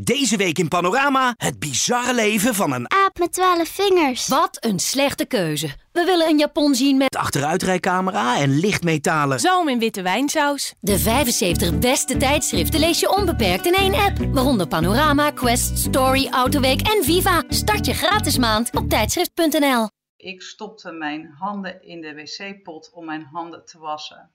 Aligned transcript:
Deze 0.00 0.36
week 0.36 0.58
in 0.58 0.68
Panorama 0.68 1.34
het 1.36 1.58
bizarre 1.58 2.14
leven 2.14 2.54
van 2.54 2.72
een 2.72 2.90
Aap 2.90 3.18
met 3.18 3.32
twaalf 3.32 3.68
vingers. 3.68 4.28
Wat 4.28 4.64
een 4.64 4.78
slechte 4.78 5.24
keuze. 5.24 5.66
We 5.92 6.04
willen 6.04 6.28
een 6.28 6.38
Japon 6.38 6.74
zien 6.74 6.96
met 6.96 7.16
achteruitrijcamera 7.16 8.38
en 8.38 8.58
lichtmetalen. 8.58 9.40
Zoom 9.40 9.68
in 9.68 9.78
witte 9.78 10.02
wijnsaus. 10.02 10.74
de 10.80 10.98
75 10.98 11.78
beste 11.78 12.16
tijdschriften 12.16 12.80
lees 12.80 13.00
je 13.00 13.16
onbeperkt 13.16 13.66
in 13.66 13.74
één 13.74 13.94
app. 13.94 14.18
Waaronder 14.18 14.68
Panorama, 14.68 15.30
Quest, 15.30 15.78
Story, 15.78 16.28
Autoweek 16.30 16.80
en 16.80 17.04
Viva. 17.04 17.42
Start 17.48 17.86
je 17.86 17.94
gratis 17.94 18.38
maand 18.38 18.76
op 18.76 18.88
tijdschrift.nl. 18.88 19.88
Ik 20.16 20.42
stopte 20.42 20.92
mijn 20.92 21.34
handen 21.38 21.82
in 21.82 22.00
de 22.00 22.14
wc-pot 22.14 22.90
om 22.92 23.04
mijn 23.04 23.28
handen 23.32 23.64
te 23.64 23.78
wassen. 23.78 24.30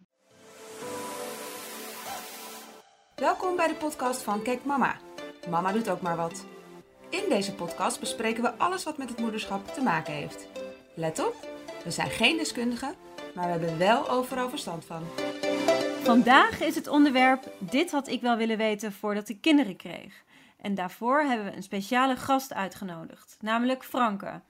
Welkom 3.16 3.55
bij 3.55 3.68
de 3.68 3.75
podcast 3.75 4.21
van 4.21 4.41
Kijk 4.41 4.66
Mama. 4.66 4.95
Mama 5.49 5.71
doet 5.71 5.89
ook 5.89 6.01
maar 6.01 6.15
wat. 6.15 6.45
In 7.09 7.23
deze 7.29 7.53
podcast 7.53 7.99
bespreken 7.99 8.43
we 8.43 8.57
alles 8.57 8.84
wat 8.84 8.97
met 8.97 9.09
het 9.09 9.20
moederschap 9.20 9.67
te 9.67 9.81
maken 9.81 10.13
heeft. 10.13 10.47
Let 10.95 11.20
op, 11.20 11.35
we 11.84 11.91
zijn 11.91 12.09
geen 12.09 12.38
deskundigen, 12.38 12.95
maar 13.35 13.45
we 13.45 13.51
hebben 13.51 13.77
wel 13.77 14.09
overal 14.09 14.49
verstand 14.49 14.85
van. 14.85 15.03
Vandaag 16.03 16.61
is 16.61 16.75
het 16.75 16.87
onderwerp 16.87 17.51
Dit 17.59 17.91
had 17.91 18.07
ik 18.07 18.21
wel 18.21 18.37
willen 18.37 18.57
weten 18.57 18.93
voordat 18.93 19.29
ik 19.29 19.41
kinderen 19.41 19.75
kreeg. 19.75 20.23
En 20.61 20.75
daarvoor 20.75 21.21
hebben 21.21 21.45
we 21.45 21.55
een 21.55 21.63
speciale 21.63 22.15
gast 22.15 22.53
uitgenodigd, 22.53 23.37
namelijk 23.41 23.84
Franke. 23.84 24.41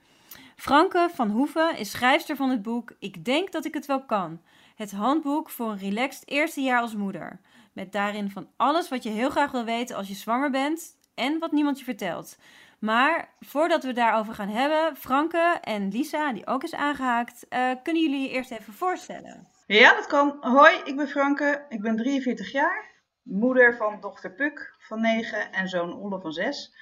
Franke 0.56 1.10
van 1.14 1.30
Hoeven 1.30 1.78
is 1.78 1.92
schrijfster 1.92 2.36
van 2.36 2.50
het 2.50 2.62
boek 2.62 2.94
Ik 3.00 3.26
denk 3.26 3.52
dat 3.52 3.66
ik 3.66 3.74
het 3.74 3.86
wel 3.86 4.06
kan. 4.06 4.42
Het 4.76 4.92
handboek 4.92 5.50
voor 5.50 5.72
een 5.72 5.78
relaxed 5.78 6.30
eerste 6.30 6.62
jaar 6.62 6.82
als 6.82 6.96
moeder. 6.96 7.40
Met 7.74 7.92
daarin 7.92 8.30
van 8.30 8.48
alles 8.58 8.90
wat 8.90 9.04
je 9.04 9.10
heel 9.10 9.30
graag 9.30 9.52
wil 9.52 9.66
weten 9.66 9.96
als 9.96 10.08
je 10.08 10.14
zwanger 10.14 10.50
bent 10.52 10.98
en 11.16 11.40
wat 11.40 11.52
niemand 11.52 11.80
je 11.80 11.86
vertelt. 11.86 12.38
Maar 12.80 13.30
voordat 13.40 13.84
we 13.84 13.94
daarover 13.94 14.34
gaan 14.34 14.50
hebben, 14.50 14.98
Franke 14.98 15.58
en 15.62 15.90
Lisa, 15.90 16.34
die 16.34 16.48
ook 16.48 16.64
is 16.64 16.74
aangehaakt, 16.74 17.46
eh, 17.50 17.72
kunnen 17.84 18.02
jullie 18.02 18.22
je 18.22 18.30
eerst 18.30 18.52
even 18.52 18.74
voorstellen? 18.74 19.48
Ja, 19.68 19.96
dat 19.96 20.08
kan. 20.08 20.38
Hoi, 20.40 20.82
ik 20.84 20.96
ben 20.96 21.08
Franke. 21.08 21.66
Ik 21.70 21.82
ben 21.82 21.96
43 21.96 22.52
jaar. 22.52 22.92
Moeder 23.22 23.76
van 23.76 24.00
dochter 24.00 24.34
Puk 24.34 24.76
van 24.80 25.02
9 25.02 25.52
en 25.52 25.68
zoon 25.68 25.94
Olle 25.94 26.20
van 26.20 26.32
6. 26.32 26.74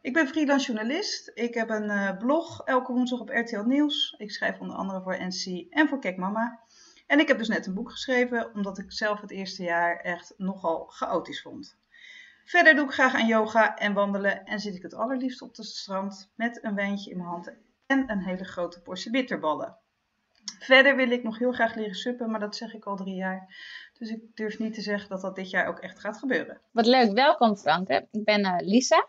Ik 0.00 0.12
ben 0.12 0.28
freelance 0.28 0.66
journalist. 0.66 1.30
Ik 1.34 1.54
heb 1.54 1.70
een 1.70 1.90
eh, 1.90 2.18
blog 2.18 2.62
elke 2.64 2.92
woensdag 2.92 3.20
op 3.20 3.28
RTL 3.28 3.60
Nieuws. 3.60 4.14
Ik 4.18 4.30
schrijf 4.30 4.58
onder 4.58 4.76
andere 4.76 5.02
voor 5.02 5.18
NC 5.26 5.66
en 5.70 5.88
voor 5.88 5.98
Kijk 5.98 6.16
Mama. 6.16 6.60
En 7.08 7.18
ik 7.18 7.28
heb 7.28 7.38
dus 7.38 7.48
net 7.48 7.66
een 7.66 7.74
boek 7.74 7.90
geschreven, 7.90 8.54
omdat 8.54 8.78
ik 8.78 8.92
zelf 8.92 9.20
het 9.20 9.30
eerste 9.30 9.62
jaar 9.62 10.00
echt 10.00 10.34
nogal 10.36 10.86
chaotisch 10.86 11.42
vond. 11.42 11.76
Verder 12.44 12.74
doe 12.74 12.84
ik 12.84 12.92
graag 12.92 13.14
aan 13.14 13.26
yoga 13.26 13.76
en 13.76 13.92
wandelen 13.92 14.44
en 14.44 14.60
zit 14.60 14.74
ik 14.74 14.82
het 14.82 14.94
allerliefst 14.94 15.42
op 15.42 15.56
het 15.56 15.66
strand 15.66 16.30
met 16.34 16.64
een 16.64 16.74
wijntje 16.74 17.10
in 17.10 17.16
mijn 17.16 17.28
hand 17.28 17.52
en 17.86 18.10
een 18.10 18.22
hele 18.22 18.44
grote 18.44 18.80
portie 18.80 19.10
bitterballen. 19.10 19.76
Verder 20.58 20.96
wil 20.96 21.10
ik 21.10 21.22
nog 21.22 21.38
heel 21.38 21.52
graag 21.52 21.74
leren 21.74 21.94
suppen, 21.94 22.30
maar 22.30 22.40
dat 22.40 22.56
zeg 22.56 22.74
ik 22.74 22.84
al 22.84 22.96
drie 22.96 23.14
jaar. 23.14 23.56
Dus 23.98 24.10
ik 24.10 24.22
durf 24.34 24.58
niet 24.58 24.74
te 24.74 24.80
zeggen 24.80 25.08
dat 25.08 25.20
dat 25.20 25.36
dit 25.36 25.50
jaar 25.50 25.66
ook 25.66 25.78
echt 25.78 25.98
gaat 25.98 26.18
gebeuren. 26.18 26.60
Wat 26.70 26.86
leuk, 26.86 27.12
welkom 27.12 27.56
Franke. 27.56 28.08
Ik 28.10 28.24
ben 28.24 28.44
eh, 28.44 28.66
Lisa. 28.66 29.06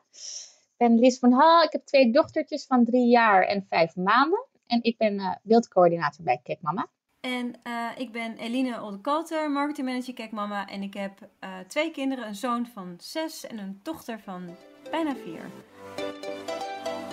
Ik 0.72 0.78
ben 0.78 1.00
Lies 1.00 1.20
van 1.20 1.32
Hal. 1.32 1.64
Ik 1.64 1.72
heb 1.72 1.86
twee 1.86 2.12
dochtertjes 2.12 2.66
van 2.66 2.86
drie 2.86 3.10
jaar 3.10 3.44
en 3.44 3.66
vijf 3.70 3.96
maanden. 3.96 4.46
En 4.68 4.84
ik 4.84 4.98
ben 4.98 5.20
eh 5.20 5.36
beeldcoördinator 5.44 6.24
bij 6.24 6.40
Kijk 6.44 6.62
Mama. 6.62 6.90
En 7.22 7.56
eh, 7.64 7.88
ik 7.96 8.12
ben 8.12 8.38
Eline 8.38 8.82
Oldekoter, 8.82 9.52
marketingmanager 9.52 10.14
Kijk 10.14 10.32
Mama. 10.32 10.68
En 10.68 10.82
ik 10.82 10.94
heb 10.94 11.30
eh, 11.40 11.50
twee 11.68 11.92
kinderen, 11.92 12.28
een 12.28 12.36
zoon 12.36 12.68
van 12.74 12.96
zes 12.98 13.48
en 13.48 13.58
een 13.58 13.80
dochter 13.84 14.20
van 14.20 14.56
bijna 14.92 15.16
vier. 15.16 15.42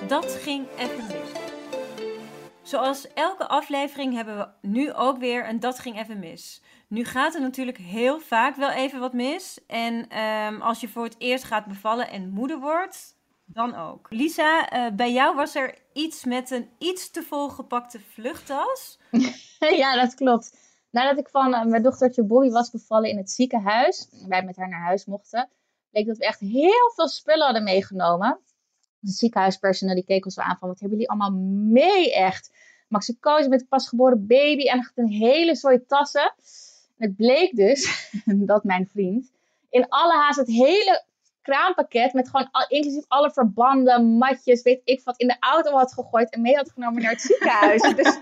Dat 0.09 0.33
ging 0.33 0.67
even 0.77 1.07
mis. 1.07 1.31
Zoals 2.63 3.13
elke 3.13 3.49
aflevering 3.49 4.15
hebben 4.15 4.37
we 4.39 4.69
nu 4.69 4.93
ook 4.93 5.19
weer 5.19 5.49
een 5.49 5.61
Dat 5.61 5.79
ging 5.79 5.99
even 5.99 6.19
mis. 6.19 6.63
Nu 6.89 7.05
gaat 7.05 7.35
er 7.35 7.41
natuurlijk 7.41 7.79
heel 7.79 8.21
vaak 8.21 8.57
wel 8.57 8.71
even 8.71 9.01
wat 9.01 9.13
mis. 9.13 9.61
En 9.67 10.09
ehm, 10.09 10.61
als 10.61 10.81
je 10.81 10.89
voor 10.89 11.05
het 11.05 11.17
eerst 11.19 11.45
gaat 11.45 11.67
bevallen 11.67 12.11
en 12.11 12.31
moeder 12.31 12.59
wordt, 12.59 13.16
dan 13.47 13.75
ook. 13.75 14.07
Lisa, 14.11 14.69
eh, 14.69 14.95
bij 14.95 15.13
jou 15.13 15.37
was 15.37 15.55
er 15.55 15.79
iets 15.93 16.25
met 16.25 16.51
een 16.51 16.69
iets 16.79 17.11
te 17.11 17.23
volgepakte 17.23 18.01
vluchttas. 18.01 18.99
ja, 19.83 19.95
dat 20.01 20.15
klopt. 20.15 20.59
Nadat 20.91 21.19
ik 21.19 21.29
van 21.29 21.55
eh, 21.55 21.65
mijn 21.65 21.83
dochtertje 21.83 22.25
Bobby 22.25 22.51
was 22.51 22.71
bevallen 22.71 23.11
in 23.11 23.17
het 23.17 23.31
ziekenhuis, 23.31 24.09
en 24.23 24.29
wij 24.29 24.43
met 24.43 24.57
haar 24.57 24.69
naar 24.69 24.85
huis 24.85 25.05
mochten, 25.05 25.49
bleek 25.91 26.07
dat 26.07 26.17
we 26.17 26.25
echt 26.25 26.41
heel 26.41 26.93
veel 26.95 27.09
spullen 27.09 27.45
hadden 27.45 27.63
meegenomen. 27.65 28.41
Het 29.01 29.15
ziekenhuispersoneel 29.15 29.95
die 29.95 30.05
keek 30.05 30.25
ons 30.25 30.35
zo 30.35 30.41
aan 30.41 30.57
van, 30.59 30.69
wat 30.69 30.81
hebben 30.81 30.99
jullie 30.99 31.13
allemaal 31.13 31.41
mee 31.73 32.15
echt? 32.15 32.51
Maxicose 32.89 33.49
met 33.49 33.61
een 33.61 33.69
pasgeboren 33.69 34.27
baby 34.27 34.63
en 34.69 34.79
echt 34.79 34.99
een 34.99 35.09
hele 35.09 35.55
zooi 35.55 35.87
tassen. 35.87 36.35
En 36.97 37.07
het 37.09 37.17
bleek 37.17 37.57
dus 37.57 38.11
dat 38.51 38.65
mijn 38.65 38.89
vriend 38.89 39.33
in 39.71 39.89
alle 39.89 40.15
haast 40.15 40.39
het 40.39 40.49
hele 40.49 41.05
kraampakket 41.47 42.13
met 42.13 42.29
gewoon 42.29 42.49
al- 42.51 42.69
inclusief 42.69 43.05
alle 43.09 43.31
verbanden, 43.31 44.05
matjes, 44.05 44.63
weet 44.63 44.81
ik 44.85 45.01
wat, 45.05 45.19
in 45.19 45.27
de 45.27 45.37
auto 45.41 45.71
had 45.71 45.93
gegooid 45.93 46.31
en 46.31 46.41
mee 46.41 46.57
had 46.57 46.71
genomen 46.71 47.03
naar 47.03 47.11
het 47.11 47.21
ziekenhuis. 47.21 47.83
dus 48.03 48.19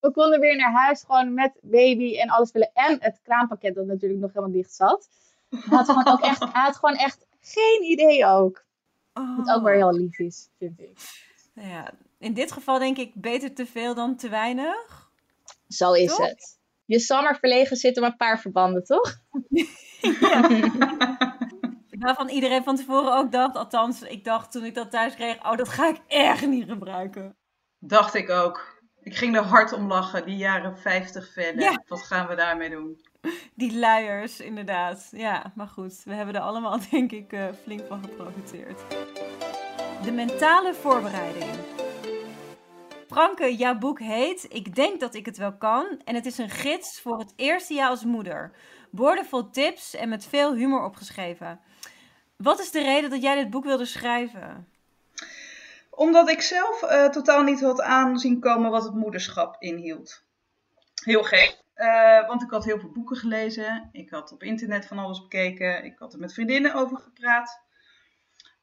we 0.00 0.10
konden 0.12 0.40
weer 0.40 0.56
naar 0.56 0.72
huis 0.72 1.02
gewoon 1.06 1.34
met 1.34 1.52
baby 1.62 2.18
en 2.18 2.28
alles 2.28 2.52
willen. 2.52 2.70
En 2.74 2.96
het 3.00 3.20
kraampakket 3.22 3.74
dat 3.74 3.86
natuurlijk 3.86 4.20
nog 4.20 4.32
helemaal 4.32 4.54
dicht 4.54 4.74
zat. 4.74 5.08
Hij 5.48 5.60
had 5.76 5.86
gewoon, 5.86 6.06
ook 6.08 6.20
echt, 6.20 6.42
had 6.52 6.76
gewoon 6.76 6.96
echt 6.96 7.26
geen 7.40 7.82
idee 7.82 8.26
ook. 8.26 8.64
Wat 9.12 9.50
ook 9.50 9.62
weer 9.62 9.74
heel 9.74 9.92
lief 9.92 10.18
is, 10.18 10.48
vind 10.58 10.80
ik. 10.80 10.98
Nou 11.54 11.68
ja, 11.68 11.90
in 12.18 12.34
dit 12.34 12.52
geval 12.52 12.78
denk 12.78 12.96
ik 12.96 13.12
beter 13.14 13.54
te 13.54 13.66
veel 13.66 13.94
dan 13.94 14.16
te 14.16 14.28
weinig. 14.28 15.10
Zo 15.68 15.92
is 15.92 16.08
Toch? 16.16 16.26
het. 16.26 16.58
Je 16.84 16.98
zal 16.98 17.22
maar 17.22 17.38
verlegen 17.38 17.76
zitten 17.76 18.02
met 18.02 18.10
een 18.10 18.16
paar 18.16 18.40
verbanden, 18.40 18.84
toch? 18.84 19.18
Waarvan 22.00 22.28
iedereen 22.28 22.62
van 22.62 22.76
tevoren 22.76 23.16
ook 23.16 23.32
dacht, 23.32 23.56
althans, 23.56 24.02
ik 24.02 24.24
dacht 24.24 24.52
toen 24.52 24.64
ik 24.64 24.74
dat 24.74 24.90
thuis 24.90 25.14
kreeg, 25.14 25.36
oh, 25.36 25.56
dat 25.56 25.68
ga 25.68 25.88
ik 25.88 26.00
echt 26.06 26.46
niet 26.46 26.68
gebruiken. 26.68 27.36
Dacht 27.78 28.14
ik 28.14 28.30
ook. 28.30 28.78
Ik 29.02 29.16
ging 29.16 29.36
er 29.36 29.42
hard 29.42 29.72
om 29.72 29.86
lachen, 29.86 30.24
die 30.24 30.36
jaren 30.36 30.78
50 30.78 31.32
verder. 31.32 31.62
Ja. 31.62 31.82
Wat 31.86 32.02
gaan 32.02 32.26
we 32.26 32.34
daarmee 32.34 32.70
doen? 32.70 33.00
Die 33.54 33.78
luiers, 33.78 34.40
inderdaad. 34.40 35.08
Ja, 35.10 35.52
maar 35.54 35.68
goed, 35.68 36.02
we 36.04 36.14
hebben 36.14 36.34
er 36.34 36.40
allemaal, 36.40 36.78
denk 36.90 37.12
ik, 37.12 37.32
eh, 37.32 37.46
flink 37.62 37.86
van 37.86 38.02
geprofiteerd. 38.02 38.80
De 40.02 40.12
mentale 40.12 40.74
voorbereiding. 40.74 41.50
Franke, 43.08 43.56
jouw 43.56 43.78
boek 43.78 44.00
heet 44.00 44.46
Ik 44.48 44.74
denk 44.74 45.00
dat 45.00 45.14
ik 45.14 45.26
het 45.26 45.36
wel 45.36 45.56
kan. 45.56 46.00
En 46.04 46.14
het 46.14 46.26
is 46.26 46.38
een 46.38 46.50
gids 46.50 47.00
voor 47.00 47.18
het 47.18 47.32
eerste 47.36 47.74
jaar 47.74 47.88
als 47.88 48.04
moeder. 48.04 48.52
Boordevol 48.90 49.50
tips 49.50 49.94
en 49.94 50.08
met 50.08 50.26
veel 50.26 50.54
humor 50.54 50.84
opgeschreven. 50.84 51.60
Wat 52.42 52.60
is 52.60 52.70
de 52.70 52.82
reden 52.82 53.10
dat 53.10 53.22
jij 53.22 53.34
dit 53.34 53.50
boek 53.50 53.64
wilde 53.64 53.84
schrijven? 53.84 54.68
Omdat 55.90 56.28
ik 56.28 56.40
zelf 56.40 56.82
eh, 56.82 57.08
totaal 57.08 57.42
niet 57.42 57.60
had 57.60 57.80
aanzien 57.80 58.40
komen 58.40 58.70
wat 58.70 58.84
het 58.84 58.94
moederschap 58.94 59.56
inhield. 59.58 60.22
Heel 61.04 61.22
gek. 61.22 61.62
Eh, 61.74 62.26
want 62.26 62.42
ik 62.42 62.50
had 62.50 62.64
heel 62.64 62.78
veel 62.78 62.90
boeken 62.90 63.16
gelezen. 63.16 63.88
Ik 63.92 64.10
had 64.10 64.32
op 64.32 64.42
internet 64.42 64.86
van 64.86 64.98
alles 64.98 65.20
bekeken. 65.20 65.84
Ik 65.84 65.98
had 65.98 66.12
er 66.12 66.18
met 66.18 66.32
vriendinnen 66.32 66.74
over 66.74 66.96
gepraat. 66.96 67.60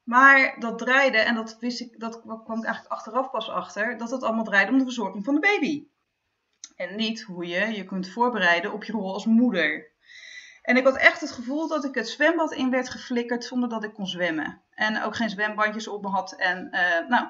Maar 0.02 0.56
dat 0.58 0.78
draaide, 0.78 1.18
en 1.18 1.34
dat, 1.34 1.56
wist 1.60 1.80
ik, 1.80 2.00
dat 2.00 2.20
kwam 2.20 2.58
ik 2.58 2.64
eigenlijk 2.64 2.94
achteraf 2.94 3.30
pas 3.30 3.48
achter, 3.50 3.98
dat 3.98 4.10
het 4.10 4.22
allemaal 4.22 4.44
draaide 4.44 4.72
om 4.72 4.78
de 4.78 4.84
verzorging 4.84 5.24
van 5.24 5.34
de 5.34 5.40
baby. 5.40 5.86
En 6.76 6.96
niet 6.96 7.22
hoe 7.22 7.46
je 7.46 7.66
je 7.66 7.84
kunt 7.84 8.08
voorbereiden 8.08 8.72
op 8.72 8.84
je 8.84 8.92
rol 8.92 9.12
als 9.12 9.26
moeder. 9.26 9.96
En 10.68 10.76
ik 10.76 10.84
had 10.84 10.96
echt 10.96 11.20
het 11.20 11.30
gevoel 11.30 11.68
dat 11.68 11.84
ik 11.84 11.94
het 11.94 12.08
zwembad 12.08 12.52
in 12.52 12.70
werd 12.70 12.88
geflikkerd 12.88 13.44
zonder 13.44 13.68
dat 13.68 13.84
ik 13.84 13.94
kon 13.94 14.06
zwemmen. 14.06 14.60
En 14.74 15.02
ook 15.02 15.16
geen 15.16 15.30
zwembandjes 15.30 15.88
op 15.88 16.02
me 16.02 16.08
had. 16.08 16.32
En 16.32 16.70
eh, 16.70 17.08
nou, 17.08 17.28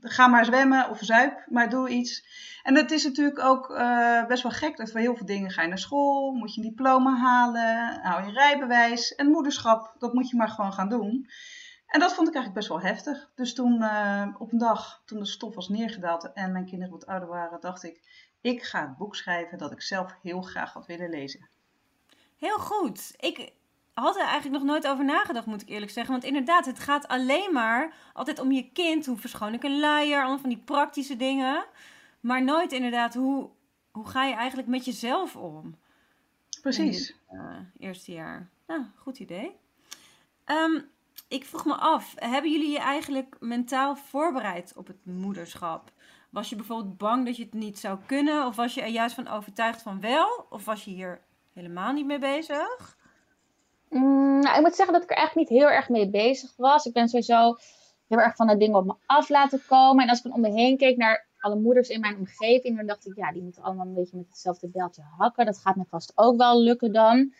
ga 0.00 0.26
maar 0.26 0.44
zwemmen 0.44 0.90
of 0.90 0.98
zuip, 1.00 1.44
maar 1.48 1.70
doe 1.70 1.88
iets. 1.88 2.24
En 2.62 2.76
het 2.76 2.90
is 2.90 3.04
natuurlijk 3.04 3.38
ook 3.38 3.70
eh, 3.70 4.26
best 4.26 4.42
wel 4.42 4.52
gek 4.52 4.76
dat 4.76 4.90
voor 4.90 5.00
heel 5.00 5.16
veel 5.16 5.26
dingen 5.26 5.50
ga 5.50 5.62
je 5.62 5.68
naar 5.68 5.78
school, 5.78 6.32
moet 6.32 6.54
je 6.54 6.60
een 6.60 6.68
diploma 6.68 7.16
halen, 7.16 8.00
hou 8.02 8.26
je 8.26 8.32
rijbewijs. 8.32 9.14
En 9.14 9.30
moederschap, 9.30 9.94
dat 9.98 10.12
moet 10.12 10.30
je 10.30 10.36
maar 10.36 10.48
gewoon 10.48 10.72
gaan 10.72 10.88
doen. 10.88 11.28
En 11.86 12.00
dat 12.00 12.14
vond 12.14 12.28
ik 12.28 12.34
eigenlijk 12.34 12.54
best 12.54 12.68
wel 12.68 12.90
heftig. 12.90 13.30
Dus 13.34 13.54
toen 13.54 13.82
eh, 13.82 14.26
op 14.38 14.52
een 14.52 14.58
dag, 14.58 15.02
toen 15.04 15.18
de 15.18 15.26
stof 15.26 15.54
was 15.54 15.68
neergedaald 15.68 16.32
en 16.32 16.52
mijn 16.52 16.66
kinderen 16.66 16.92
wat 16.92 17.06
ouder 17.06 17.28
waren, 17.28 17.60
dacht 17.60 17.82
ik, 17.82 18.00
ik 18.40 18.62
ga 18.62 18.80
het 18.80 18.96
boek 18.96 19.16
schrijven 19.16 19.58
dat 19.58 19.72
ik 19.72 19.82
zelf 19.82 20.14
heel 20.22 20.42
graag 20.42 20.72
had 20.72 20.86
willen 20.86 21.10
lezen. 21.10 21.48
Heel 22.38 22.58
goed. 22.58 23.14
Ik 23.16 23.52
had 23.94 24.16
er 24.16 24.26
eigenlijk 24.26 24.62
nog 24.62 24.70
nooit 24.72 24.86
over 24.86 25.04
nagedacht, 25.04 25.46
moet 25.46 25.62
ik 25.62 25.68
eerlijk 25.68 25.92
zeggen. 25.92 26.12
Want 26.12 26.24
inderdaad, 26.24 26.66
het 26.66 26.78
gaat 26.78 27.08
alleen 27.08 27.52
maar 27.52 27.94
altijd 28.12 28.38
om 28.38 28.52
je 28.52 28.70
kind. 28.72 29.06
Hoe 29.06 29.16
verschoon 29.16 29.54
ik 29.54 29.62
een 29.62 29.80
luier? 29.80 30.18
Allemaal 30.18 30.38
van 30.38 30.48
die 30.48 30.62
praktische 30.64 31.16
dingen. 31.16 31.64
Maar 32.20 32.44
nooit 32.44 32.72
inderdaad, 32.72 33.14
hoe, 33.14 33.50
hoe 33.90 34.06
ga 34.06 34.24
je 34.24 34.34
eigenlijk 34.34 34.68
met 34.68 34.84
jezelf 34.84 35.36
om? 35.36 35.76
Precies. 36.60 37.16
In 37.30 37.38
eh, 37.38 37.86
eerste 37.86 38.12
jaar. 38.12 38.50
Nou, 38.66 38.82
goed 38.96 39.18
idee. 39.18 39.56
Ehm, 40.44 40.80
ik 41.28 41.44
vroeg 41.44 41.64
me 41.64 41.74
af, 41.74 42.14
hebben 42.16 42.50
jullie 42.50 42.70
je 42.70 42.78
eigenlijk 42.78 43.36
mentaal 43.40 43.96
voorbereid 43.96 44.72
op 44.76 44.86
het 44.86 45.04
moederschap? 45.04 45.92
Was 46.30 46.48
je 46.48 46.56
bijvoorbeeld 46.56 46.98
bang 46.98 47.26
dat 47.26 47.36
je 47.36 47.42
het 47.42 47.52
niet 47.52 47.78
zou 47.78 47.98
kunnen? 48.06 48.46
Of 48.46 48.56
was 48.56 48.74
je 48.74 48.82
er 48.82 48.88
juist 48.88 49.14
van 49.14 49.28
overtuigd 49.28 49.82
van 49.82 50.00
wel? 50.00 50.46
Of 50.50 50.64
was 50.64 50.84
je 50.84 50.90
hier 50.90 51.20
helemaal 51.58 51.92
niet 51.92 52.06
mee 52.06 52.18
bezig? 52.18 52.96
Mm, 53.88 54.40
nou, 54.40 54.56
ik 54.56 54.62
moet 54.62 54.74
zeggen 54.74 54.94
dat 54.94 55.02
ik 55.02 55.10
er 55.10 55.16
eigenlijk 55.16 55.50
niet 55.50 55.58
heel 55.60 55.70
erg 55.70 55.88
mee 55.88 56.10
bezig 56.10 56.56
was. 56.56 56.84
Ik 56.84 56.92
ben 56.92 57.08
sowieso 57.08 57.56
heel 58.08 58.18
erg 58.18 58.36
van 58.36 58.46
de 58.46 58.56
dingen 58.56 58.76
op 58.76 58.86
me 58.86 58.94
af 59.06 59.28
laten 59.28 59.62
komen. 59.66 60.02
En 60.02 60.08
als 60.08 60.18
ik 60.18 60.24
dan 60.24 60.32
om 60.32 60.40
me 60.40 60.50
heen 60.50 60.76
keek 60.76 60.96
naar 60.96 61.26
alle 61.38 61.56
moeders 61.56 61.88
in 61.88 62.00
mijn 62.00 62.16
omgeving, 62.16 62.76
dan 62.76 62.86
dacht 62.86 63.06
ik, 63.06 63.16
ja, 63.16 63.32
die 63.32 63.42
moeten 63.42 63.62
allemaal 63.62 63.86
een 63.86 63.94
beetje 63.94 64.16
met 64.16 64.28
hetzelfde 64.28 64.68
beltje 64.68 65.02
hakken. 65.18 65.46
Dat 65.46 65.58
gaat 65.58 65.76
me 65.76 65.84
vast 65.88 66.12
ook 66.14 66.36
wel 66.36 66.62
lukken 66.62 66.92
dan. 66.92 67.32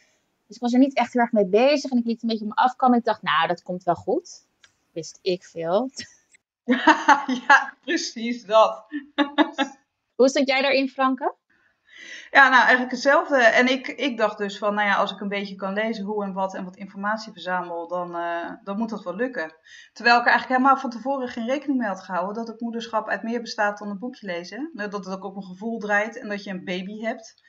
Dus 0.46 0.56
ik 0.56 0.62
was 0.62 0.72
er 0.72 0.78
niet 0.78 0.96
echt 0.96 1.12
heel 1.12 1.22
erg 1.22 1.32
mee 1.32 1.46
bezig 1.46 1.90
en 1.90 1.98
ik 1.98 2.04
liet 2.04 2.22
een 2.22 2.28
beetje 2.28 2.44
op 2.44 2.50
me 2.50 2.56
afkomen. 2.56 2.98
Ik 2.98 3.04
dacht, 3.04 3.22
nou, 3.22 3.48
dat 3.48 3.62
komt 3.62 3.82
wel 3.84 3.94
goed. 3.94 4.46
Wist 4.92 5.18
ik 5.22 5.44
veel. 5.44 5.90
ja, 7.46 7.74
precies 7.84 8.44
dat. 8.44 8.84
Hoe 10.14 10.28
stond 10.28 10.48
jij 10.48 10.62
daarin, 10.62 10.88
Franke? 10.88 11.34
Ja, 12.30 12.48
nou 12.48 12.60
eigenlijk 12.60 12.90
hetzelfde. 12.90 13.36
En 13.36 13.66
ik, 13.66 13.86
ik 13.86 14.16
dacht 14.16 14.38
dus 14.38 14.58
van, 14.58 14.74
nou 14.74 14.88
ja, 14.88 14.94
als 14.96 15.12
ik 15.12 15.20
een 15.20 15.28
beetje 15.28 15.54
kan 15.54 15.72
lezen 15.72 16.04
hoe 16.04 16.24
en 16.24 16.32
wat 16.32 16.54
en 16.54 16.64
wat 16.64 16.76
informatie 16.76 17.32
verzamel, 17.32 17.88
dan, 17.88 18.16
uh, 18.16 18.50
dan 18.62 18.78
moet 18.78 18.88
dat 18.88 19.04
wel 19.04 19.14
lukken. 19.14 19.54
Terwijl 19.92 20.16
ik 20.16 20.24
er 20.24 20.30
eigenlijk 20.30 20.60
helemaal 20.60 20.80
van 20.80 20.90
tevoren 20.90 21.28
geen 21.28 21.46
rekening 21.46 21.78
mee 21.78 21.88
had 21.88 22.02
gehouden 22.02 22.34
dat 22.34 22.48
het 22.48 22.60
moederschap 22.60 23.08
uit 23.08 23.22
meer 23.22 23.40
bestaat 23.40 23.78
dan 23.78 23.88
een 23.88 23.98
boekje 23.98 24.26
lezen. 24.26 24.70
Dat 24.72 24.92
het 24.92 25.08
ook 25.08 25.24
op 25.24 25.36
een 25.36 25.42
gevoel 25.42 25.78
draait 25.78 26.18
en 26.18 26.28
dat 26.28 26.44
je 26.44 26.50
een 26.50 26.64
baby 26.64 27.00
hebt. 27.00 27.42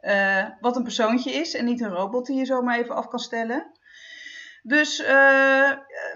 Uh, 0.00 0.44
wat 0.60 0.76
een 0.76 0.82
persoontje 0.82 1.32
is 1.32 1.54
en 1.54 1.64
niet 1.64 1.80
een 1.80 1.90
robot 1.90 2.26
die 2.26 2.36
je 2.36 2.44
zomaar 2.44 2.78
even 2.78 2.94
af 2.94 3.08
kan 3.08 3.18
stellen. 3.18 3.75
Dus 4.66 5.00
uh, 5.00 5.72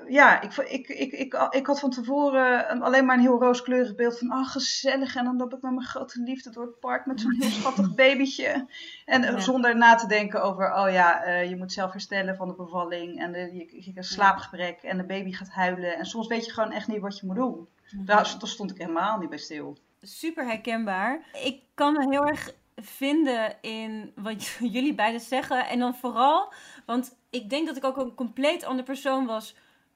ja, 0.08 0.40
ik, 0.40 0.56
ik, 0.56 0.88
ik, 0.88 1.12
ik, 1.12 1.48
ik 1.50 1.66
had 1.66 1.80
van 1.80 1.90
tevoren 1.90 2.80
alleen 2.80 3.04
maar 3.04 3.16
een 3.16 3.22
heel 3.22 3.40
rooskleurig 3.40 3.94
beeld 3.94 4.18
van, 4.18 4.30
ah, 4.30 4.40
oh, 4.40 4.50
gezellig. 4.50 5.16
En 5.16 5.24
dan 5.24 5.36
loop 5.36 5.54
ik 5.54 5.62
met 5.62 5.72
mijn 5.72 5.86
grote 5.86 6.22
liefde 6.22 6.50
door 6.50 6.66
het 6.66 6.80
park 6.80 7.06
met 7.06 7.20
zo'n 7.20 7.36
heel 7.38 7.50
schattig 7.50 7.94
babytje. 8.04 8.66
En 9.04 9.22
ja. 9.22 9.38
zonder 9.38 9.76
na 9.76 9.94
te 9.94 10.06
denken 10.06 10.42
over, 10.42 10.74
oh 10.74 10.90
ja, 10.90 11.26
uh, 11.26 11.48
je 11.48 11.56
moet 11.56 11.72
zelf 11.72 11.92
herstellen 11.92 12.36
van 12.36 12.48
de 12.48 12.54
bevalling. 12.54 13.20
En 13.20 13.32
de, 13.32 13.38
je, 13.38 13.84
je, 13.84 13.92
een 13.94 14.04
slaapgebrek 14.04 14.82
en 14.82 14.96
de 14.96 15.04
baby 15.04 15.32
gaat 15.32 15.50
huilen. 15.50 15.96
En 15.96 16.06
soms 16.06 16.26
weet 16.26 16.46
je 16.46 16.52
gewoon 16.52 16.72
echt 16.72 16.88
niet 16.88 17.00
wat 17.00 17.18
je 17.18 17.26
moet 17.26 17.36
doen. 17.36 17.68
Daar, 17.90 18.36
daar 18.38 18.48
stond 18.48 18.70
ik 18.70 18.78
helemaal 18.78 19.18
niet 19.18 19.28
bij 19.28 19.38
stil. 19.38 19.78
Super 20.00 20.46
herkenbaar. 20.46 21.22
Ik 21.44 21.62
kan 21.74 21.92
me 21.92 22.08
heel 22.10 22.26
erg 22.26 22.54
vinden 22.82 23.56
in 23.60 24.12
wat 24.14 24.46
jullie 24.74 24.94
beiden 24.94 25.20
zeggen. 25.20 25.66
En 25.66 25.78
dan 25.78 25.94
vooral, 25.94 26.52
want 26.86 27.18
ik 27.30 27.50
denk 27.50 27.66
dat 27.66 27.76
ik 27.76 27.84
ook 27.84 27.96
een 27.96 28.14
compleet 28.14 28.64
ander 28.64 28.84
persoon 28.84 29.26
was 29.26 29.54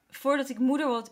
voordat 0.09 0.49
ik 0.49 0.59
moeder 0.59 1.03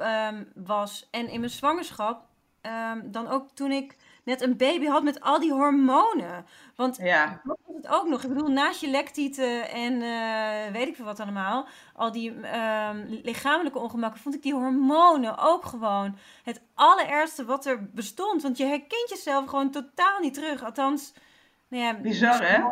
um, 0.00 0.52
was 0.54 1.08
en 1.10 1.28
in 1.28 1.40
mijn 1.40 1.52
zwangerschap. 1.52 2.30
Um, 2.62 3.12
dan 3.12 3.28
ook 3.28 3.50
toen 3.54 3.72
ik 3.72 3.96
net 4.22 4.40
een 4.40 4.56
baby 4.56 4.86
had 4.86 5.02
met 5.02 5.20
al 5.20 5.40
die 5.40 5.52
hormonen. 5.52 6.46
Want 6.76 6.96
ja. 6.96 7.40
dat 7.44 7.58
het 7.66 7.88
ook 7.88 8.08
nog. 8.08 8.22
Ik 8.22 8.28
bedoel, 8.28 8.48
naast 8.48 8.80
je 8.80 8.88
lektieten 8.88 9.70
en 9.70 9.92
uh, 9.92 10.72
weet 10.72 10.88
ik 10.88 10.96
veel 10.96 11.04
wat 11.04 11.20
allemaal. 11.20 11.66
Al 11.94 12.12
die 12.12 12.30
um, 12.30 13.20
lichamelijke 13.22 13.78
ongemakken. 13.78 14.20
Vond 14.20 14.34
ik 14.34 14.42
die 14.42 14.54
hormonen 14.54 15.38
ook 15.38 15.64
gewoon 15.64 16.16
het 16.42 16.62
allerergste 16.74 17.44
wat 17.44 17.66
er 17.66 17.90
bestond. 17.90 18.42
Want 18.42 18.56
je 18.56 18.64
herkent 18.64 19.08
jezelf 19.08 19.48
gewoon 19.48 19.70
totaal 19.70 20.18
niet 20.20 20.34
terug. 20.34 20.64
Althans, 20.64 21.12
nou 21.68 21.82
ja, 21.82 21.94
Bizar 21.94 22.42
hè? 22.42 22.62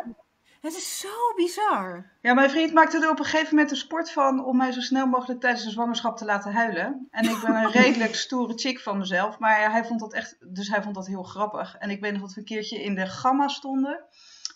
Het 0.61 0.73
is 0.73 0.99
zo 0.99 1.33
bizar. 1.35 2.11
Ja, 2.21 2.33
mijn 2.33 2.49
vriend 2.49 2.73
maakte 2.73 2.97
er 2.97 3.09
op 3.09 3.19
een 3.19 3.25
gegeven 3.25 3.55
moment 3.55 3.71
een 3.71 3.77
sport 3.77 4.11
van 4.11 4.45
om 4.45 4.57
mij 4.57 4.71
zo 4.71 4.81
snel 4.81 5.05
mogelijk 5.07 5.39
tijdens 5.39 5.63
de 5.63 5.69
zwangerschap 5.69 6.17
te 6.17 6.25
laten 6.25 6.53
huilen. 6.53 7.07
En 7.11 7.29
ik 7.29 7.41
ben 7.41 7.55
een 7.55 7.71
redelijk 7.81 8.15
stoere 8.15 8.53
chick 8.55 8.79
van 8.79 8.97
mezelf, 8.97 9.39
maar 9.39 9.71
hij 9.71 9.85
vond 9.85 9.99
dat 9.99 10.13
echt, 10.13 10.37
dus 10.53 10.67
hij 10.67 10.81
vond 10.81 10.95
dat 10.95 11.07
heel 11.07 11.23
grappig. 11.23 11.75
En 11.77 11.89
ik 11.89 12.01
weet 12.01 12.11
nog 12.11 12.21
dat 12.21 12.33
we 12.33 12.39
een 12.39 12.45
keertje 12.45 12.83
in 12.83 12.95
de 12.95 13.07
gamma 13.07 13.47
stonden. 13.47 14.03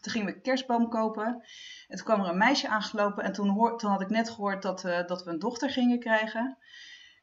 Toen 0.02 0.12
gingen 0.12 0.34
we 0.34 0.42
kerstboom 0.42 0.90
kopen. 0.90 1.44
En 1.88 1.98
toen 1.98 2.06
kwam 2.06 2.22
er 2.22 2.30
een 2.30 2.38
meisje 2.38 2.68
aangelopen 2.68 3.24
en 3.24 3.34
toen, 3.34 3.50
hoor, 3.50 3.78
toen 3.78 3.92
had 3.92 4.02
ik 4.02 4.10
net 4.10 4.30
gehoord 4.30 4.62
dat, 4.62 4.84
uh, 4.84 5.08
dat 5.08 5.24
we 5.24 5.30
een 5.30 5.40
dochter 5.40 5.70
gingen 5.70 6.00
krijgen. 6.00 6.58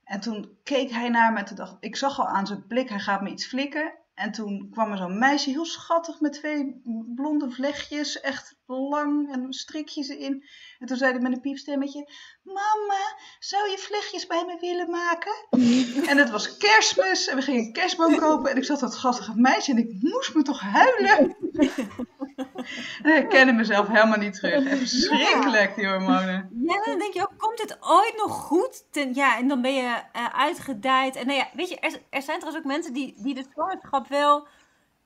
En 0.05 0.21
toen 0.21 0.59
keek 0.63 0.91
hij 0.91 1.09
naar 1.09 1.33
me 1.33 1.39
en 1.39 1.45
toen 1.45 1.57
dacht 1.57 1.77
ik, 1.81 1.97
zag 1.97 2.19
al 2.19 2.29
aan 2.29 2.47
zijn 2.47 2.67
blik, 2.67 2.89
hij 2.89 2.99
gaat 2.99 3.23
me 3.23 3.31
iets 3.31 3.47
flikken. 3.47 3.95
En 4.15 4.33
toen 4.33 4.69
kwam 4.71 4.91
er 4.91 4.97
zo'n 4.97 5.19
meisje, 5.19 5.51
heel 5.51 5.65
schattig, 5.65 6.21
met 6.21 6.33
twee 6.33 6.83
blonde 7.15 7.51
vlechtjes, 7.51 8.21
echt 8.21 8.57
lang 8.67 9.33
en 9.33 9.53
strikjes 9.53 10.09
erin. 10.09 10.45
En 10.79 10.87
toen 10.87 10.97
zei 10.97 11.13
hij 11.13 11.21
met 11.21 11.33
een 11.33 11.41
piepstemmetje, 11.41 12.09
mama, 12.43 13.17
zou 13.39 13.71
je 13.71 13.79
vlechtjes 13.79 14.27
bij 14.27 14.45
me 14.47 14.59
willen 14.61 14.91
maken? 14.91 15.33
en 16.11 16.19
het 16.19 16.31
was 16.31 16.57
kerstmis 16.57 17.29
en 17.29 17.37
we 17.37 17.43
gingen 17.43 17.65
een 17.65 17.73
kerstboom 17.73 18.17
kopen 18.17 18.51
en 18.51 18.57
ik 18.57 18.65
zat 18.65 18.81
dat 18.81 18.95
schattige 18.95 19.33
meisje 19.37 19.71
en 19.71 19.79
ik 19.79 20.03
moest 20.03 20.35
me 20.35 20.43
toch 20.43 20.61
huilen. 20.61 21.37
ik 21.53 23.03
herkende 23.03 23.53
mezelf 23.53 23.87
helemaal 23.87 24.19
niet 24.19 24.35
terug. 24.35 24.79
Verschrikkelijk, 24.79 25.75
die 25.75 25.87
hormonen. 25.87 26.51
Ja, 26.65 26.85
dan 26.85 26.99
denk 26.99 27.15
je 27.15 27.21
ook, 27.23 27.32
komt 27.43 27.59
dit 27.59 27.77
ooit 27.81 28.15
nog 28.17 28.33
goed? 28.33 28.85
Ja, 29.13 29.39
en 29.39 29.49
dan 29.49 29.63
ben 29.63 29.75
je 29.75 30.03
uh, 30.17 30.27
uitgedijd. 30.35 31.17
En 31.17 31.27
nou 31.27 31.39
ja, 31.39 31.49
weet 31.55 31.69
je, 31.69 31.79
er, 31.79 32.03
er 32.11 32.23
zijn 32.23 32.39
trouwens 32.39 32.57
ook 32.57 32.73
mensen 32.73 32.93
die, 32.93 33.15
die 33.17 33.35
de 33.35 33.45
zwangerschap 33.53 34.09
wel 34.09 34.47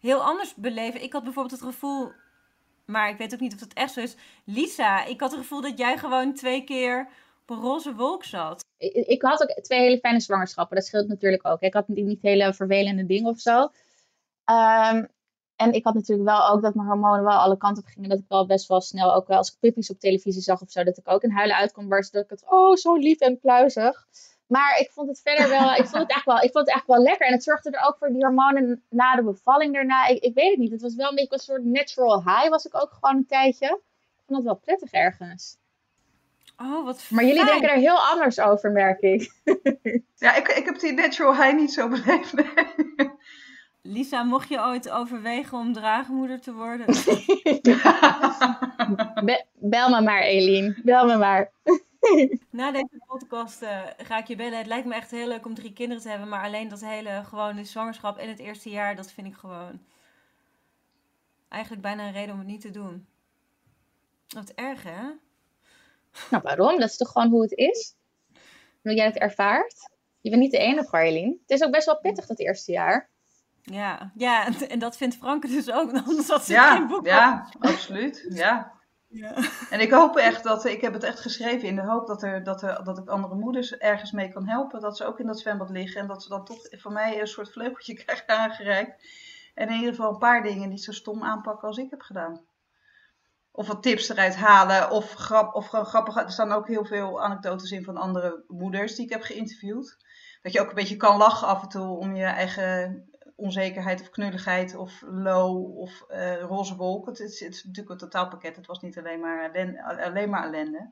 heel 0.00 0.22
anders 0.22 0.54
beleven. 0.54 1.02
Ik 1.02 1.12
had 1.12 1.22
bijvoorbeeld 1.22 1.60
het 1.60 1.70
gevoel, 1.70 2.12
maar 2.84 3.08
ik 3.10 3.18
weet 3.18 3.34
ook 3.34 3.40
niet 3.40 3.54
of 3.54 3.58
dat 3.58 3.72
echt 3.72 3.92
zo 3.92 4.00
is. 4.00 4.16
Lisa, 4.44 5.04
ik 5.04 5.20
had 5.20 5.30
het 5.30 5.40
gevoel 5.40 5.60
dat 5.60 5.78
jij 5.78 5.98
gewoon 5.98 6.34
twee 6.34 6.64
keer 6.64 7.08
op 7.42 7.56
een 7.56 7.62
roze 7.62 7.94
wolk 7.94 8.24
zat. 8.24 8.64
Ik, 8.78 8.92
ik 9.06 9.22
had 9.22 9.42
ook 9.42 9.64
twee 9.64 9.80
hele 9.80 9.98
fijne 9.98 10.20
zwangerschappen. 10.20 10.76
Dat 10.76 10.86
scheelt 10.86 11.08
natuurlijk 11.08 11.46
ook. 11.46 11.60
Ik 11.60 11.74
had 11.74 11.88
niet, 11.88 12.04
niet 12.04 12.22
hele 12.22 12.54
vervelende 12.54 13.06
dingen 13.06 13.30
of 13.30 13.40
zo. 13.40 13.70
Um, 14.50 15.08
en 15.56 15.72
ik 15.72 15.84
had 15.84 15.94
natuurlijk 15.94 16.28
wel 16.28 16.48
ook 16.48 16.62
dat 16.62 16.74
mijn 16.74 16.88
hormonen 16.88 17.24
wel 17.24 17.38
alle 17.38 17.56
kanten 17.56 17.82
op 17.82 17.88
gingen. 17.88 18.08
Dat 18.08 18.18
ik 18.18 18.24
wel 18.28 18.46
best 18.46 18.68
wel 18.68 18.80
snel, 18.80 19.14
ook 19.14 19.26
wel 19.26 19.36
als 19.36 19.50
ik 19.50 19.58
puppies 19.60 19.90
op 19.90 19.98
televisie 19.98 20.42
zag 20.42 20.60
of 20.60 20.70
zo, 20.70 20.84
dat 20.84 20.98
ik 20.98 21.08
ook 21.08 21.22
in 21.22 21.30
huilen 21.30 21.56
uitkom 21.56 21.88
barsten. 21.88 22.14
Dat 22.14 22.24
ik 22.30 22.38
het, 22.40 22.50
oh, 22.50 22.74
zo 22.74 22.94
lief 22.94 23.20
en 23.20 23.38
pluizig. 23.40 24.06
Maar 24.46 24.78
ik 24.78 24.90
vond 24.90 25.08
het 25.08 25.20
verder 25.20 25.48
wel, 25.48 25.74
ik 25.74 25.86
vond 25.86 26.02
het 26.02 26.10
echt 26.10 26.24
wel, 26.24 26.36
ik 26.36 26.52
vond 26.52 26.66
het 26.66 26.76
echt 26.76 26.86
wel 26.86 27.02
lekker. 27.02 27.26
En 27.26 27.32
het 27.32 27.42
zorgde 27.42 27.70
er 27.70 27.86
ook 27.86 27.96
voor 27.98 28.12
die 28.12 28.24
hormonen 28.24 28.82
na 28.88 29.16
de 29.16 29.22
bevalling 29.22 29.74
daarna. 29.74 30.06
Ik, 30.06 30.22
ik 30.22 30.34
weet 30.34 30.50
het 30.50 30.58
niet, 30.58 30.70
het 30.70 30.82
was 30.82 30.94
wel 30.94 31.08
een 31.08 31.14
beetje 31.14 31.34
een 31.34 31.38
soort 31.38 31.64
natural 31.64 32.22
high 32.24 32.48
was 32.48 32.64
ik 32.64 32.74
ook 32.74 32.92
gewoon 32.92 33.16
een 33.16 33.26
tijdje. 33.26 33.66
Ik 34.16 34.22
vond 34.26 34.38
het 34.38 34.46
wel 34.46 34.56
prettig 34.56 34.92
ergens. 34.92 35.56
Oh, 36.56 36.84
wat 36.84 37.06
Maar 37.10 37.24
jullie 37.24 37.44
denken 37.44 37.68
er 37.68 37.76
heel 37.76 37.98
anders 37.98 38.40
over, 38.40 38.70
merk 38.70 39.00
ik. 39.00 39.32
Ja, 40.14 40.34
ik, 40.34 40.48
ik 40.48 40.64
heb 40.64 40.78
die 40.78 40.92
natural 40.92 41.34
high 41.34 41.56
niet 41.56 41.72
zo 41.72 41.88
beleefd. 41.88 42.32
nee. 42.32 43.10
Lisa, 43.86 44.22
mocht 44.22 44.48
je 44.48 44.60
ooit 44.60 44.90
overwegen 44.90 45.58
om 45.58 45.72
draagmoeder 45.72 46.40
te 46.40 46.52
worden? 46.52 46.86
Be- 49.24 49.44
bel 49.54 49.90
me 49.90 50.00
maar, 50.00 50.22
Eline. 50.22 50.76
Bel 50.84 51.06
me 51.06 51.16
maar. 51.16 51.52
Na 52.50 52.70
deze 52.70 53.02
podcast 53.06 53.62
uh, 53.62 53.82
ga 53.96 54.18
ik 54.18 54.26
je 54.26 54.36
bellen. 54.36 54.58
Het 54.58 54.66
lijkt 54.66 54.86
me 54.86 54.94
echt 54.94 55.10
heel 55.10 55.28
leuk 55.28 55.46
om 55.46 55.54
drie 55.54 55.72
kinderen 55.72 56.02
te 56.02 56.08
hebben. 56.08 56.28
Maar 56.28 56.44
alleen 56.44 56.68
dat 56.68 56.80
hele 56.80 57.22
gewone 57.24 57.64
zwangerschap 57.64 58.18
en 58.18 58.28
het 58.28 58.38
eerste 58.38 58.70
jaar, 58.70 58.96
dat 58.96 59.12
vind 59.12 59.26
ik 59.26 59.34
gewoon 59.34 59.80
eigenlijk 61.48 61.82
bijna 61.82 62.06
een 62.06 62.12
reden 62.12 62.32
om 62.32 62.38
het 62.38 62.48
niet 62.48 62.60
te 62.60 62.70
doen. 62.70 63.06
Wat 64.28 64.52
erg, 64.54 64.82
hè? 64.82 65.02
Nou, 66.30 66.42
waarom? 66.42 66.80
Dat 66.80 66.88
is 66.88 66.96
toch 66.96 67.12
gewoon 67.12 67.30
hoe 67.30 67.42
het 67.42 67.52
is? 67.52 67.94
Hoe 68.82 68.94
jij 68.94 69.06
het 69.06 69.18
ervaart? 69.18 69.90
Je 70.20 70.30
bent 70.30 70.42
niet 70.42 70.50
de 70.50 70.58
enige, 70.58 70.98
Eline. 70.98 71.30
Het 71.30 71.50
is 71.50 71.62
ook 71.62 71.70
best 71.70 71.86
wel 71.86 72.00
pittig 72.00 72.26
dat 72.26 72.38
eerste 72.38 72.72
jaar. 72.72 73.08
Ja, 73.72 74.12
ja, 74.14 74.46
en 74.68 74.78
dat 74.78 74.96
vindt 74.96 75.16
Franke 75.16 75.46
dus 75.46 75.70
ook. 75.70 75.92
Anders 76.06 76.28
had 76.28 76.44
ze 76.44 76.52
Ja, 76.52 76.76
geen 76.76 76.86
boek 76.86 77.06
ja, 77.06 77.48
absoluut. 77.58 78.26
Ja. 78.28 78.74
Ja. 79.08 79.34
En 79.70 79.80
ik 79.80 79.90
hoop 79.90 80.16
echt 80.16 80.42
dat, 80.42 80.64
ik 80.64 80.80
heb 80.80 80.92
het 80.92 81.02
echt 81.02 81.20
geschreven 81.20 81.68
in 81.68 81.76
de 81.76 81.82
hoop 81.82 82.06
dat, 82.06 82.22
er, 82.22 82.42
dat, 82.42 82.62
er, 82.62 82.84
dat 82.84 82.98
ik 82.98 83.08
andere 83.08 83.34
moeders 83.34 83.76
ergens 83.76 84.12
mee 84.12 84.32
kan 84.32 84.48
helpen. 84.48 84.80
Dat 84.80 84.96
ze 84.96 85.04
ook 85.04 85.18
in 85.18 85.26
dat 85.26 85.40
zwembad 85.40 85.70
liggen 85.70 86.00
en 86.00 86.06
dat 86.06 86.22
ze 86.22 86.28
dan 86.28 86.44
toch 86.44 86.58
van 86.70 86.92
mij 86.92 87.20
een 87.20 87.26
soort 87.26 87.52
vleugeltje 87.52 87.94
krijgen 87.94 88.28
aangereikt. 88.28 89.06
En 89.54 89.68
in 89.68 89.74
ieder 89.74 89.90
geval 89.90 90.12
een 90.12 90.18
paar 90.18 90.42
dingen 90.42 90.68
niet 90.68 90.84
zo 90.84 90.92
stom 90.92 91.22
aanpakken 91.22 91.68
als 91.68 91.76
ik 91.76 91.90
heb 91.90 92.00
gedaan. 92.00 92.40
Of 93.50 93.66
wat 93.66 93.82
tips 93.82 94.08
eruit 94.08 94.36
halen. 94.36 94.90
Of, 94.90 95.12
grap, 95.12 95.54
of 95.54 95.66
gewoon 95.66 95.86
grappig. 95.86 96.16
Er 96.16 96.30
staan 96.30 96.52
ook 96.52 96.68
heel 96.68 96.84
veel 96.84 97.22
anekdotes 97.22 97.70
in 97.70 97.84
van 97.84 97.96
andere 97.96 98.44
moeders 98.48 98.94
die 98.94 99.04
ik 99.04 99.12
heb 99.12 99.22
geïnterviewd. 99.22 99.96
Dat 100.42 100.52
je 100.52 100.60
ook 100.60 100.68
een 100.68 100.74
beetje 100.74 100.96
kan 100.96 101.16
lachen 101.16 101.48
af 101.48 101.62
en 101.62 101.68
toe 101.68 101.96
om 101.96 102.14
je 102.14 102.24
eigen 102.24 103.04
onzekerheid 103.36 104.00
of 104.00 104.10
knulligheid 104.10 104.76
of 104.76 105.02
low 105.06 105.78
of 105.78 106.04
uh, 106.10 106.40
roze 106.40 106.76
wolk. 106.76 107.06
Het 107.06 107.20
is, 107.20 107.40
het 107.40 107.54
is 107.54 107.64
natuurlijk 107.64 107.90
een 107.90 108.08
totaalpakket. 108.08 108.56
Het 108.56 108.66
was 108.66 108.80
niet 108.80 108.98
alleen 108.98 109.20
maar, 109.20 109.50
ellende, 109.50 109.84
alleen 110.04 110.30
maar 110.30 110.44
ellende. 110.44 110.90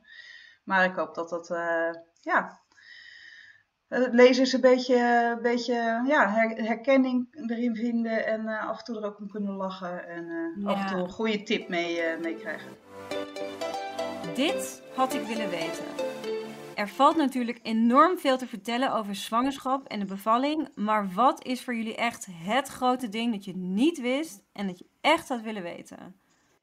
Maar 0.64 0.84
ik 0.84 0.94
hoop 0.94 1.14
dat 1.14 1.28
dat, 1.28 1.50
uh, 1.50 1.90
ja, 2.20 2.60
lezers 3.88 4.52
een 4.52 4.60
beetje, 4.60 5.30
een 5.36 5.42
beetje 5.42 6.02
ja, 6.06 6.30
her, 6.30 6.64
herkenning 6.64 7.26
erin 7.46 7.76
vinden 7.76 8.26
en 8.26 8.40
uh, 8.40 8.68
af 8.68 8.78
en 8.78 8.84
toe 8.84 8.96
er 8.96 9.04
ook 9.04 9.18
om 9.18 9.30
kunnen 9.30 9.54
lachen 9.54 10.08
en 10.08 10.24
Ja. 10.56 10.68
af 10.70 10.80
en 10.80 10.86
toe 10.86 10.98
een 10.98 11.10
goede 11.10 11.42
tip 11.42 11.68
mee, 11.68 12.16
mee 12.22 12.36
krijgen. 12.36 12.72
Dit 14.34 14.82
had 14.94 15.14
ik 15.14 15.22
willen 15.22 15.50
weten. 15.50 16.03
Er 16.74 16.88
valt 16.88 17.16
natuurlijk 17.16 17.60
enorm 17.62 18.18
veel 18.18 18.38
te 18.38 18.46
vertellen 18.46 18.92
over 18.92 19.14
zwangerschap 19.14 19.88
en 19.88 19.98
de 19.98 20.04
bevalling. 20.04 20.68
Maar 20.74 21.12
wat 21.12 21.44
is 21.44 21.62
voor 21.64 21.74
jullie 21.74 21.96
echt 21.96 22.26
het 22.30 22.68
grote 22.68 23.08
ding 23.08 23.32
dat 23.32 23.44
je 23.44 23.56
niet 23.56 24.00
wist 24.00 24.42
en 24.52 24.66
dat 24.66 24.78
je 24.78 24.86
echt 25.00 25.28
had 25.28 25.40
willen 25.40 25.62
weten? 25.62 26.16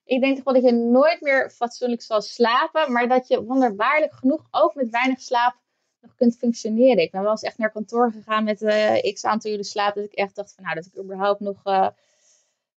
Ik 0.06 0.22
denk 0.22 0.36
toch 0.36 0.44
wel 0.44 0.54
dat 0.54 0.64
je 0.64 0.72
nooit 0.72 1.22
meer 1.22 1.50
fatsoenlijk 1.50 2.02
zal 2.02 2.22
slapen, 2.22 2.92
maar 2.92 3.08
dat 3.08 3.28
je 3.28 3.44
wonderbaarlijk 3.44 4.14
genoeg, 4.14 4.48
ook 4.52 4.76
met 4.76 4.90
weinig 4.90 5.22
slaap, 5.22 5.56
nog 6.02 6.16
kunt 6.16 6.38
functioneren. 6.38 7.04
Ik 7.04 7.12
ben 7.12 7.22
wel 7.22 7.32
eens 7.32 7.42
echt 7.42 7.58
naar 7.58 7.72
kantoor 7.72 8.12
gegaan 8.12 8.44
met 8.44 8.62
uh, 8.62 9.14
x 9.14 9.26
aantal 9.26 9.52
uur 9.52 9.66
slaap, 9.66 9.96
dat 9.96 10.06
ik 10.06 10.14
echt 10.14 10.36
dacht 10.36 10.54
van 10.54 10.64
nou, 10.64 10.76
dat 10.76 10.86
ik 10.86 10.98
überhaupt 10.98 11.40
nog 11.40 11.66
uh, 11.66 11.88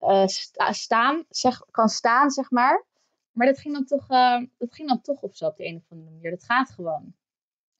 uh, 0.01 0.27
staan, 0.71 1.25
zeg, 1.29 1.61
kan 1.71 1.89
staan, 1.89 2.29
zeg 2.29 2.51
maar. 2.51 2.83
Maar 3.31 3.47
dat 3.47 3.59
ging, 3.59 3.73
dan 3.73 3.85
toch, 3.85 4.07
dat 4.57 4.73
ging 4.73 4.87
dan 4.87 5.01
toch 5.01 5.21
of 5.21 5.35
zo 5.35 5.45
op 5.45 5.57
de 5.57 5.65
een 5.65 5.75
of 5.75 5.83
andere 5.89 6.11
manier. 6.11 6.31
Dat 6.31 6.43
gaat 6.43 6.69
gewoon. 6.69 7.13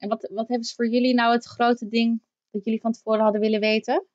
En 0.04 0.10
wat, 0.10 0.28
wat 0.30 0.48
hebben 0.48 0.66
ze 0.66 0.74
voor 0.74 0.88
jullie 0.88 1.14
nou 1.14 1.32
het 1.32 1.44
grote 1.44 1.88
ding 1.88 2.22
dat 2.50 2.64
jullie 2.64 2.80
van 2.80 2.92
tevoren 2.92 3.20
hadden 3.20 3.40
willen 3.40 3.60
weten? 3.60 4.06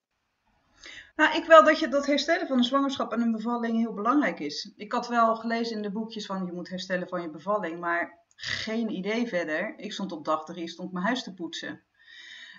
Nou, 1.15 1.37
ik 1.37 1.45
wel 1.45 1.63
dat 1.63 1.79
je 1.79 1.87
dat 1.87 2.05
herstellen 2.05 2.47
van 2.47 2.57
een 2.57 2.63
zwangerschap 2.63 3.11
en 3.13 3.21
een 3.21 3.31
bevalling 3.31 3.77
heel 3.77 3.93
belangrijk 3.93 4.39
is. 4.39 4.71
Ik 4.75 4.91
had 4.91 5.07
wel 5.07 5.35
gelezen 5.35 5.75
in 5.75 5.81
de 5.81 5.91
boekjes 5.91 6.25
van 6.25 6.45
je 6.45 6.51
moet 6.51 6.69
herstellen 6.69 7.07
van 7.07 7.21
je 7.21 7.29
bevalling, 7.29 7.79
maar 7.79 8.19
geen 8.35 8.89
idee 8.89 9.27
verder. 9.27 9.73
Ik 9.77 9.93
stond 9.93 10.11
op 10.11 10.25
dag 10.25 10.45
drie, 10.45 10.67
stond 10.67 10.91
mijn 10.91 11.05
huis 11.05 11.23
te 11.23 11.33
poetsen. 11.33 11.81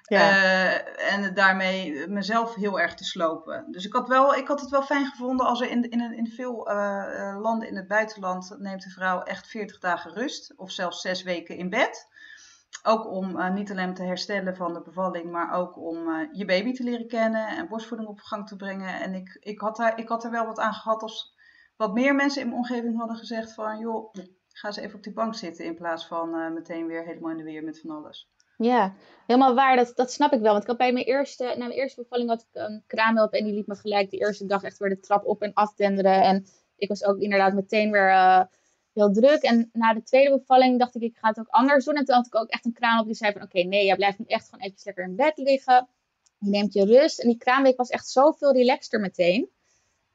Ja. 0.03 0.31
Uh, 0.31 1.13
en 1.13 1.35
daarmee 1.35 2.09
mezelf 2.09 2.55
heel 2.55 2.81
erg 2.81 2.95
te 2.95 3.05
slopen. 3.05 3.67
Dus 3.71 3.87
ik 3.87 3.93
had, 3.93 4.09
wel, 4.09 4.35
ik 4.35 4.49
had 4.49 4.61
het 4.61 4.71
wel 4.71 4.83
fijn 4.83 5.07
gevonden 5.07 5.47
als 5.47 5.61
er 5.61 5.71
in, 5.71 5.91
in, 5.91 6.13
in 6.13 6.27
veel 6.27 6.71
uh, 6.71 7.37
landen 7.41 7.69
in 7.69 7.77
het 7.77 7.89
buitenland 7.89 8.57
neemt 8.59 8.83
de 8.83 8.91
vrouw 8.91 9.23
echt 9.23 9.47
40 9.47 9.79
dagen 9.79 10.13
rust. 10.13 10.53
Of 10.57 10.71
zelfs 10.71 11.01
zes 11.01 11.23
weken 11.23 11.57
in 11.57 11.71
bed. 11.71 12.09
Ook 12.83 13.07
om 13.07 13.37
uh, 13.37 13.53
niet 13.53 13.71
alleen 13.71 13.95
te 13.95 14.03
herstellen 14.03 14.57
van 14.57 14.73
de 14.73 14.83
bevalling, 14.83 15.31
maar 15.31 15.53
ook 15.53 15.77
om 15.77 16.09
uh, 16.09 16.29
je 16.33 16.45
baby 16.45 16.73
te 16.73 16.83
leren 16.83 17.09
kennen 17.09 17.49
en 17.49 17.69
borstvoeding 17.69 18.11
op 18.11 18.21
gang 18.21 18.49
te 18.49 18.57
brengen. 18.57 19.01
En 19.01 19.15
ik, 19.15 19.37
ik, 19.41 19.61
had 19.61 19.77
daar, 19.77 19.99
ik 19.99 20.09
had 20.09 20.25
er 20.25 20.31
wel 20.31 20.47
wat 20.47 20.59
aan 20.59 20.73
gehad 20.73 21.03
als 21.03 21.35
wat 21.77 21.95
meer 21.95 22.15
mensen 22.15 22.41
in 22.41 22.47
mijn 22.47 22.59
omgeving 22.59 22.99
hadden 22.99 23.17
gezegd 23.17 23.55
van, 23.55 23.79
joh, 23.79 24.15
ga 24.49 24.67
eens 24.67 24.77
even 24.77 24.97
op 24.97 25.03
die 25.03 25.13
bank 25.13 25.35
zitten 25.35 25.65
in 25.65 25.75
plaats 25.75 26.07
van 26.07 26.35
uh, 26.35 26.51
meteen 26.51 26.87
weer 26.87 27.05
helemaal 27.05 27.31
in 27.31 27.37
de 27.37 27.43
weer 27.43 27.65
met 27.65 27.81
van 27.81 27.91
alles. 27.91 28.31
Ja, 28.57 28.95
helemaal 29.27 29.55
waar. 29.55 29.77
Dat, 29.77 29.93
dat 29.95 30.13
snap 30.13 30.33
ik 30.33 30.41
wel. 30.41 30.51
Want 30.51 30.63
ik 30.63 30.69
had 30.69 30.79
bij 30.79 30.93
mijn 30.93 31.05
eerste, 31.05 31.45
na 31.45 31.67
mijn 31.67 31.71
eerste 31.71 32.03
bevalling 32.03 32.29
had 32.29 32.41
ik 32.41 32.63
een 32.63 32.85
kraamhulp 32.87 33.33
en 33.33 33.45
die 33.45 33.55
liet 33.55 33.67
me 33.67 33.75
gelijk 33.75 34.11
de 34.11 34.17
eerste 34.17 34.47
dag 34.47 34.63
echt 34.63 34.79
weer 34.79 34.89
de 34.89 35.01
trap 35.01 35.27
op 35.27 35.43
en 35.43 35.53
afdenderen. 35.53 36.23
En 36.23 36.47
ik 36.77 36.89
was 36.89 37.05
ook 37.05 37.19
inderdaad 37.19 37.55
meteen 37.55 37.91
weer 37.91 38.49
heel 38.93 39.13
druk. 39.13 39.43
En 39.43 39.71
na 39.73 39.95
de 39.95 40.03
tweede 40.03 40.39
bevalling 40.39 40.79
dacht 40.79 40.95
ik, 40.95 41.03
ik 41.03 41.17
ga 41.17 41.29
het 41.29 41.39
ook 41.39 41.49
anders 41.49 41.85
doen. 41.85 41.95
En 41.95 42.05
toen 42.05 42.15
had 42.15 42.27
ik 42.27 42.35
ook 42.35 42.49
echt 42.49 42.65
een 42.65 42.73
kraan 42.73 43.01
op 43.01 43.07
die 43.07 43.15
zei 43.15 43.33
van, 43.33 43.43
oké, 43.43 43.61
nee, 43.61 43.85
jij 43.85 43.97
blijft 43.97 44.19
nu 44.19 44.25
echt 44.25 44.49
gewoon 44.49 44.65
even 44.65 44.81
lekker 44.85 45.05
in 45.05 45.17
bed 45.17 45.33
liggen. 45.37 45.89
Je 46.39 46.51
neemt 46.51 46.73
je 46.73 46.85
rust. 46.85 47.21
En 47.21 47.29
die 47.29 47.39
kraamweek 47.39 47.77
was 47.77 47.89
echt 47.89 48.09
zoveel 48.09 48.53
relaxter 48.53 49.01
meteen. 49.01 49.49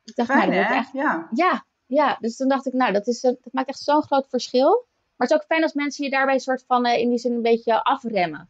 Ik 0.04 0.16
dacht, 0.16 0.32
Fijn, 0.32 0.50
nou, 0.50 0.64
hè? 0.64 0.74
Echt... 0.74 0.92
Ja. 0.94 1.30
ja. 1.34 1.66
Ja, 1.88 2.18
dus 2.20 2.36
toen 2.36 2.48
dacht 2.48 2.66
ik, 2.66 2.74
nou, 2.74 2.94
dat, 2.94 3.08
is 3.08 3.24
een, 3.24 3.38
dat 3.42 3.54
maakt 3.54 3.68
echt 3.68 3.80
zo'n 3.80 4.04
groot 4.04 4.30
verschil. 4.30 4.86
Maar 5.16 5.28
het 5.28 5.30
is 5.30 5.36
ook 5.36 5.46
fijn 5.46 5.64
als 5.64 5.74
mensen 5.74 6.04
je 6.04 6.12
daarbij 6.12 6.34
een 6.34 6.40
soort 6.40 6.64
van, 6.68 6.86
uh, 6.86 6.98
in 6.98 7.10
die 7.10 7.18
zin 7.18 7.34
een 7.34 7.42
beetje 7.42 7.84
afremmen. 7.84 8.50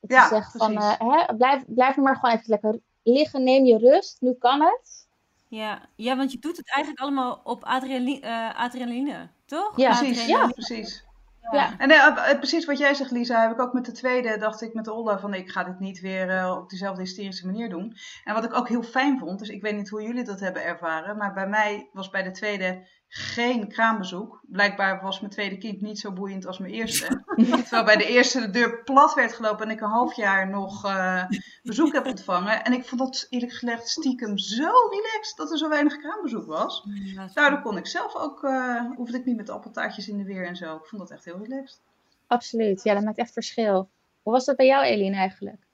Dat 0.00 0.10
ja, 0.10 0.22
je 0.22 0.28
zegt 0.28 0.52
van, 0.56 0.72
uh, 0.72 0.92
hè, 0.98 1.34
blijf, 1.36 1.64
blijf 1.66 1.96
nu 1.96 2.02
maar 2.02 2.16
gewoon 2.16 2.34
even 2.34 2.50
lekker 2.50 2.80
liggen, 3.02 3.44
neem 3.44 3.64
je 3.64 3.78
rust, 3.78 4.20
nu 4.20 4.32
kan 4.32 4.60
het. 4.60 5.08
Ja, 5.48 5.88
ja 5.96 6.16
want 6.16 6.32
je 6.32 6.38
doet 6.38 6.56
het 6.56 6.72
eigenlijk 6.74 7.04
allemaal 7.04 7.40
op 7.44 7.64
adrenaline, 7.64 8.20
uh, 8.20 8.58
adrenaline 8.58 9.28
toch? 9.46 9.72
Ja, 9.76 9.98
precies. 9.98 10.26
Ja, 10.26 10.46
precies. 10.48 11.04
Ja. 11.52 11.78
En 11.78 11.90
uh, 11.90 12.38
precies 12.38 12.64
wat 12.64 12.78
jij 12.78 12.94
zegt, 12.94 13.10
Lisa, 13.10 13.40
heb 13.40 13.50
ik 13.50 13.60
ook 13.60 13.72
met 13.72 13.84
de 13.84 13.92
tweede, 13.92 14.38
dacht 14.38 14.62
ik 14.62 14.74
met 14.74 14.88
Olda 14.88 15.18
van 15.18 15.34
ik 15.34 15.50
ga 15.50 15.64
dit 15.64 15.78
niet 15.78 16.00
weer 16.00 16.28
uh, 16.28 16.56
op 16.60 16.70
dezelfde 16.70 17.02
hysterische 17.02 17.46
manier 17.46 17.68
doen. 17.68 17.96
En 18.24 18.34
wat 18.34 18.44
ik 18.44 18.54
ook 18.54 18.68
heel 18.68 18.82
fijn 18.82 19.18
vond, 19.18 19.38
dus 19.38 19.48
ik 19.48 19.62
weet 19.62 19.76
niet 19.76 19.88
hoe 19.88 20.02
jullie 20.02 20.24
dat 20.24 20.40
hebben 20.40 20.64
ervaren, 20.64 21.16
maar 21.16 21.32
bij 21.32 21.48
mij 21.48 21.88
was 21.92 22.10
bij 22.10 22.22
de 22.22 22.30
tweede 22.30 22.86
geen 23.08 23.68
kraambezoek. 23.68 24.40
Blijkbaar 24.42 25.02
was 25.02 25.20
mijn 25.20 25.32
tweede 25.32 25.58
kind 25.58 25.80
niet 25.80 25.98
zo 25.98 26.12
boeiend 26.12 26.46
als 26.46 26.58
mijn 26.58 26.72
eerste. 26.72 27.24
Terwijl 27.36 27.84
bij 27.84 27.96
de 27.96 28.06
eerste 28.06 28.40
de 28.40 28.50
deur 28.50 28.82
plat 28.82 29.14
werd 29.14 29.32
gelopen 29.32 29.66
en 29.66 29.74
ik 29.74 29.80
een 29.80 29.88
half 29.88 30.16
jaar 30.16 30.50
nog 30.50 30.84
uh, 30.84 31.24
bezoek 31.62 31.92
heb 31.92 32.06
ontvangen. 32.06 32.64
En 32.64 32.72
ik 32.72 32.84
vond 32.84 33.00
dat 33.00 33.26
eerlijk 33.30 33.52
gezegd 33.52 33.88
stiekem 33.88 34.38
zo 34.38 34.70
relaxed 34.90 35.36
dat 35.36 35.50
er 35.50 35.58
zo 35.58 35.68
weinig 35.68 35.96
kraambezoek 35.96 36.46
was. 36.46 36.86
Ja, 37.14 37.30
Daardoor 37.34 37.60
kon 37.62 37.76
ik 37.76 37.86
zelf 37.86 38.14
ook, 38.14 38.42
uh, 38.42 38.80
hoefde 38.96 39.18
ik 39.18 39.24
niet 39.24 39.36
met 39.36 39.50
appeltaartjes 39.50 40.08
in 40.08 40.16
de 40.16 40.24
weer 40.24 40.46
en 40.46 40.56
zo. 40.56 40.76
Ik 40.76 40.86
vond 40.86 41.02
dat 41.02 41.10
echt 41.10 41.24
heel 41.24 41.35
relaxed. 41.38 41.80
Absoluut, 42.26 42.82
ja, 42.82 42.94
dat 42.94 43.04
maakt 43.04 43.18
echt 43.18 43.32
verschil. 43.32 43.88
Hoe 44.22 44.32
was 44.32 44.44
dat 44.44 44.56
bij 44.56 44.66
jou, 44.66 44.84
Eline, 44.84 45.16
eigenlijk? 45.16 45.66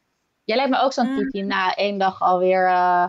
Jij 0.44 0.56
lijkt 0.56 0.70
me 0.70 0.78
ook 0.78 0.92
zo'n 0.92 1.10
mm. 1.10 1.16
type 1.16 1.30
die 1.30 1.44
na 1.44 1.74
één 1.74 1.98
dag 1.98 2.20
alweer... 2.20 2.68
Uh, 2.68 3.06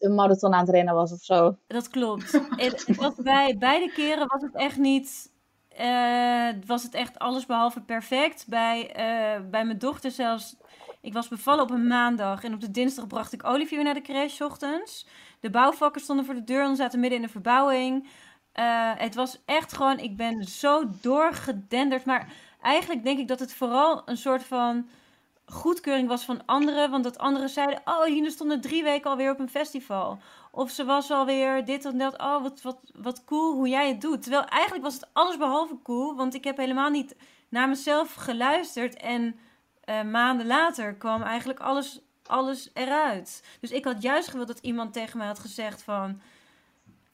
een 0.00 0.14
marathon 0.14 0.54
aan 0.54 0.60
het 0.60 0.68
rennen 0.68 0.94
was 0.94 1.12
of 1.12 1.22
zo. 1.22 1.56
Dat 1.66 1.88
klopt. 1.88 2.32
het, 2.56 2.96
was 2.96 3.14
bij 3.14 3.56
beide 3.58 3.92
keren 3.92 4.28
was 4.28 4.42
het 4.42 4.54
echt 4.54 4.76
niet. 4.76 5.32
Uh, 5.80 6.48
was 6.66 6.82
het 6.82 6.94
echt 6.94 7.18
alles 7.18 7.46
behalve 7.46 7.80
perfect. 7.80 8.44
Bij, 8.48 8.82
uh, 8.82 9.50
bij 9.50 9.64
mijn 9.64 9.78
dochter 9.78 10.10
zelfs. 10.10 10.56
Ik 11.00 11.12
was 11.12 11.28
bevallen 11.28 11.62
op 11.62 11.70
een 11.70 11.86
maandag 11.86 12.44
en 12.44 12.54
op 12.54 12.60
de 12.60 12.70
dinsdag 12.70 13.06
bracht 13.06 13.32
ik 13.32 13.44
Olivier 13.44 13.82
naar 13.84 13.94
de 13.94 14.00
crash 14.00 14.40
ochtends. 14.40 15.06
De 15.40 15.50
bouwvakkers 15.50 16.04
stonden 16.04 16.24
voor 16.24 16.34
de 16.34 16.44
deur 16.44 16.64
en 16.64 16.76
zaten 16.76 17.00
midden 17.00 17.18
in 17.18 17.24
de 17.24 17.32
verbouwing. 17.32 18.08
Uh, 18.60 18.90
het 18.96 19.14
was 19.14 19.38
echt 19.44 19.72
gewoon, 19.72 19.98
ik 19.98 20.16
ben 20.16 20.44
zo 20.44 20.84
doorgedenderd. 21.00 22.04
Maar 22.04 22.32
eigenlijk 22.60 23.04
denk 23.04 23.18
ik 23.18 23.28
dat 23.28 23.40
het 23.40 23.54
vooral 23.54 24.02
een 24.04 24.16
soort 24.16 24.44
van 24.44 24.88
goedkeuring 25.44 26.08
was 26.08 26.24
van 26.24 26.46
anderen. 26.46 26.90
Want 26.90 27.04
dat 27.04 27.18
anderen 27.18 27.48
zeiden: 27.48 27.80
Oh, 27.84 28.04
Line 28.06 28.30
stond 28.30 28.50
er 28.50 28.60
drie 28.60 28.82
weken 28.82 29.10
alweer 29.10 29.30
op 29.30 29.38
een 29.38 29.48
festival. 29.48 30.18
Of 30.50 30.70
ze 30.70 30.84
was 30.84 31.10
alweer 31.10 31.64
dit 31.64 31.84
en 31.84 31.98
dat. 31.98 32.18
Oh, 32.18 32.42
wat, 32.42 32.62
wat, 32.62 32.78
wat 32.94 33.24
cool 33.24 33.54
hoe 33.54 33.68
jij 33.68 33.88
het 33.88 34.00
doet. 34.00 34.22
Terwijl 34.22 34.44
eigenlijk 34.44 34.84
was 34.84 34.94
het 34.94 35.08
alles 35.12 35.36
behalve 35.36 35.78
cool. 35.82 36.16
Want 36.16 36.34
ik 36.34 36.44
heb 36.44 36.56
helemaal 36.56 36.90
niet 36.90 37.16
naar 37.48 37.68
mezelf 37.68 38.14
geluisterd. 38.14 38.96
En 38.96 39.38
uh, 39.84 40.02
maanden 40.02 40.46
later 40.46 40.94
kwam 40.94 41.22
eigenlijk 41.22 41.60
alles, 41.60 42.00
alles 42.26 42.70
eruit. 42.74 43.44
Dus 43.60 43.70
ik 43.70 43.84
had 43.84 44.02
juist 44.02 44.28
gewild 44.28 44.48
dat 44.48 44.58
iemand 44.58 44.92
tegen 44.92 45.18
mij 45.18 45.26
had 45.26 45.38
gezegd: 45.38 45.82
van. 45.82 46.20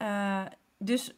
Uh, 0.03 0.41
dus 0.79 1.15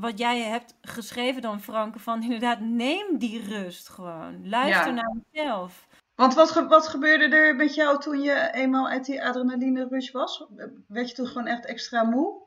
wat 0.00 0.18
jij 0.18 0.40
hebt 0.40 0.74
geschreven 0.80 1.42
dan, 1.42 1.60
Franke, 1.60 1.98
van 1.98 2.22
inderdaad, 2.22 2.60
neem 2.60 3.18
die 3.18 3.42
rust 3.42 3.88
gewoon. 3.88 4.48
Luister 4.48 4.92
naar 4.92 5.16
jezelf. 5.30 5.86
Want 6.14 6.34
wat, 6.34 6.66
wat 6.68 6.88
gebeurde 6.88 7.36
er 7.36 7.56
met 7.56 7.74
jou 7.74 8.00
toen 8.00 8.20
je 8.20 8.50
eenmaal 8.52 8.88
uit 8.88 9.04
die 9.04 9.24
adrenaline 9.24 9.86
rush 9.90 10.10
was? 10.10 10.44
Werd 10.88 11.08
je 11.08 11.14
toen 11.14 11.26
gewoon 11.26 11.46
echt 11.46 11.66
extra 11.66 12.02
moe? 12.02 12.44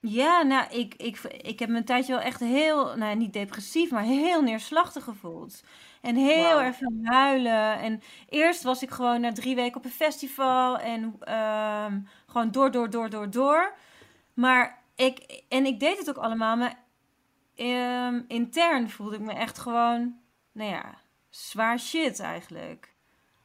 Ja, 0.00 0.42
nou, 0.42 0.70
ik, 0.70 0.94
ik, 0.94 1.18
ik 1.22 1.58
heb 1.58 1.68
mijn 1.68 1.84
tijdje 1.84 2.12
wel 2.12 2.22
echt 2.22 2.40
heel, 2.40 2.96
nou 2.96 3.16
niet 3.16 3.32
depressief, 3.32 3.90
maar 3.90 4.02
heel 4.02 4.42
neerslachtig 4.42 5.04
gevoeld. 5.04 5.62
En 6.00 6.14
heel 6.14 6.52
wow. 6.52 6.60
erg 6.60 6.76
veel 6.76 6.98
huilen. 7.02 7.78
En 7.78 8.02
eerst 8.28 8.62
was 8.62 8.82
ik 8.82 8.90
gewoon 8.90 9.20
na 9.20 9.32
drie 9.32 9.54
weken 9.54 9.76
op 9.76 9.84
een 9.84 9.90
festival 9.90 10.78
en 10.78 11.02
um, 11.02 12.08
gewoon 12.26 12.50
door, 12.50 12.70
door, 12.70 12.90
door, 12.90 13.10
door, 13.10 13.30
door. 13.30 13.74
Maar 14.34 14.82
ik, 14.94 15.42
en 15.48 15.66
ik 15.66 15.80
deed 15.80 15.98
het 15.98 16.08
ook 16.08 16.24
allemaal, 16.24 16.56
maar 16.56 16.86
um, 17.66 18.24
intern 18.28 18.90
voelde 18.90 19.16
ik 19.16 19.22
me 19.22 19.32
echt 19.32 19.58
gewoon, 19.58 20.18
nou 20.52 20.70
ja, 20.70 20.98
zwaar 21.28 21.78
shit 21.78 22.20
eigenlijk. 22.20 22.94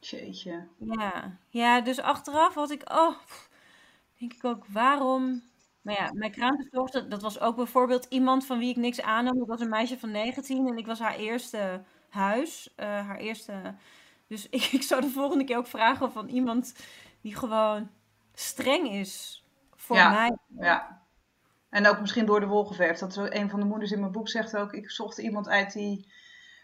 Jeetje. 0.00 0.68
Ja. 0.78 1.38
ja, 1.48 1.80
dus 1.80 2.00
achteraf 2.00 2.54
had 2.54 2.70
ik, 2.70 2.92
oh, 2.92 3.16
denk 4.18 4.32
ik 4.32 4.44
ook, 4.44 4.66
waarom? 4.66 5.42
Maar 5.84 5.94
ja, 5.94 6.10
mijn 6.12 6.30
kraamverzorgster, 6.30 7.08
dat 7.08 7.22
was 7.22 7.40
ook 7.40 7.56
bijvoorbeeld 7.56 8.06
iemand 8.08 8.46
van 8.46 8.58
wie 8.58 8.70
ik 8.70 8.76
niks 8.76 9.00
aannam. 9.00 9.38
Dat 9.38 9.48
was 9.48 9.60
een 9.60 9.68
meisje 9.68 9.98
van 9.98 10.10
19 10.10 10.66
en 10.66 10.76
ik 10.76 10.86
was 10.86 10.98
haar 10.98 11.16
eerste 11.16 11.82
huis. 12.08 12.72
Uh, 12.76 12.86
haar 12.86 13.16
eerste. 13.16 13.74
Dus 14.26 14.48
ik, 14.58 14.62
ik 14.62 14.82
zou 14.82 15.00
de 15.00 15.10
volgende 15.10 15.44
keer 15.44 15.56
ook 15.56 15.66
vragen 15.66 16.12
van 16.12 16.28
iemand 16.28 16.74
die 17.20 17.36
gewoon 17.36 17.90
streng 18.34 18.90
is 18.90 19.44
voor 19.74 19.96
ja, 19.96 20.10
mij. 20.10 20.36
Ja. 20.58 21.03
En 21.74 21.86
ook 21.86 22.00
misschien 22.00 22.26
door 22.26 22.40
de 22.40 22.46
wol 22.46 22.64
geverfd. 22.64 23.00
Dat 23.00 23.12
zo 23.12 23.26
een 23.28 23.50
van 23.50 23.60
de 23.60 23.66
moeders 23.66 23.90
in 23.90 24.00
mijn 24.00 24.12
boek 24.12 24.28
zegt 24.28 24.56
ook: 24.56 24.72
ik 24.72 24.90
zocht 24.90 25.18
iemand 25.18 25.48
uit 25.48 25.72
die 25.72 26.12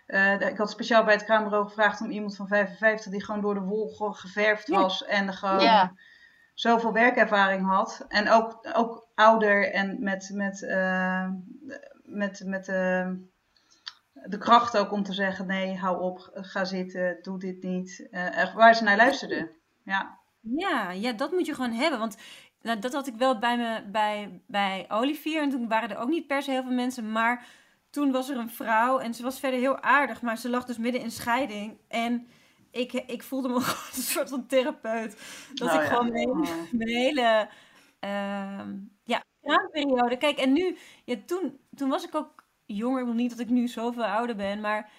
uh, 0.06 0.40
ik 0.40 0.56
had 0.56 0.70
speciaal 0.70 1.04
bij 1.04 1.14
het 1.14 1.24
Kraambureau 1.24 1.66
gevraagd 1.66 2.00
om 2.00 2.10
iemand 2.10 2.36
van 2.36 2.48
55 2.48 3.12
die 3.12 3.24
gewoon 3.24 3.40
door 3.40 3.54
de 3.54 3.60
wol 3.60 3.88
geverfd 4.12 4.68
was 4.68 5.04
en 5.04 5.32
gewoon 5.32 5.60
ja. 5.60 5.94
zoveel 6.54 6.92
werkervaring 6.92 7.66
had. 7.66 8.04
En 8.08 8.30
ook, 8.30 8.68
ook 8.72 9.08
ouder 9.14 9.72
en 9.72 10.02
met, 10.02 10.30
met, 10.32 10.62
uh, 10.62 11.28
met, 12.04 12.42
met 12.44 12.68
uh, 12.68 13.08
de 14.12 14.38
kracht 14.38 14.76
ook 14.76 14.92
om 14.92 15.02
te 15.02 15.12
zeggen: 15.12 15.46
nee, 15.46 15.76
hou 15.76 16.00
op, 16.00 16.30
ga 16.32 16.64
zitten, 16.64 17.18
doe 17.22 17.38
dit 17.38 17.62
niet. 17.62 18.08
waar 18.54 18.74
ze 18.74 18.82
naar 18.82 18.96
luisterden. 18.96 19.50
Ja. 19.84 20.18
Ja, 20.40 20.90
ja, 20.90 21.12
dat 21.12 21.30
moet 21.30 21.46
je 21.46 21.54
gewoon 21.54 21.72
hebben. 21.72 21.98
Want 21.98 22.16
nou, 22.62 22.78
dat 22.78 22.92
had 22.92 23.06
ik 23.06 23.14
wel 23.14 23.38
bij, 23.38 23.56
me, 23.56 23.82
bij, 23.90 24.40
bij 24.46 24.86
Olivier. 24.88 25.42
En 25.42 25.50
toen 25.50 25.68
waren 25.68 25.90
er 25.90 25.98
ook 25.98 26.08
niet 26.08 26.26
per 26.26 26.42
se 26.42 26.50
heel 26.50 26.62
veel 26.62 26.72
mensen. 26.72 27.12
Maar 27.12 27.46
toen 27.90 28.12
was 28.12 28.28
er 28.28 28.36
een 28.36 28.50
vrouw 28.50 28.98
en 28.98 29.14
ze 29.14 29.22
was 29.22 29.40
verder 29.40 29.60
heel 29.60 29.80
aardig, 29.80 30.22
maar 30.22 30.38
ze 30.38 30.50
lag 30.50 30.64
dus 30.64 30.78
midden 30.78 31.00
in 31.00 31.10
scheiding. 31.10 31.78
En 31.88 32.28
ik, 32.70 32.92
ik 32.92 33.22
voelde 33.22 33.48
me 33.48 33.60
gewoon 33.60 33.90
een 33.94 34.02
soort 34.02 34.28
van 34.28 34.46
therapeut. 34.46 35.10
Dat 35.54 35.68
Nou 35.68 35.82
ik 35.82 35.88
ja. 35.88 35.94
gewoon 35.94 36.12
mijn 36.12 36.28
hele, 36.28 36.38
Oh. 36.40 36.72
mijn 36.80 36.88
hele 36.88 37.48
ehm, 38.00 38.76
ja, 39.04 39.22
periode. 39.70 40.16
Kijk, 40.16 40.38
en 40.38 40.52
nu, 40.52 40.76
ja, 41.04 41.16
toen, 41.26 41.58
toen 41.74 41.88
was 41.88 42.04
ik 42.04 42.14
ook 42.14 42.44
jonger. 42.66 43.00
Ik 43.00 43.06
wil 43.06 43.14
niet 43.14 43.30
dat 43.30 43.38
ik 43.38 43.48
nu 43.48 43.68
zoveel 43.68 44.04
ouder 44.04 44.36
ben, 44.36 44.60
maar 44.60 44.90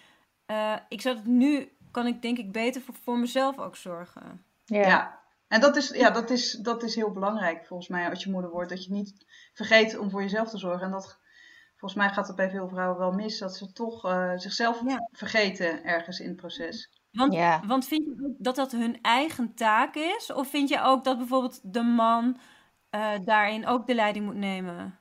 eh, 0.46 0.76
ik 0.90 1.02
zou 1.02 1.16
het 1.16 1.26
nu, 1.26 1.72
kan 1.92 2.08
ik 2.08 2.22
denk 2.22 2.38
ik 2.38 2.52
beter 2.52 2.82
voor, 2.82 2.96
voor 3.04 3.20
mezelf 3.20 3.60
ook 3.60 3.76
zorgen. 3.76 4.46
Ja. 4.66 4.88
Ja. 4.88 5.21
En 5.52 5.62
dat 5.62 5.76
is, 5.76 5.90
ja, 5.90 6.10
dat, 6.10 6.30
is, 6.30 6.52
dat 6.52 6.84
is 6.84 6.96
heel 6.96 7.12
belangrijk 7.12 7.66
volgens 7.66 7.90
mij 7.90 8.10
als 8.10 8.24
je 8.24 8.32
moeder 8.32 8.52
wordt. 8.52 8.70
Dat 8.70 8.86
je 8.86 8.92
niet 8.92 9.26
vergeet 9.54 9.98
om 9.98 10.10
voor 10.10 10.22
jezelf 10.22 10.50
te 10.50 10.58
zorgen. 10.58 10.86
En 10.86 10.92
dat, 10.92 11.20
volgens 11.78 12.02
mij 12.02 12.10
gaat 12.10 12.28
het 12.28 12.36
bij 12.36 12.50
veel 12.50 12.68
vrouwen 12.68 12.98
wel 12.98 13.12
mis. 13.12 13.38
Dat 13.40 13.56
ze 13.56 13.72
toch 13.74 14.06
eh, 14.06 14.32
zichzelf 14.36 14.82
Ja. 14.86 15.08
vergeten 15.12 15.84
ergens 15.84 16.20
in 16.20 16.28
het 16.28 16.36
proces. 16.36 16.90
Want, 17.12 17.34
Ja. 17.34 17.62
want 17.68 17.86
vind 17.86 18.06
je 18.06 18.26
ook 18.26 18.36
dat 18.38 18.56
dat 18.56 18.72
hun 18.72 19.02
eigen 19.02 19.54
taak 19.54 19.96
is? 19.96 20.34
Of 20.34 20.48
vind 20.50 20.70
je 20.70 20.82
ook 20.82 21.04
dat 21.04 21.18
bijvoorbeeld 21.18 21.74
de 21.74 21.84
man 21.84 22.38
eh, 22.90 23.12
daarin 23.24 23.68
ook 23.68 23.88
de 23.88 23.96
leiding 23.96 24.26
moet 24.26 24.36
nemen? 24.36 25.00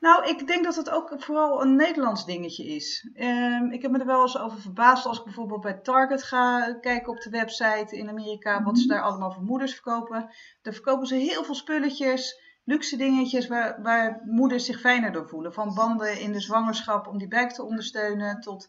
Nou, 0.00 0.28
ik 0.28 0.46
denk 0.46 0.64
dat 0.64 0.76
het 0.76 0.90
ook 0.90 1.14
vooral 1.16 1.62
een 1.62 1.76
Nederlands 1.76 2.26
dingetje 2.26 2.64
is. 2.64 3.10
Ehm, 3.14 3.70
ik 3.70 3.82
heb 3.82 3.90
me 3.90 3.98
er 3.98 4.06
wel 4.06 4.22
eens 4.22 4.38
over 4.38 4.60
verbaasd 4.60 5.06
als 5.06 5.18
ik 5.18 5.24
bijvoorbeeld 5.24 5.60
bij 5.60 5.74
Target 5.74 6.22
ga 6.22 6.72
kijken 6.80 7.12
op 7.12 7.20
de 7.20 7.30
website 7.30 7.96
in 7.96 8.08
Amerika, 8.08 8.62
wat 8.62 8.78
ze 8.78 8.86
daar 8.86 9.02
allemaal 9.02 9.32
voor 9.32 9.42
moeders 9.42 9.72
verkopen. 9.74 10.30
Daar 10.62 10.72
verkopen 10.72 11.06
ze 11.06 11.14
heel 11.14 11.44
veel 11.44 11.54
spulletjes, 11.54 12.40
luxe 12.64 12.96
dingetjes 12.96 13.46
waar, 13.46 13.82
waar 13.82 14.22
moeders 14.24 14.64
zich 14.64 14.80
fijner 14.80 15.12
door 15.12 15.28
voelen. 15.28 15.52
Van 15.52 15.74
banden 15.74 16.20
in 16.20 16.32
de 16.32 16.40
zwangerschap 16.40 17.06
om 17.06 17.18
die 17.18 17.28
buik 17.28 17.52
te 17.52 17.62
ondersteunen, 17.64 18.40
tot 18.40 18.68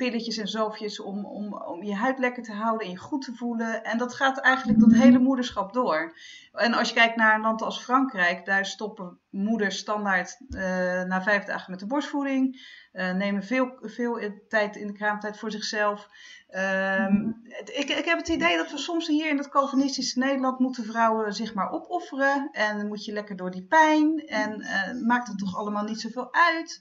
pilletjes 0.00 0.36
en 0.36 0.48
zalfjes 0.48 1.00
om, 1.00 1.24
om, 1.26 1.54
om 1.54 1.82
je 1.82 1.94
huid 1.94 2.18
lekker 2.18 2.42
te 2.42 2.52
houden 2.52 2.86
en 2.86 2.92
je 2.92 2.98
goed 2.98 3.24
te 3.24 3.34
voelen. 3.34 3.84
En 3.84 3.98
dat 3.98 4.14
gaat 4.14 4.38
eigenlijk 4.40 4.80
dat 4.80 4.92
hele 4.92 5.18
moederschap 5.18 5.72
door. 5.72 6.16
En 6.52 6.74
als 6.74 6.88
je 6.88 6.94
kijkt 6.94 7.16
naar 7.16 7.34
een 7.34 7.40
land 7.40 7.62
als 7.62 7.82
Frankrijk, 7.82 8.44
daar 8.44 8.66
stoppen 8.66 9.18
moeders 9.30 9.78
standaard 9.78 10.38
eh, 10.50 10.60
na 11.02 11.22
vijf 11.22 11.44
dagen 11.44 11.70
met 11.70 11.80
de 11.80 11.86
borstvoeding. 11.86 12.78
eh, 12.92 13.12
nemen 13.12 13.42
veel, 13.42 13.78
veel 13.80 14.20
tijd 14.48 14.76
in 14.76 14.86
de 14.86 14.92
kraamtijd 14.92 15.38
voor 15.38 15.50
zichzelf. 15.50 16.08
Ehm, 16.48 17.30
het- 17.48 17.68
ik, 17.74 17.88
ik 17.88 18.04
heb 18.04 18.18
het 18.18 18.28
idee 18.28 18.56
dat 18.56 18.70
we 18.70 18.78
soms 18.78 19.06
hier 19.06 19.28
in 19.28 19.36
dat 19.36 19.48
Calvinistische 19.48 20.18
Nederland 20.18 20.58
moeten 20.58 20.84
vrouwen 20.84 21.32
zich 21.34 21.54
maar 21.54 21.70
opofferen. 21.70 22.48
En 22.52 22.88
moet 22.88 23.04
je 23.04 23.12
lekker 23.12 23.36
door 23.36 23.50
die 23.50 23.62
pijn. 23.66 24.26
En 24.26 24.60
eh, 24.60 25.00
maakt 25.06 25.28
het 25.28 25.38
toch 25.38 25.56
allemaal 25.56 25.84
niet 25.84 26.00
zoveel 26.00 26.34
uit. 26.34 26.80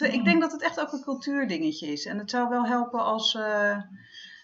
Ik 0.00 0.24
denk 0.24 0.40
dat 0.40 0.52
het 0.52 0.62
echt 0.62 0.80
ook 0.80 0.92
een 0.92 1.02
cultuurdingetje 1.02 1.86
is. 1.86 2.06
En 2.06 2.18
het 2.18 2.30
zou 2.30 2.48
wel 2.48 2.66
helpen 2.66 3.04
als. 3.04 3.34
eh, 3.34 3.78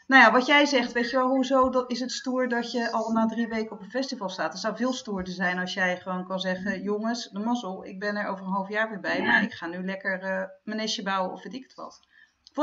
nou 0.06 0.22
ja, 0.22 0.32
wat 0.32 0.46
jij 0.46 0.66
zegt, 0.66 0.92
weet 0.92 1.10
je 1.10 1.16
wel, 1.16 1.28
hoezo 1.28 1.70
dat, 1.70 1.90
is 1.90 2.00
het 2.00 2.12
stoer 2.12 2.48
dat 2.48 2.72
je 2.72 2.90
al 2.92 3.12
na 3.12 3.26
drie 3.26 3.48
weken 3.48 3.72
op 3.72 3.80
een 3.80 3.90
festival 3.90 4.28
staat? 4.28 4.52
Het 4.52 4.60
zou 4.60 4.76
veel 4.76 4.92
stoerder 4.92 5.32
zijn 5.32 5.58
als 5.58 5.74
jij 5.74 5.96
gewoon 6.00 6.26
kan 6.26 6.40
zeggen, 6.40 6.82
jongens, 6.82 7.28
de 7.30 7.38
mazzel, 7.38 7.84
ik 7.84 7.98
ben 7.98 8.16
er 8.16 8.26
over 8.26 8.44
een 8.44 8.52
half 8.52 8.68
jaar 8.68 8.88
weer 8.88 9.00
bij, 9.00 9.22
maar 9.22 9.42
ik 9.42 9.52
ga 9.52 9.66
nu 9.66 9.84
lekker 9.84 10.20
eh, 10.22 10.42
mijn 10.64 10.78
nestje 10.78 11.02
bouwen 11.02 11.32
of 11.32 11.42
weet 11.42 11.54
ik 11.54 11.62
het 11.62 11.74
wat. 11.74 12.00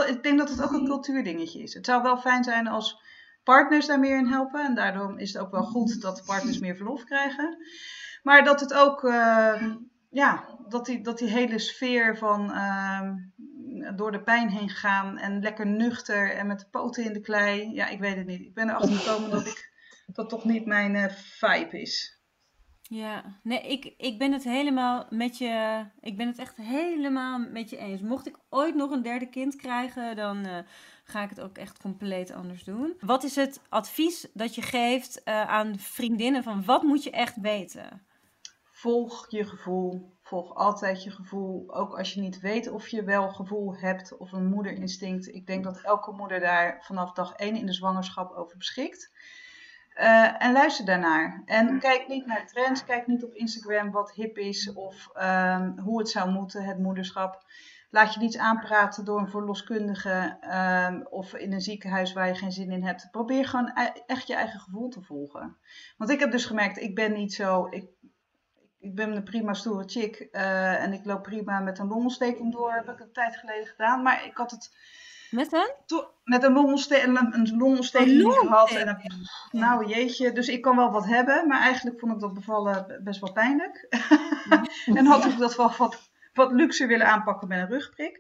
Ik 0.08 0.24
denk 0.24 0.38
dat 0.38 0.50
het 0.50 0.62
ook 0.64 0.72
een 0.72 0.86
cultuurdingetje 0.86 1.62
is. 1.62 1.74
Het 1.74 1.86
zou 1.86 2.02
wel 2.02 2.18
fijn 2.18 2.44
zijn 2.44 2.68
als 2.68 3.02
partners 3.44 3.86
daar 3.86 4.00
meer 4.00 4.18
in 4.18 4.28
helpen. 4.28 4.66
En 4.66 4.76
daardoor 4.76 5.20
is 5.20 5.34
het 5.34 5.42
ook 5.42 5.52
wel 5.52 5.64
goed 5.64 6.02
dat 6.02 6.24
partners 6.26 6.60
meer 6.60 6.76
verlof 6.76 7.04
krijgen. 7.04 7.58
Maar 8.24 8.44
dat 8.44 8.60
het 8.60 8.74
ook, 8.74 9.04
eh, 9.04 9.64
ja, 10.10 10.58
dat 10.68 10.86
die, 10.86 11.02
dat 11.02 11.18
die 11.18 11.30
hele 11.30 11.60
sfeer 11.60 12.18
van 12.18 12.52
ehm, 12.52 13.16
door 13.96 14.12
de 14.12 14.24
pijn 14.24 14.50
heen 14.50 14.70
gaan 14.70 15.18
en 15.18 15.42
lekker 15.42 15.68
nuchter 15.68 16.36
en 16.36 16.48
met 16.48 16.60
de 16.60 16.68
poten 16.72 17.04
in 17.04 17.14
de 17.14 17.22
klei. 17.22 17.74
Ja, 17.74 17.88
ik 17.88 18.00
weet 18.00 18.16
het 18.16 18.28
niet. 18.28 18.42
Ik 18.42 18.54
ben 18.54 18.70
erachter 18.70 18.96
gekomen 18.96 19.30
dat 19.30 19.46
ik, 19.46 19.74
dat 20.06 20.30
toch 20.30 20.46
niet 20.46 20.66
mijn 20.66 20.96
eh, 20.96 21.14
vibe 21.14 21.82
is. 21.82 22.18
Ja, 22.82 23.40
nee, 23.44 23.62
ik, 23.62 23.94
ik 23.98 24.18
ben 24.18 24.32
het 24.32 24.44
helemaal 24.44 25.06
met 25.10 25.38
je. 25.38 25.86
Ik 26.00 26.18
ben 26.18 26.28
het 26.28 26.38
echt 26.38 26.58
helemaal 26.58 27.40
met 27.40 27.70
je 27.70 27.78
eens. 27.78 28.02
Mocht 28.02 28.28
ik 28.28 28.40
ooit 28.50 28.76
nog 28.76 28.92
een 28.92 29.02
derde 29.02 29.30
kind 29.30 29.56
krijgen, 29.56 30.16
dan 30.16 30.46
eh, 30.46 30.58
ga 31.04 31.24
ik 31.24 31.30
het 31.30 31.42
ook 31.42 31.58
echt 31.58 31.82
compleet 31.82 32.32
anders 32.32 32.64
doen. 32.64 32.94
Wat 33.00 33.24
is 33.24 33.36
het 33.36 33.62
advies 33.70 34.28
dat 34.34 34.56
je 34.56 34.62
geeft 34.62 35.24
eh, 35.24 35.48
aan 35.48 35.80
vriendinnen 35.80 36.44
van 36.44 36.66
wat 36.66 36.84
moet 36.84 37.04
je 37.04 37.12
echt 37.12 37.36
weten? 37.42 38.08
Volg 38.80 39.26
je 39.30 39.46
gevoel. 39.46 40.18
Volg 40.22 40.56
altijd 40.56 41.04
je 41.04 41.12
gevoel. 41.12 41.76
Ook 41.76 41.98
als 41.98 42.14
je 42.14 42.22
niet 42.22 42.40
weet 42.40 42.70
of 42.70 42.88
je 42.88 43.04
wel 43.04 43.30
gevoel 43.30 43.76
hebt 43.76 44.18
of 44.18 44.32
een 44.32 44.46
moederinstinct. 44.46 45.28
Ik 45.28 45.48
denk 45.48 45.64
dat 45.64 45.82
elke 45.82 46.12
moeder 46.12 46.40
daar 46.40 46.78
vanaf 46.82 47.14
dag 47.14 47.34
1 47.34 47.56
in 47.56 47.66
de 47.66 47.74
zwangerschap 47.74 48.32
over 48.32 48.58
beschikt. 48.58 49.12
Eh, 49.94 50.44
en 50.44 50.52
luister 50.52 50.86
daarnaar. 50.86 51.42
En 51.46 51.80
kijk 51.80 52.08
niet 52.08 52.26
naar 52.26 52.48
trends. 52.48 52.84
Kijk 52.84 53.08
niet 53.08 53.24
op 53.24 53.34
Instagram 53.34 53.92
wat 53.92 54.12
hip 54.12 54.38
is 54.38 54.74
of 54.74 55.10
ehm, 55.14 55.78
hoe 55.80 56.00
het 56.00 56.10
zou 56.10 56.32
moeten, 56.32 56.64
het 56.64 56.80
moederschap. 56.80 57.44
Laat 57.92 58.14
je 58.14 58.20
niet 58.20 58.38
aanpraten 58.38 59.06
door 59.06 59.20
een 59.20 59.30
verloskundige 59.30 60.38
ehm, 60.42 61.02
of 61.10 61.34
in 61.34 61.54
een 61.54 61.62
ziekenhuis 61.62 62.14
waar 62.14 62.28
je 62.28 62.36
geen 62.36 62.52
zin 62.52 62.72
in 62.72 62.84
hebt. 62.84 63.08
Probeer 63.12 63.46
gewoon 63.46 63.72
e- 63.76 64.02
echt 64.06 64.28
je 64.28 64.36
eigen 64.36 64.60
gevoel 64.60 64.90
te 64.90 65.02
volgen. 65.02 65.58
Want 65.98 66.10
ik 66.10 66.20
heb 66.20 66.32
dus 66.32 66.46
gemerkt, 66.46 66.78
ik 66.78 66.96
ben 66.96 67.14
niet 67.14 67.34
zo. 67.34 67.68
Ik, 67.70 67.90
ik 68.80 68.96
ben 68.96 69.16
een 69.16 69.24
prima 69.24 69.54
stoere 69.54 69.84
chick 69.88 70.28
eh, 70.32 70.84
en 70.84 70.94
ik 70.94 71.06
loop 71.06 71.24
prima 71.24 71.60
met 71.60 71.80
een 71.80 71.88
longontsteking 71.88 72.52
door. 72.52 72.74
Heb 72.74 72.90
ik 72.90 73.00
een 73.00 73.12
tijd 73.14 73.36
geleden 73.36 73.66
gedaan. 73.68 74.02
Maar 74.04 74.26
ik 74.26 74.38
had 74.38 74.52
het 74.52 74.76
Met 75.32 75.54
een? 75.54 75.72
met 76.24 76.44
een 76.44 76.54
longontsteking, 76.54 77.18
een, 77.20 77.34
een 77.34 77.58
longontsteking 77.58 78.24
Een 78.24 78.32
gehad. 78.32 78.70
En 78.72 78.88
een- 78.88 79.28
nou 79.60 79.86
jeetje, 79.88 80.32
dus 80.32 80.48
ik 80.48 80.62
kan 80.62 80.76
wel 80.76 80.92
wat 80.92 81.06
hebben. 81.06 81.48
Maar 81.48 81.62
eigenlijk 81.62 82.00
vond 82.00 82.12
ik 82.14 82.20
dat 82.20 82.34
bevallen 82.34 83.02
best 83.04 83.20
wel 83.20 83.32
pijnlijk. 83.32 83.88
en 84.98 85.06
had 85.06 85.26
ik 85.26 85.38
dat 85.38 85.56
wel 85.56 85.72
wat, 85.78 86.10
wat 86.34 86.52
luxer 86.52 86.88
willen 86.88 87.08
aanpakken 87.08 87.48
met 87.48 87.60
een 87.60 87.68
rugprik. 87.70 88.20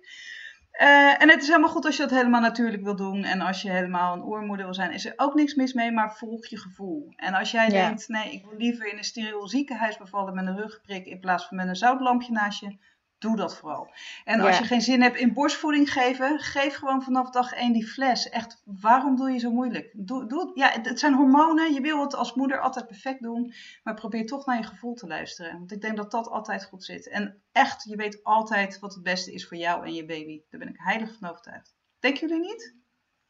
Eh, 0.79 1.21
en 1.21 1.29
het 1.29 1.41
is 1.41 1.47
helemaal 1.47 1.69
goed 1.69 1.85
als 1.85 1.95
je 1.95 2.01
dat 2.01 2.11
helemaal 2.11 2.41
natuurlijk 2.41 2.83
wil 2.83 2.95
doen. 2.95 3.23
En 3.23 3.41
als 3.41 3.61
je 3.61 3.71
helemaal 3.71 4.13
een 4.13 4.23
oermoeder 4.23 4.65
wil 4.65 4.73
zijn, 4.73 4.91
is 4.91 5.05
er 5.05 5.13
ook 5.15 5.33
niks 5.33 5.53
mis 5.55 5.73
mee, 5.73 5.91
maar 5.91 6.15
volg 6.17 6.45
je 6.45 6.57
gevoel. 6.59 7.13
En 7.15 7.33
als 7.33 7.51
jij 7.51 7.69
Ja. 7.69 7.85
denkt, 7.87 8.07
nee, 8.07 8.31
ik 8.31 8.45
wil 8.45 8.57
liever 8.57 8.91
in 8.91 8.97
een 8.97 9.03
steriel 9.03 9.47
ziekenhuis 9.47 9.97
bevallen 9.97 10.35
met 10.35 10.47
een 10.47 10.55
rugprik 10.57 11.05
in 11.05 11.19
plaats 11.19 11.45
van 11.47 11.57
met 11.57 11.67
een 11.67 11.75
zoutlampje 11.75 12.31
naast 12.31 12.59
je, 12.59 12.77
doe 13.19 13.36
dat 13.36 13.55
vooral. 13.55 13.89
En 14.23 14.39
als 14.39 14.55
Ja. 14.55 14.62
je 14.62 14.67
geen 14.67 14.82
zin 14.82 15.01
hebt 15.01 15.17
in 15.17 15.34
borstvoeding 15.34 15.91
geven, 15.93 16.39
geef 16.39 16.75
gewoon 16.75 17.03
vanaf 17.03 17.29
dag 17.29 17.53
één 17.53 17.73
die 17.73 17.88
fles. 17.88 18.29
Echt, 18.29 18.62
waarom 18.65 19.15
doe 19.15 19.32
je 19.32 19.39
zo 19.39 19.51
moeilijk? 19.51 19.91
Doe, 19.93 20.27
doe 20.27 20.39
het. 20.39 20.51
Ja, 20.53 20.69
het, 20.69 20.86
het 20.89 20.99
zijn 20.99 21.13
hormonen. 21.13 21.73
Je 21.73 21.82
wil 21.82 22.01
het 22.01 22.15
als 22.15 22.34
moeder 22.34 22.60
altijd 22.60 22.88
perfect 22.88 23.21
doen. 23.21 23.53
Maar 23.84 23.93
probeer 23.93 24.25
toch 24.25 24.45
naar 24.45 24.58
je 24.58 24.63
gevoel 24.63 24.93
te 24.93 25.08
luisteren. 25.08 25.58
Want 25.58 25.71
ik 25.71 25.82
denk 25.82 25.97
dat 25.97 26.12
dat 26.12 26.27
altijd 26.29 26.65
goed 26.65 26.84
zit. 26.84 27.10
En 27.10 27.41
echt, 27.51 27.84
je 27.84 27.95
weet 27.95 28.23
altijd 28.23 28.79
wat 28.79 28.93
het 28.93 29.03
beste 29.03 29.34
is 29.34 29.47
voor 29.47 29.58
jou 29.58 29.86
en 29.86 29.93
je 29.93 30.05
baby. 30.05 30.41
Daar 30.49 30.60
ben 30.60 30.69
ik 30.69 30.79
heilig 30.79 31.17
van 31.19 31.29
overtuigd. 31.29 31.75
Denken 31.99 32.27
jullie 32.27 32.43
niet? 32.43 32.75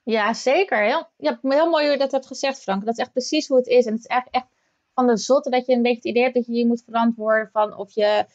Ja, 0.04 0.34
zeker. 0.34 0.84
Heel, 0.84 1.10
ja, 1.18 1.40
heel 1.42 1.70
mooi 1.70 1.84
hoe 1.84 1.92
je 1.94 1.98
dat 2.00 2.12
hebt 2.12 2.28
gezegd, 2.28 2.62
Frank. 2.62 2.86
Dat 2.86 2.94
is 2.98 3.00
echt 3.00 3.12
precies 3.12 3.48
hoe 3.48 3.58
het 3.58 3.68
is. 3.68 3.86
En 3.86 3.92
het 3.92 4.02
is 4.02 4.08
echt, 4.08 4.28
echt 4.32 4.48
van 4.94 5.08
de 5.08 5.18
zotte 5.18 5.50
dat 5.50 5.66
je 5.66 5.74
een 5.74 5.82
beetje 5.82 5.96
het 5.96 6.06
idee 6.06 6.24
hebt 6.24 6.36
dat 6.36 6.46
je 6.46 6.54
je 6.54 6.68
moet 6.68 6.84
verantwoorden 6.86 7.50
van 7.52 7.76
of 7.78 7.92
je 7.96 8.26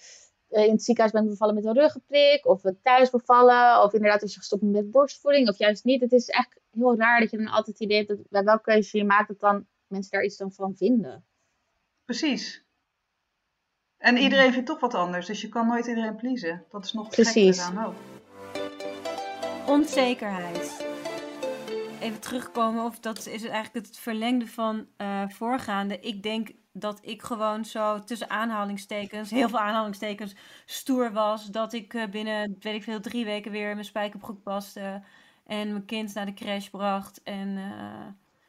in 0.54 0.70
het 0.70 0.82
ziekenhuis 0.82 1.12
bent 1.12 1.28
bevallen 1.28 1.54
met 1.54 1.64
een 1.64 1.74
ruggenprik, 1.74 2.46
of 2.46 2.62
thuis 2.82 3.10
bevallen, 3.10 3.82
of 3.82 3.92
inderdaad 3.92 4.22
als 4.22 4.32
je 4.32 4.38
gestopt 4.38 4.62
bent 4.62 4.74
met 4.74 4.90
borstvoeding, 4.90 5.48
of 5.48 5.58
juist 5.58 5.84
niet. 5.84 6.00
Het 6.00 6.12
is 6.12 6.28
echt 6.28 6.60
heel 6.70 6.96
raar 6.96 7.20
dat 7.20 7.30
je 7.30 7.36
dan 7.36 7.46
altijd 7.46 7.66
het 7.66 7.80
idee 7.80 7.96
hebt 7.96 8.08
dat 8.08 8.18
bij 8.28 8.44
welke 8.44 8.62
keuze 8.62 8.98
je 8.98 9.04
maakt, 9.04 9.28
dat 9.28 9.40
dan 9.40 9.66
mensen 9.86 10.10
daar 10.10 10.24
iets 10.24 10.36
dan 10.36 10.52
van 10.52 10.76
vinden. 10.76 11.24
Precies. 12.04 12.64
En 13.98 14.16
iedereen 14.16 14.52
vindt 14.52 14.66
toch 14.66 14.80
wat 14.80 14.94
anders. 14.94 15.26
Dus 15.26 15.40
je 15.40 15.48
kan 15.48 15.66
nooit 15.66 15.86
iedereen 15.86 16.16
pleasen. 16.16 16.64
Dat 16.70 16.84
is 16.84 16.92
nog 16.92 17.08
Precies. 17.08 17.58
eraan 17.58 17.86
ook. 17.86 17.94
Onzekerheid. 19.66 20.86
Even 22.00 22.20
terugkomen, 22.20 22.84
of 22.84 23.00
dat 23.00 23.26
is 23.26 23.44
eigenlijk 23.44 23.86
het 23.86 23.98
verlengde 23.98 24.46
van 24.46 24.86
eh, 24.96 25.28
voorgaande. 25.28 26.00
Ik 26.00 26.22
denk 26.22 26.50
dat 26.76 26.98
ik 27.02 27.22
gewoon 27.22 27.64
zo 27.64 28.04
tussen 28.04 28.30
aanhalingstekens, 28.30 29.30
heel 29.30 29.48
veel 29.48 29.58
aanhalingstekens, 29.58 30.34
stoer 30.64 31.12
was. 31.12 31.46
Dat 31.46 31.72
ik 31.72 31.94
eh, 31.94 32.08
binnen, 32.08 32.56
weet 32.60 32.74
ik 32.74 32.82
veel, 32.82 33.00
drie 33.00 33.24
weken 33.24 33.50
weer 33.50 33.68
in 33.68 33.74
mijn 33.74 33.86
spijkerbroek 33.86 34.42
paste. 34.42 35.02
En 35.46 35.68
mijn 35.68 35.84
kind 35.84 36.14
naar 36.14 36.26
de 36.26 36.34
crash 36.34 36.68
bracht. 36.68 37.22
En 37.22 37.56
eh, 37.56 38.06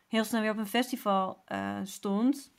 heel 0.08 0.24
snel 0.24 0.42
weer 0.42 0.52
op 0.52 0.58
een 0.58 0.68
festival 0.68 1.42
eh, 1.46 1.80
stond. 1.84 2.52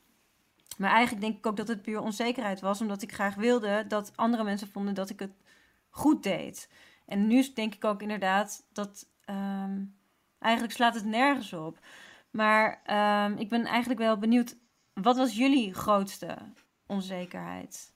Maar 0.77 0.91
eigenlijk 0.91 1.25
denk 1.25 1.37
ik 1.37 1.45
ook 1.45 1.57
dat 1.57 1.67
het 1.67 1.81
puur 1.81 1.99
onzekerheid 1.99 2.59
was. 2.59 2.81
Omdat 2.81 3.01
ik 3.01 3.13
graag 3.13 3.35
wilde 3.35 3.85
dat 3.87 4.11
andere 4.15 4.43
mensen 4.43 4.67
vonden 4.67 4.93
dat 4.93 5.09
ik 5.09 5.19
het 5.19 5.33
goed 5.89 6.23
deed. 6.23 6.69
En 7.05 7.27
nu 7.27 7.53
denk 7.53 7.75
ik 7.75 7.85
ook 7.85 8.01
inderdaad 8.01 8.67
dat 8.73 9.07
ehm, 9.25 9.83
eigenlijk 10.39 10.73
slaat 10.73 10.95
het 10.95 11.05
nergens 11.05 11.53
op. 11.53 11.79
Maar 12.31 12.81
ehm, 12.83 13.37
ik 13.37 13.49
ben 13.49 13.65
eigenlijk 13.65 13.99
wel 13.99 14.17
benieuwd, 14.17 14.55
wat 15.01 15.17
was 15.17 15.35
jullie 15.35 15.73
grootste 15.73 16.37
onzekerheid? 16.85 17.95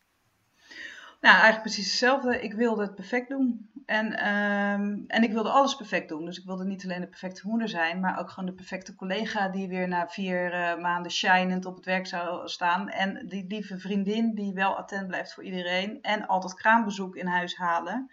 Nou, 1.21 1.33
eigenlijk 1.35 1.61
precies 1.61 1.85
hetzelfde. 1.85 2.41
Ik 2.41 2.53
wilde 2.53 2.81
het 2.81 2.95
perfect 2.95 3.29
doen. 3.29 3.69
En, 3.85 4.17
ehm, 4.17 4.99
en 5.07 5.23
ik 5.23 5.31
wilde 5.31 5.49
alles 5.49 5.75
perfect 5.75 6.09
doen. 6.09 6.25
Dus 6.25 6.37
ik 6.37 6.45
wilde 6.45 6.65
niet 6.65 6.83
alleen 6.83 7.01
de 7.01 7.07
perfecte 7.07 7.47
moeder 7.47 7.69
zijn, 7.69 7.99
maar 7.99 8.19
ook 8.19 8.29
gewoon 8.29 8.49
de 8.49 8.55
perfecte 8.55 8.95
collega 8.95 9.49
die 9.49 9.67
weer 9.67 9.87
na 9.87 10.07
vier 10.07 10.53
uh, 10.53 10.81
maanden 10.81 11.11
shinend 11.11 11.65
op 11.65 11.75
het 11.75 11.85
werk 11.85 12.07
zou 12.07 12.47
staan. 12.47 12.89
En 12.89 13.27
die 13.27 13.45
lieve 13.47 13.79
vriendin 13.79 14.33
die 14.35 14.53
wel 14.53 14.77
attent 14.77 15.07
blijft 15.07 15.33
voor 15.33 15.43
iedereen. 15.43 16.01
En 16.01 16.27
altijd 16.27 16.53
kraambezoek 16.53 17.15
in 17.15 17.27
huis 17.27 17.55
halen. 17.55 18.11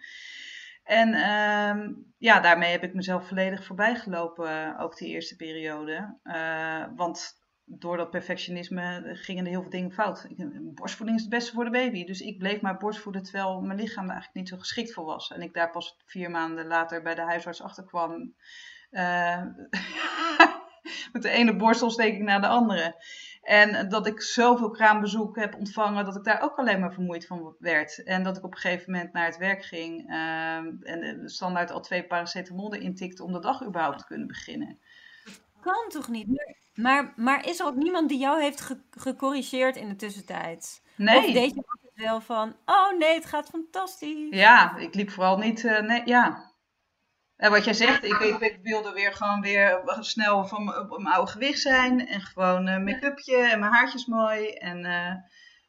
En 0.83 1.09
uh, 1.09 1.95
ja, 2.17 2.39
daarmee 2.39 2.71
heb 2.71 2.83
ik 2.83 2.93
mezelf 2.93 3.27
volledig 3.27 3.63
voorbij 3.63 3.95
gelopen, 3.95 4.77
ook 4.77 4.97
die 4.97 5.07
eerste 5.07 5.35
periode. 5.35 6.17
Uh, 6.23 6.85
want 6.95 7.38
door 7.71 7.97
dat 7.97 8.09
perfectionisme 8.09 9.01
gingen 9.13 9.45
er 9.45 9.51
heel 9.51 9.61
veel 9.61 9.69
dingen 9.69 9.91
fout. 9.91 10.27
Borstvoeding 10.61 11.17
is 11.17 11.25
het 11.25 11.33
beste 11.33 11.53
voor 11.53 11.63
de 11.63 11.69
baby. 11.69 12.05
Dus 12.05 12.21
ik 12.21 12.37
bleef 12.37 12.61
maar 12.61 12.77
borstvoeden 12.77 13.23
terwijl 13.23 13.61
mijn 13.61 13.79
lichaam 13.79 14.03
er 14.03 14.11
eigenlijk 14.11 14.39
niet 14.39 14.49
zo 14.49 14.57
geschikt 14.57 14.93
voor 14.93 15.05
was. 15.05 15.31
En 15.31 15.41
ik 15.41 15.53
daar 15.53 15.69
pas 15.69 15.97
vier 16.05 16.31
maanden 16.31 16.67
later 16.67 17.01
bij 17.01 17.15
de 17.15 17.21
huisarts 17.21 17.61
achter 17.61 17.83
kwam. 17.83 18.33
Uh, 18.91 19.41
met 21.13 21.21
de 21.21 21.29
ene 21.29 21.55
borstontsteking 21.55 22.23
naar 22.23 22.41
de 22.41 22.47
andere. 22.47 22.95
En 23.41 23.89
dat 23.89 24.07
ik 24.07 24.21
zoveel 24.21 24.69
kraambezoek 24.69 25.35
heb 25.35 25.55
ontvangen 25.55 26.05
dat 26.05 26.15
ik 26.15 26.23
daar 26.23 26.41
ook 26.41 26.57
alleen 26.57 26.79
maar 26.79 26.93
vermoeid 26.93 27.27
van 27.27 27.55
werd. 27.59 28.03
En 28.03 28.23
dat 28.23 28.37
ik 28.37 28.43
op 28.43 28.51
een 28.51 28.59
gegeven 28.59 28.91
moment 28.91 29.13
naar 29.13 29.25
het 29.25 29.37
werk 29.37 29.63
ging 29.63 30.09
uh, 30.09 30.55
en 30.81 31.21
standaard 31.25 31.71
al 31.71 31.81
twee 31.81 32.03
paracetamol 32.03 32.73
intikte 32.73 33.23
om 33.23 33.31
de 33.31 33.39
dag 33.39 33.65
überhaupt 33.65 33.99
te 33.99 34.05
kunnen 34.05 34.27
beginnen. 34.27 34.79
Kan 35.61 35.89
toch 35.89 36.07
niet? 36.07 36.27
Maar, 36.73 37.13
maar 37.15 37.47
is 37.47 37.59
er 37.59 37.65
ook 37.65 37.75
niemand 37.75 38.09
die 38.09 38.19
jou 38.19 38.41
heeft 38.41 38.61
ge 38.61 38.81
gecorrigeerd 38.89 39.75
in 39.75 39.89
de 39.89 39.95
tussentijd? 39.95 40.81
Nee. 40.95 41.17
Of 41.17 41.25
deed 41.25 41.55
je 41.55 41.63
altijd 41.65 41.93
wel 41.93 42.21
van, 42.21 42.55
oh 42.65 42.97
nee, 42.97 43.13
het 43.13 43.25
gaat 43.25 43.49
fantastisch? 43.49 44.27
Ja, 44.29 44.77
ik 44.77 44.95
liep 44.95 45.09
vooral 45.09 45.37
niet, 45.37 45.63
uh, 45.63 45.79
nee, 45.79 46.01
ja. 46.05 46.49
En 47.35 47.51
wat 47.51 47.63
jij 47.63 47.73
zegt, 47.73 48.03
ik, 48.03 48.19
ik, 48.19 48.39
ik, 48.39 48.59
wilde 48.61 48.91
weer 48.91 49.13
gewoon 49.13 49.41
weer 49.41 49.81
snel 49.99 50.47
van 50.47 50.63
mijn 50.63 51.15
oude 51.15 51.31
gewicht 51.31 51.59
zijn. 51.59 52.07
En 52.07 52.21
gewoon 52.21 52.67
uh, 52.67 52.77
make-upje 52.77 53.37
en 53.37 53.59
mijn 53.59 53.71
haartjes 53.71 54.05
mooi. 54.05 54.49
En 54.49 54.85
uh, 54.85 55.13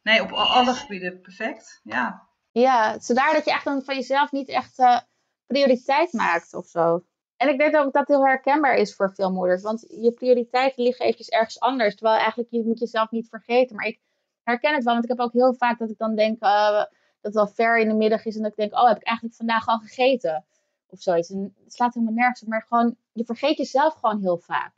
nee, 0.02 0.22
op 0.22 0.32
alle 0.32 0.74
gebieden 0.74 1.20
perfect, 1.20 1.80
ja. 1.82 2.28
Ja, 2.50 2.98
zodaar 2.98 3.32
dat 3.32 3.44
je 3.44 3.50
echt 3.50 3.64
dan 3.64 3.82
van 3.82 3.94
jezelf 3.94 4.30
niet 4.30 4.48
echt 4.48 4.78
uh, 4.78 4.98
prioriteit 5.46 6.12
maakt 6.12 6.54
of 6.54 6.66
zo. 6.66 7.04
En 7.40 7.48
ik 7.48 7.58
denk 7.58 7.76
ook 7.76 7.82
dat 7.82 7.92
dat 7.92 8.08
heel 8.08 8.26
herkenbaar 8.26 8.74
is 8.74 8.94
voor 8.94 9.14
veel 9.14 9.32
moeders. 9.32 9.62
Want 9.62 9.84
je 9.88 10.12
prioriteiten 10.12 10.82
liggen 10.82 11.04
eventjes 11.04 11.28
ergens 11.28 11.60
anders. 11.60 11.94
Terwijl 11.94 12.18
eigenlijk, 12.18 12.50
je 12.50 12.64
moet 12.64 12.78
jezelf 12.78 13.10
niet 13.10 13.28
vergeten. 13.28 13.76
Maar 13.76 13.86
ik 13.86 14.00
herken 14.42 14.74
het 14.74 14.84
wel, 14.84 14.92
want 14.92 15.04
ik 15.04 15.10
heb 15.10 15.20
ook 15.20 15.32
heel 15.32 15.54
vaak 15.54 15.78
dat 15.78 15.90
ik 15.90 15.98
dan 15.98 16.14
denk 16.14 16.42
uh, 16.42 16.72
dat 16.72 16.88
het 17.20 17.36
al 17.36 17.46
ver 17.46 17.78
in 17.78 17.88
de 17.88 17.94
middag 17.94 18.24
is. 18.24 18.36
En 18.36 18.42
dat 18.42 18.50
ik 18.50 18.56
denk, 18.56 18.74
oh, 18.74 18.88
heb 18.88 18.96
ik 18.96 19.06
eigenlijk 19.06 19.36
vandaag 19.36 19.66
al 19.66 19.78
gegeten? 19.78 20.44
Of 20.86 21.00
zoiets. 21.00 21.30
En 21.30 21.54
het 21.64 21.72
slaat 21.72 21.94
helemaal 21.94 22.14
nergens 22.14 22.42
op. 22.42 22.48
Maar 22.48 22.64
gewoon, 22.68 22.96
je 23.12 23.24
vergeet 23.24 23.56
jezelf 23.56 23.94
gewoon 23.94 24.20
heel 24.20 24.38
vaak. 24.38 24.74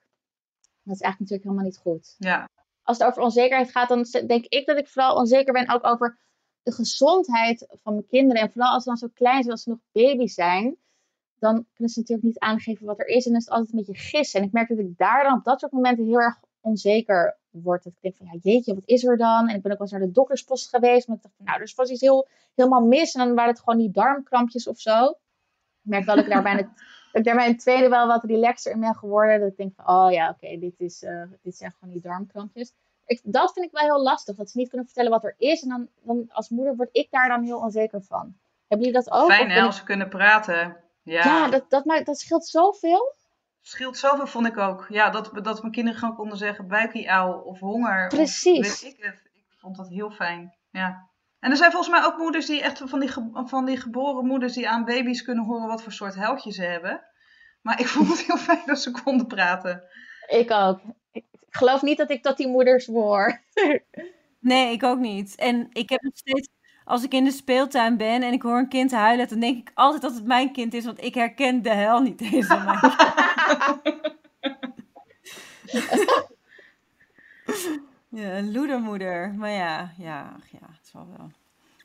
Dat 0.82 0.94
is 0.94 1.00
eigenlijk 1.00 1.18
natuurlijk 1.18 1.42
helemaal 1.42 1.64
niet 1.64 1.78
goed. 1.78 2.14
Ja. 2.18 2.48
Als 2.82 2.98
het 2.98 3.06
over 3.06 3.22
onzekerheid 3.22 3.70
gaat, 3.70 3.88
dan 3.88 4.06
denk 4.26 4.44
ik 4.44 4.66
dat 4.66 4.78
ik 4.78 4.88
vooral 4.88 5.16
onzeker 5.16 5.52
ben 5.52 5.70
ook 5.70 5.86
over 5.86 6.18
de 6.62 6.72
gezondheid 6.72 7.66
van 7.82 7.92
mijn 7.92 8.06
kinderen. 8.06 8.42
En 8.42 8.52
vooral 8.52 8.72
als 8.72 8.82
ze 8.82 8.88
dan 8.88 8.98
zo 8.98 9.08
klein 9.14 9.40
zijn, 9.40 9.50
als 9.50 9.62
ze 9.62 9.70
nog 9.70 9.78
baby's 9.92 10.34
zijn 10.34 10.76
dan 11.42 11.66
kunnen 11.74 11.92
ze 11.92 12.00
natuurlijk 12.00 12.26
niet 12.26 12.38
aangeven 12.38 12.86
wat 12.86 12.98
er 12.98 13.06
is. 13.06 13.24
En 13.24 13.30
dan 13.30 13.40
is 13.40 13.46
het 13.46 13.54
altijd 13.54 13.72
een 13.72 13.78
beetje 13.78 14.00
gissen. 14.00 14.40
En 14.40 14.46
ik 14.46 14.52
merk 14.52 14.68
dat 14.68 14.78
ik 14.78 14.98
daar 14.98 15.22
dan 15.22 15.38
op 15.38 15.44
dat 15.44 15.60
soort 15.60 15.72
momenten 15.72 16.04
heel 16.04 16.20
erg 16.20 16.40
onzeker 16.60 17.36
word. 17.50 17.84
Dat 17.84 17.92
ik 17.92 17.98
denk 18.00 18.16
van, 18.16 18.26
ja 18.26 18.38
jeetje, 18.42 18.74
wat 18.74 18.86
is 18.86 19.04
er 19.04 19.16
dan? 19.16 19.48
En 19.48 19.56
ik 19.56 19.62
ben 19.62 19.72
ook 19.72 19.78
wel 19.78 19.86
eens 19.86 19.90
naar 19.90 20.06
de 20.06 20.10
dokterspost 20.10 20.68
geweest. 20.68 21.08
Maar 21.08 21.16
ik 21.16 21.22
dacht 21.22 21.34
van, 21.36 21.44
nou, 21.44 21.58
er 21.58 21.64
is 21.64 21.74
vast 21.74 21.90
iets 21.90 22.00
heel, 22.00 22.28
helemaal 22.54 22.86
mis. 22.86 23.14
En 23.14 23.26
dan 23.26 23.34
waren 23.34 23.50
het 23.50 23.62
gewoon 23.62 23.78
die 23.78 23.90
darmkrampjes 23.90 24.68
of 24.68 24.80
zo. 24.80 25.08
Ik 25.82 25.90
merk 25.90 26.04
wel 26.04 26.14
dat 26.14 26.24
ik 26.24 26.30
daar 26.30 26.42
bij, 26.42 26.52
het, 26.52 26.66
dat 27.12 27.20
ik 27.20 27.24
daar 27.24 27.36
bij 27.36 27.48
een 27.48 27.58
tweede 27.58 27.88
wel 27.88 28.06
wat 28.06 28.24
relaxer 28.24 28.72
in 28.72 28.80
ben 28.80 28.94
geworden. 28.94 29.40
Dat 29.40 29.48
ik 29.48 29.56
denk 29.56 29.74
van, 29.74 29.88
oh 29.88 30.12
ja, 30.12 30.28
oké, 30.28 30.44
okay, 30.44 30.58
dit, 30.58 30.80
is, 30.80 31.02
uh, 31.02 31.22
dit 31.42 31.56
zijn 31.56 31.72
gewoon 31.78 31.94
die 31.94 32.02
darmkrampjes. 32.02 32.72
Ik, 33.06 33.20
dat 33.24 33.52
vind 33.52 33.66
ik 33.66 33.72
wel 33.72 33.84
heel 33.84 34.02
lastig. 34.02 34.36
Dat 34.36 34.50
ze 34.50 34.58
niet 34.58 34.68
kunnen 34.68 34.86
vertellen 34.86 35.10
wat 35.10 35.24
er 35.24 35.34
is. 35.38 35.62
En 35.62 35.68
dan, 35.68 35.88
dan 36.02 36.28
als 36.32 36.48
moeder 36.48 36.76
word 36.76 36.88
ik 36.92 37.10
daar 37.10 37.28
dan 37.28 37.42
heel 37.42 37.58
onzeker 37.58 38.02
van. 38.02 38.34
Hebben 38.68 38.86
jullie 38.86 39.04
dat 39.04 39.14
ook? 39.14 39.32
Fijn 39.32 39.50
hè, 39.50 39.60
als 39.60 39.76
ze 39.76 39.84
kunnen 39.84 40.08
praten. 40.08 40.76
Ja, 41.02 41.24
ja 41.24 41.48
dat, 41.48 41.70
dat, 41.70 41.84
maakt, 41.84 42.06
dat 42.06 42.18
scheelt 42.18 42.46
zoveel. 42.46 43.14
Scheelt 43.60 43.96
zoveel, 43.96 44.26
vond 44.26 44.46
ik 44.46 44.58
ook. 44.58 44.86
Ja, 44.88 45.10
dat, 45.10 45.30
dat 45.42 45.60
mijn 45.60 45.72
kinderen 45.72 45.98
gewoon 45.98 46.14
konden 46.14 46.38
zeggen 46.38 46.68
buikieauw 46.68 47.32
of 47.32 47.58
honger. 47.58 48.08
Precies. 48.08 48.82
Of, 48.82 48.90
ik, 48.90 48.96
het. 49.04 49.22
ik 49.32 49.44
vond 49.56 49.76
dat 49.76 49.88
heel 49.88 50.10
fijn. 50.10 50.54
Ja. 50.70 51.10
En 51.38 51.50
er 51.50 51.56
zijn 51.56 51.70
volgens 51.72 51.92
mij 51.92 52.04
ook 52.04 52.18
moeders 52.18 52.46
die 52.46 52.62
echt 52.62 52.82
van 52.84 53.00
die, 53.00 53.10
van 53.32 53.64
die 53.64 53.76
geboren 53.76 54.26
moeders 54.26 54.52
die 54.52 54.68
aan 54.68 54.84
baby's 54.84 55.22
kunnen 55.22 55.44
horen 55.44 55.68
wat 55.68 55.82
voor 55.82 55.92
soort 55.92 56.14
huiltje 56.14 56.52
ze 56.52 56.62
hebben. 56.62 57.04
Maar 57.62 57.80
ik 57.80 57.86
vond 57.86 58.08
het 58.08 58.26
heel 58.26 58.36
fijn 58.48 58.62
dat 58.66 58.80
ze 58.80 58.90
konden 58.90 59.26
praten. 59.26 59.84
Ik 60.26 60.50
ook. 60.50 60.80
Ik 61.12 61.24
geloof 61.48 61.82
niet 61.82 61.98
dat 61.98 62.10
ik 62.10 62.22
dat 62.22 62.36
die 62.36 62.48
moeders 62.48 62.86
hoor. 62.86 63.40
Nee, 64.42 64.72
ik 64.72 64.82
ook 64.82 64.98
niet. 64.98 65.34
En 65.34 65.68
ik 65.72 65.88
heb 65.88 66.02
nog 66.02 66.16
steeds 66.16 66.48
als 66.84 67.04
ik 67.04 67.12
in 67.12 67.24
de 67.24 67.30
speeltuin 67.30 67.96
ben 67.96 68.22
en 68.22 68.32
ik 68.32 68.42
hoor 68.42 68.58
een 68.58 68.68
kind 68.68 68.92
huilen, 68.92 69.28
dan 69.28 69.40
denk 69.40 69.58
ik 69.58 69.70
altijd 69.74 70.02
dat 70.02 70.14
het 70.14 70.26
mijn 70.26 70.52
kind 70.52 70.74
is, 70.74 70.84
want 70.84 71.04
ik 71.04 71.14
herken 71.14 71.62
de 71.62 71.70
hel 71.70 72.00
niet 72.00 72.20
eens 72.20 72.48
aan 72.48 72.64
mijn 72.64 72.80
Ja, 78.14 78.36
een 78.36 78.52
loedermoeder. 78.52 79.34
Maar 79.34 79.50
ja, 79.50 79.92
ja, 79.98 80.36
ja, 80.50 80.66
het 80.78 80.88
zal 80.92 81.06
wel. 81.16 81.30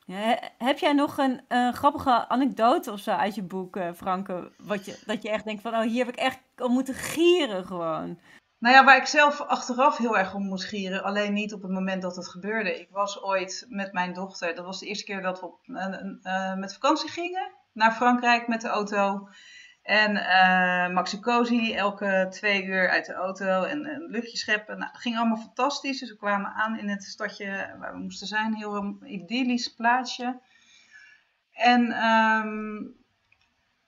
Ja, 0.05 0.39
heb 0.57 0.77
jij 0.77 0.93
nog 0.93 1.17
een, 1.17 1.41
een, 1.47 1.73
grappige 1.73 2.27
anekdote 2.27 2.91
of 2.91 2.99
zo 2.99 3.11
uit 3.11 3.35
je 3.35 3.43
boek, 3.43 3.75
uh, 3.75 3.93
Franke? 3.93 4.51
Wat 4.57 4.85
je, 4.85 4.99
dat 5.05 5.21
je 5.21 5.29
echt 5.29 5.45
denkt 5.45 5.61
van, 5.61 5.73
oh, 5.73 5.81
hier 5.81 6.05
heb 6.05 6.13
ik 6.13 6.19
echt 6.19 6.39
om 6.57 6.71
moeten 6.71 6.93
gieren 6.93 7.65
gewoon. 7.65 8.19
Nou 8.59 8.75
ja, 8.75 8.83
waar 8.83 8.97
ik 8.97 9.05
zelf 9.05 9.41
achteraf 9.41 9.97
heel 9.97 10.17
erg 10.17 10.33
om 10.33 10.43
moest 10.43 10.67
gieren, 10.67 11.03
alleen 11.03 11.33
niet 11.33 11.53
op 11.53 11.61
het 11.61 11.71
moment 11.71 12.01
dat 12.01 12.15
het 12.15 12.27
gebeurde. 12.27 12.79
Ik 12.79 12.89
was 12.91 13.21
ooit 13.21 13.65
met 13.69 13.93
mijn 13.93 14.13
dochter, 14.13 14.55
dat 14.55 14.65
was 14.65 14.79
de 14.79 14.85
eerste 14.85 15.03
keer 15.03 15.21
dat 15.21 15.39
we 15.39 15.45
op, 15.45 15.59
uh, 15.65 16.55
met 16.55 16.73
vakantie 16.73 17.09
gingen 17.09 17.51
naar 17.73 17.91
Frankrijk 17.91 18.47
met 18.47 18.61
de 18.61 18.67
auto. 18.67 19.29
En 19.81 20.15
uh, 20.15 20.93
Maxi 20.93 21.19
Cosi 21.19 21.73
elke 21.73 22.27
twee 22.29 22.63
uur 22.63 22.89
uit 22.89 23.05
de 23.05 23.13
auto 23.13 23.63
en 23.63 23.85
een 23.85 24.09
luchtje 24.09 24.37
scheppen. 24.37 24.77
Nou, 24.77 24.91
ging 24.93 25.17
allemaal 25.17 25.37
fantastisch. 25.37 25.99
Dus 25.99 26.09
we 26.09 26.17
kwamen 26.17 26.53
aan 26.53 26.79
in 26.79 26.89
het 26.89 27.03
stadje 27.03 27.75
waar 27.79 27.93
we 27.93 27.99
moesten 27.99 28.27
zijn. 28.27 28.55
Heel 28.55 28.97
idyllisch 29.03 29.73
plaatsje. 29.73 30.39
En 31.51 32.05
um, 32.05 32.95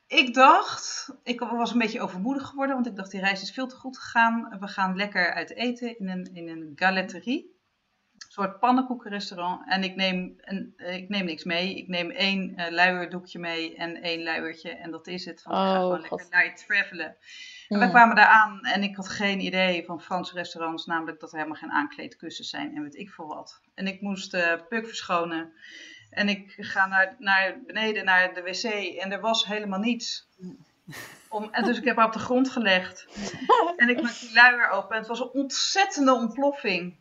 ik 0.10 0.34
dacht, 0.34 1.10
ik 1.24 1.40
was 1.40 1.72
een 1.72 1.80
beetje 1.80 2.02
overmoedig 2.02 2.48
geworden, 2.48 2.76
want 2.76 2.88
ik 2.88 2.96
dacht 2.96 3.12
die 3.12 3.20
reis 3.20 3.42
is 3.42 3.52
veel 3.52 3.68
te 3.68 3.76
goed 3.76 3.98
gegaan. 3.98 4.58
We 4.60 4.68
gaan 4.68 4.96
lekker 4.96 5.34
uit 5.34 5.56
eten 5.56 6.00
in 6.00 6.10
een, 6.10 6.30
in 6.34 6.48
een 6.48 6.72
galeterie. 6.76 7.58
Een 8.14 8.32
soort 8.32 8.60
pannenkoekenrestaurant. 8.60 9.62
En 9.68 9.84
ik 9.84 9.96
neem, 9.96 10.34
een, 10.38 10.74
ik 10.78 11.10
neem 11.10 11.26
niks 11.26 11.44
mee. 11.44 11.76
Ik 11.76 11.88
neem 11.88 12.10
één 12.10 12.60
uh, 12.60 12.70
luierdoekje 12.70 13.40
mee 13.40 13.76
en 13.76 14.02
één 14.02 14.24
luiertje. 14.24 14.70
En 14.70 14.92
dat 14.92 15.08
is 15.08 15.26
het. 15.26 15.44
Want 15.44 15.58
oh, 15.58 15.64
ik 15.64 15.70
ga 15.70 15.80
gewoon 15.80 16.08
God. 16.08 16.20
lekker 16.22 16.40
light 16.40 16.66
travelen. 16.66 17.06
En 17.08 17.16
mm. 17.68 17.80
wij 17.80 17.90
kwamen 17.90 18.16
daar 18.16 18.26
aan 18.26 18.62
en 18.62 18.84
ik 18.84 18.96
had 18.96 19.10
geen 19.10 19.40
idee 19.40 19.86
van 19.86 20.02
Franse 20.02 20.34
restaurants, 20.34 20.86
namelijk 20.86 21.20
dat 21.20 21.32
er 21.32 21.38
helemaal 21.38 21.60
geen 21.60 21.72
aankleedkussens 21.72 22.50
zijn 22.50 22.76
en 22.76 22.84
weet 22.84 22.96
ik 22.96 23.10
veel 23.10 23.28
wat. 23.28 23.62
En 23.74 23.88
ik 23.88 24.02
moest 24.02 24.34
uh, 24.34 24.54
Puk 24.70 24.88
verschonen. 24.88 25.54
En 26.10 26.30
ik 26.30 26.56
ga 26.58 26.88
naar, 26.88 27.16
naar 27.20 27.58
beneden 27.68 28.06
naar 28.06 28.34
de 28.34 28.42
wc 28.42 28.64
en 29.00 29.12
er 29.12 29.22
was 29.22 29.46
helemaal 29.46 29.80
niets. 29.80 30.28
Om, 31.30 31.48
en 31.52 31.64
dus 31.64 31.78
ik 31.78 31.84
heb 31.84 31.96
haar 31.96 32.06
op 32.06 32.14
de 32.14 32.20
grond 32.20 32.50
gelegd. 32.50 33.08
En 33.78 33.90
ik 33.90 34.02
maak 34.02 34.20
die 34.20 34.34
luier 34.34 34.70
open. 34.70 34.92
En 34.92 34.98
het 34.98 35.08
was 35.08 35.20
een 35.20 35.32
ontzettende 35.34 36.14
ontploffing. 36.14 36.96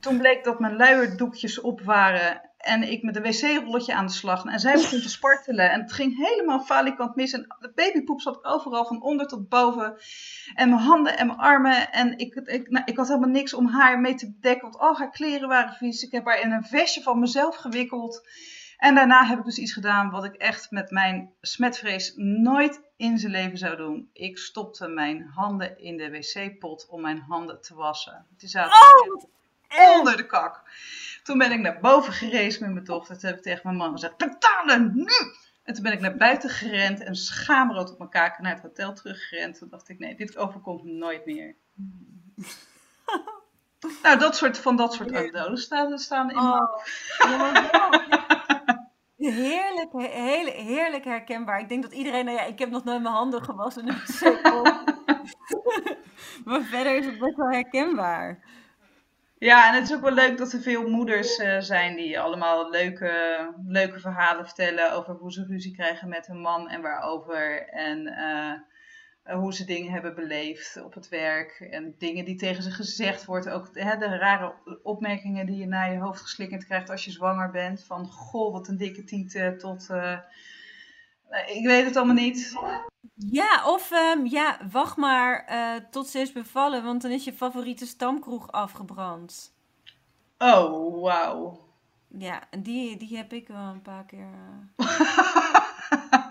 Toen 0.00 0.18
bleek 0.18 0.44
dat 0.44 0.60
mijn 0.60 0.76
luierdoekjes 0.76 1.60
op 1.60 1.80
waren. 1.80 2.50
En 2.62 2.90
ik 2.90 3.02
met 3.02 3.16
een 3.16 3.22
wc-rolletje 3.22 3.94
aan 3.94 4.06
de 4.06 4.12
slag. 4.12 4.44
En 4.44 4.60
zij 4.60 4.72
begon 4.72 5.00
te 5.00 5.08
spartelen. 5.08 5.70
En 5.70 5.80
het 5.80 5.92
ging 5.92 6.28
helemaal 6.28 6.60
falikant 6.60 7.14
mis. 7.14 7.32
En 7.32 7.56
de 7.58 7.72
babypoep 7.74 8.20
zat 8.20 8.44
overal 8.44 8.84
van 8.84 9.02
onder 9.02 9.26
tot 9.26 9.48
boven. 9.48 9.96
En 10.54 10.68
mijn 10.68 10.80
handen 10.80 11.18
en 11.18 11.26
mijn 11.26 11.38
armen. 11.38 11.92
En 11.92 12.18
ik, 12.18 12.34
ik, 12.34 12.70
nou, 12.70 12.84
ik 12.84 12.96
had 12.96 13.08
helemaal 13.08 13.28
niks 13.28 13.54
om 13.54 13.66
haar 13.66 14.00
mee 14.00 14.14
te 14.14 14.32
bedekken. 14.32 14.62
Want 14.62 14.78
al 14.78 14.96
haar 14.96 15.10
kleren 15.10 15.48
waren 15.48 15.74
vies. 15.74 16.02
Ik 16.02 16.12
heb 16.12 16.24
haar 16.24 16.40
in 16.40 16.52
een 16.52 16.64
vestje 16.64 17.02
van 17.02 17.18
mezelf 17.18 17.56
gewikkeld. 17.56 18.22
En 18.76 18.94
daarna 18.94 19.26
heb 19.26 19.38
ik 19.38 19.44
dus 19.44 19.58
iets 19.58 19.72
gedaan 19.72 20.10
wat 20.10 20.24
ik 20.24 20.34
echt 20.34 20.70
met 20.70 20.90
mijn 20.90 21.32
smetvrees 21.40 22.12
nooit 22.16 22.80
in 22.96 23.18
zijn 23.18 23.32
leven 23.32 23.58
zou 23.58 23.76
doen. 23.76 24.10
Ik 24.12 24.38
stopte 24.38 24.88
mijn 24.88 25.22
handen 25.34 25.78
in 25.78 25.96
de 25.96 26.10
wc-pot 26.10 26.86
om 26.88 27.00
mijn 27.00 27.18
handen 27.18 27.60
te 27.60 27.74
wassen. 27.74 28.26
Die 28.36 28.48
zaten 28.48 28.72
oh, 28.72 29.24
onder 29.96 30.16
de 30.16 30.26
kak. 30.26 30.62
Toen 31.22 31.38
ben 31.38 31.52
ik 31.52 31.60
naar 31.60 31.80
boven 31.80 32.12
gereisd 32.12 32.60
met 32.60 32.72
mijn 32.72 32.84
dochter. 32.84 33.18
Toen 33.18 33.28
heb 33.28 33.38
ik 33.38 33.44
tegen 33.44 33.60
mijn 33.64 33.76
man 33.76 33.92
gezegd, 33.92 34.16
betalen 34.16 34.92
nu! 34.94 35.12
En 35.62 35.74
toen 35.74 35.82
ben 35.82 35.92
ik 35.92 36.00
naar 36.00 36.16
buiten 36.16 36.50
gerend 36.50 37.00
en 37.00 37.14
schaamrood 37.14 37.92
op 37.92 37.98
mijn 37.98 38.10
kaken 38.10 38.42
naar 38.42 38.52
het 38.52 38.62
hotel 38.62 38.92
teruggerend. 38.92 39.58
Toen 39.58 39.68
dacht 39.68 39.88
ik, 39.88 39.98
nee, 39.98 40.16
dit 40.16 40.36
overkomt 40.36 40.84
nooit 40.84 41.26
meer. 41.26 41.56
nou, 44.02 44.18
dat 44.18 44.36
soort, 44.36 44.58
van 44.58 44.76
dat 44.76 44.94
soort 44.94 45.12
anekdotes 45.12 45.62
staan, 45.62 45.98
staan 45.98 46.30
in 46.30 46.38
oh. 46.38 46.76
Heerlijk, 49.16 49.92
he- 49.92 50.22
hele, 50.22 50.50
heerlijk 50.50 51.04
herkenbaar. 51.04 51.60
Ik 51.60 51.68
denk 51.68 51.82
dat 51.82 51.92
iedereen, 51.92 52.24
nou 52.24 52.36
ja, 52.36 52.44
ik 52.44 52.58
heb 52.58 52.70
nog 52.70 52.84
nooit 52.84 53.02
mijn 53.02 53.14
handen 53.14 53.42
gewassen. 53.42 54.00
zeepel. 54.04 54.62
maar 56.44 56.62
verder 56.62 56.96
is 56.96 57.06
het 57.06 57.18
best 57.18 57.36
wel 57.36 57.50
herkenbaar. 57.50 58.42
Ja, 59.42 59.68
en 59.68 59.74
het 59.74 59.90
is 59.90 59.94
ook 59.96 60.02
wel 60.02 60.12
leuk 60.12 60.38
dat 60.38 60.52
er 60.52 60.60
veel 60.60 60.88
moeders 60.88 61.36
eh, 61.36 61.60
zijn 61.60 61.96
die 61.96 62.20
allemaal 62.20 62.70
leuke, 62.70 63.12
leuke 63.66 64.00
verhalen 64.00 64.44
vertellen 64.44 64.92
over 64.92 65.14
hoe 65.14 65.32
ze 65.32 65.44
ruzie 65.44 65.74
krijgen 65.74 66.08
met 66.08 66.26
hun 66.26 66.40
man 66.40 66.68
en 66.68 66.82
waarover. 66.82 67.68
En 67.68 68.06
eh, 68.06 69.34
hoe 69.36 69.54
ze 69.54 69.64
dingen 69.64 69.92
hebben 69.92 70.14
beleefd 70.14 70.82
op 70.82 70.94
het 70.94 71.08
werk. 71.08 71.66
En 71.70 71.94
dingen 71.98 72.24
die 72.24 72.36
tegen 72.36 72.62
ze 72.62 72.70
gezegd 72.70 73.24
wordt. 73.24 73.48
Ook 73.48 73.68
hè, 73.72 73.96
de 73.96 74.16
rare 74.16 74.54
opmerkingen 74.82 75.46
die 75.46 75.56
je 75.56 75.66
naar 75.66 75.92
je 75.92 75.98
hoofd 75.98 76.20
geslingerd 76.20 76.64
krijgt 76.64 76.90
als 76.90 77.04
je 77.04 77.10
zwanger 77.10 77.50
bent. 77.50 77.84
Van 77.84 78.06
goh, 78.06 78.52
wat 78.52 78.68
een 78.68 78.76
dikke 78.76 79.04
tieten 79.04 79.58
tot... 79.58 79.90
eh, 79.90 80.12
eh, 80.12 80.18
ik 81.46 81.66
weet 81.66 81.84
het 81.84 81.96
allemaal 81.96 82.14
niet. 82.14 82.52
Ja, 83.14 83.70
of 83.70 83.90
ehm, 83.90 84.26
ja, 84.26 84.58
wacht 84.70 84.96
maar 84.96 85.44
eh, 85.44 85.74
tot 85.90 86.08
ze 86.08 86.18
is 86.18 86.32
bevallen, 86.32 86.84
want 86.84 87.02
dan 87.02 87.10
is 87.10 87.24
je 87.24 87.32
favoriete 87.32 87.86
stamkroeg 87.86 88.52
afgebrand. 88.52 89.54
Oh, 90.38 91.02
wauw. 91.02 91.60
Ja, 92.08 92.42
en 92.50 92.62
die, 92.62 92.96
die 92.96 93.16
heb 93.16 93.32
ik 93.32 93.48
wel 93.48 93.60
een 93.60 93.82
paar 93.82 94.04
keer. 94.04 94.28
eh, 94.76 94.86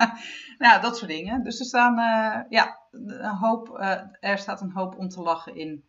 nou, 0.57 0.81
dat 0.81 0.97
soort 0.97 1.11
dingen. 1.11 1.43
Dus 1.43 1.59
er 1.59 1.65
staan, 1.65 1.97
eh, 1.99 2.41
ja, 2.49 2.79
een 2.91 3.35
hoop, 3.35 3.79
er 4.19 4.37
staat 4.37 4.61
een 4.61 4.71
hoop 4.71 4.97
om 4.97 5.09
te 5.09 5.21
lachen 5.21 5.55
in. 5.55 5.83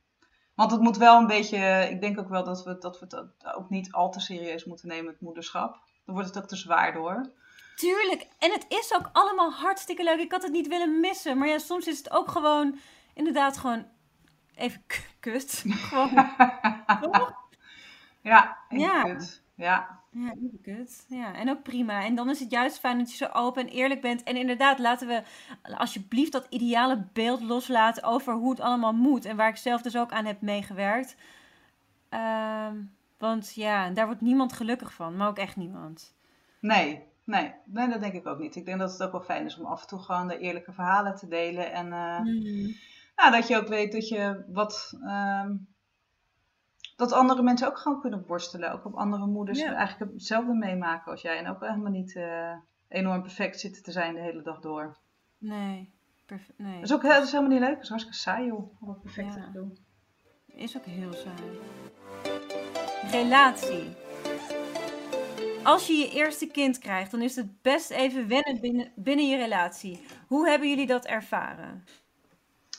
Want 0.54 0.70
het 0.70 0.80
moet 0.80 0.96
wel 0.96 1.18
een 1.18 1.26
beetje, 1.26 1.88
ik 1.90 2.00
denk 2.00 2.18
ook 2.18 2.28
wel 2.28 2.44
dat 2.44 2.64
we, 2.64 2.78
dat 2.78 3.00
we 3.00 3.06
het 3.08 3.54
ook 3.54 3.70
niet 3.70 3.92
al 3.92 4.10
te 4.10 4.20
serieus 4.20 4.64
moeten 4.64 4.88
nemen, 4.88 5.12
het 5.12 5.20
moederschap. 5.20 5.80
Dan 6.04 6.14
wordt 6.14 6.28
het 6.28 6.38
ook 6.38 6.48
te 6.48 6.56
zwaar 6.56 6.92
door. 6.92 7.32
Tuurlijk, 7.74 8.26
en 8.38 8.50
het 8.52 8.64
is 8.68 8.94
ook 8.94 9.10
allemaal 9.12 9.52
hartstikke 9.52 10.04
leuk. 10.04 10.18
Ik 10.20 10.32
had 10.32 10.42
het 10.42 10.52
niet 10.52 10.68
willen 10.68 11.00
missen, 11.00 11.38
maar 11.38 11.48
ja, 11.48 11.58
soms 11.58 11.86
is 11.86 11.98
het 11.98 12.10
ook 12.10 12.30
gewoon, 12.30 12.78
inderdaad, 13.14 13.56
gewoon 13.58 13.86
even 14.54 14.82
kut. 15.20 15.64
gewoon, 15.90 16.14
toch? 17.00 17.32
Ja, 18.20 18.58
even 18.68 18.84
Ja. 18.84 19.02
kut. 19.02 19.42
Ja. 19.54 20.00
Ja, 20.10 20.28
even 20.32 20.60
kut. 20.62 21.04
Ja, 21.08 21.34
en 21.34 21.50
ook 21.50 21.62
prima. 21.62 22.04
En 22.04 22.14
dan 22.14 22.30
is 22.30 22.40
het 22.40 22.50
juist 22.50 22.78
fijn 22.78 22.98
dat 22.98 23.10
je 23.10 23.16
zo 23.16 23.28
open 23.32 23.62
en 23.62 23.68
eerlijk 23.72 24.00
bent. 24.00 24.22
En 24.22 24.36
inderdaad, 24.36 24.78
laten 24.78 25.06
we 25.08 25.22
alsjeblieft 25.76 26.32
dat 26.32 26.46
ideale 26.50 27.06
beeld 27.12 27.42
loslaten 27.42 28.02
over 28.02 28.34
hoe 28.34 28.50
het 28.50 28.60
allemaal 28.60 28.92
moet. 28.92 29.24
En 29.24 29.36
waar 29.36 29.48
ik 29.48 29.56
zelf 29.56 29.82
dus 29.82 29.96
ook 29.96 30.12
aan 30.12 30.24
heb 30.24 30.40
meegewerkt. 30.40 31.16
Ehm, 32.08 32.76
want 33.18 33.54
ja, 33.54 33.90
daar 33.90 34.06
wordt 34.06 34.20
niemand 34.20 34.52
gelukkig 34.52 34.92
van, 34.92 35.16
maar 35.16 35.28
ook 35.28 35.38
echt 35.38 35.56
niemand. 35.56 36.14
Nee, 36.60 37.02
nee, 37.40 37.54
nee, 37.64 37.88
dat 37.88 38.00
denk 38.00 38.12
ik 38.14 38.26
ook 38.26 38.38
niet. 38.38 38.56
Ik 38.56 38.64
denk 38.64 38.78
dat 38.78 38.92
het 38.92 39.02
ook 39.02 39.12
wel 39.12 39.20
fijn 39.22 39.44
is 39.44 39.58
om 39.58 39.66
af 39.66 39.80
en 39.82 39.86
toe 39.88 39.98
gewoon 39.98 40.28
de 40.28 40.38
eerlijke 40.38 40.72
verhalen 40.72 41.16
te 41.16 41.28
delen. 41.28 41.72
En 41.72 41.88
nou, 43.16 43.30
dat 43.30 43.48
je 43.48 43.56
ook 43.56 43.68
weet 43.68 43.92
dat 43.92 44.08
je 44.08 44.44
wat. 44.48 44.98
ehm, 45.04 45.56
dat 46.96 47.12
andere 47.12 47.42
mensen 47.42 47.66
ook 47.68 47.78
gewoon 47.78 48.00
kunnen 48.00 48.24
worstelen. 48.26 48.72
Ook 48.72 48.84
op 48.84 48.94
andere 48.94 49.26
moeders 49.26 49.58
Ja. 49.60 49.74
eigenlijk 49.74 50.12
hetzelfde 50.12 50.52
meemaken 50.54 51.10
als 51.10 51.22
jij. 51.22 51.38
En 51.38 51.48
ook 51.48 51.60
helemaal 51.60 51.92
niet 51.92 52.16
eh, 52.16 52.52
enorm 52.88 53.22
perfect 53.22 53.60
zitten 53.60 53.82
te 53.82 53.92
zijn 53.92 54.14
de 54.14 54.20
hele 54.20 54.42
dag 54.42 54.60
door. 54.60 54.96
Nee, 55.38 55.92
perfe- 56.26 56.52
nee. 56.56 56.74
Dat 56.74 56.82
is 56.82 56.92
ook 56.92 57.02
dat 57.02 57.22
is 57.22 57.30
helemaal 57.32 57.52
niet 57.52 57.60
leuk. 57.60 57.74
Dat 57.74 57.82
is 57.82 57.88
hartstikke 57.88 58.18
saai 58.18 58.46
joh. 58.46 58.82
Om 58.82 58.86
dat 58.88 59.02
perfect 59.02 59.34
Ja. 59.34 59.40
te 59.44 59.50
doen. 59.52 59.78
Is 60.46 60.76
ook 60.76 60.84
heel 60.84 61.12
saai. 61.12 61.60
Relatie. 63.10 63.96
Als 65.64 65.86
je 65.86 65.92
je 65.92 66.10
eerste 66.10 66.46
kind 66.46 66.78
krijgt, 66.78 67.10
dan 67.10 67.22
is 67.22 67.36
het 67.36 67.62
best 67.62 67.90
even 67.90 68.28
wennen 68.28 68.60
binnen, 68.60 68.92
binnen 68.94 69.28
je 69.28 69.36
relatie. 69.36 70.06
Hoe 70.26 70.48
hebben 70.48 70.68
jullie 70.68 70.86
dat 70.86 71.04
ervaren? 71.06 71.84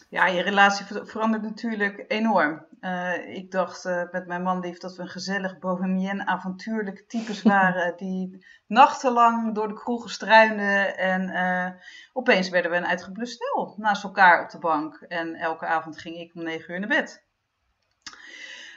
Ja, 0.09 0.25
je 0.27 0.41
relatie 0.41 0.85
ver- 0.85 1.07
verandert 1.07 1.43
natuurlijk 1.43 2.05
enorm. 2.07 2.65
Eh, 2.79 3.35
ik 3.35 3.51
dacht 3.51 3.85
eh, 3.85 4.03
met 4.11 4.27
mijn 4.27 4.43
man 4.43 4.59
lief 4.59 4.77
dat 4.77 4.95
we 4.95 5.01
een 5.01 5.07
gezellig 5.07 5.59
bohemien 5.59 6.27
avontuurlijk 6.27 7.03
types 7.07 7.41
waren 7.53 7.97
die 7.97 8.45
nachtenlang 8.67 9.55
door 9.55 9.67
de 9.67 9.73
kroegen 9.73 10.09
struinden 10.09 10.97
en 10.97 11.29
eh, 11.29 11.71
opeens 12.13 12.49
werden 12.49 12.71
we 12.71 12.77
een 12.77 12.85
uitgeblust 12.85 13.33
stel 13.33 13.73
naast 13.77 14.03
elkaar 14.03 14.43
op 14.43 14.49
de 14.49 14.59
bank 14.59 15.05
en 15.07 15.35
elke 15.35 15.65
avond 15.65 15.99
ging 15.99 16.15
ik 16.15 16.35
om 16.35 16.43
negen 16.43 16.73
uur 16.73 16.79
naar 16.79 16.89
bed. 16.89 17.23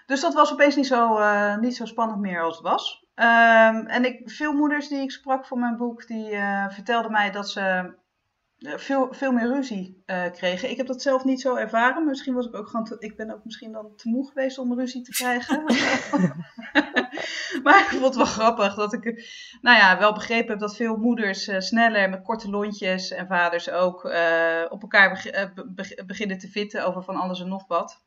Dus 0.06 0.20
dat 0.20 0.34
was 0.34 0.52
opeens 0.52 0.76
niet 0.76 0.86
zo, 0.86 1.18
niet 1.56 1.76
zo 1.76 1.84
spannend 1.84 2.20
meer 2.20 2.42
als 2.42 2.54
het 2.56 2.64
was. 2.64 3.05
Ehm, 3.16 3.86
en 3.86 4.04
ik, 4.04 4.30
veel 4.30 4.52
moeders 4.52 4.88
die 4.88 5.00
ik 5.00 5.10
sprak 5.10 5.46
voor 5.46 5.58
mijn 5.58 5.76
boek, 5.76 6.06
die 6.06 6.30
eh, 6.30 6.68
vertelden 6.68 7.12
mij 7.12 7.30
dat 7.30 7.50
ze 7.50 7.94
eh, 8.58 8.76
veel, 8.76 9.08
veel 9.10 9.32
meer 9.32 9.46
ruzie 9.46 10.02
eh, 10.06 10.30
kregen. 10.32 10.70
Ik 10.70 10.76
heb 10.76 10.86
dat 10.86 11.02
zelf 11.02 11.24
niet 11.24 11.40
zo 11.40 11.54
ervaren. 11.54 12.06
Misschien 12.06 12.34
was 12.34 12.46
ik 12.46 12.54
ook 12.54 12.68
gewoon. 12.68 12.84
Te, 12.84 12.96
ik 12.98 13.16
ben 13.16 13.30
ook 13.30 13.44
misschien 13.44 13.72
dan 13.72 13.96
te 13.96 14.08
moe 14.08 14.26
geweest 14.28 14.58
om 14.58 14.74
ruzie 14.74 15.02
te 15.02 15.10
krijgen. 15.10 15.62
maar 17.64 17.80
ik 17.80 17.88
vond 17.88 18.04
het 18.04 18.16
wel 18.16 18.24
grappig 18.24 18.74
dat 18.74 18.92
ik, 18.92 19.04
nou 19.60 19.76
ja, 19.76 19.98
wel 19.98 20.12
begrepen 20.12 20.50
heb 20.50 20.58
dat 20.58 20.76
veel 20.76 20.96
moeders 20.96 21.48
eh, 21.48 21.60
sneller 21.60 22.10
met 22.10 22.22
korte 22.22 22.50
lontjes 22.50 23.10
en 23.10 23.26
vaders 23.26 23.70
ook 23.70 24.04
op 24.68 24.82
elkaar 24.82 25.10
beg- 25.10 25.54
be- 25.54 25.70
be- 25.74 26.02
beginnen 26.06 26.38
te 26.38 26.48
vitten 26.48 26.86
over 26.86 27.02
van 27.02 27.16
alles 27.16 27.40
en 27.40 27.48
nog 27.48 27.66
wat. 27.66 28.05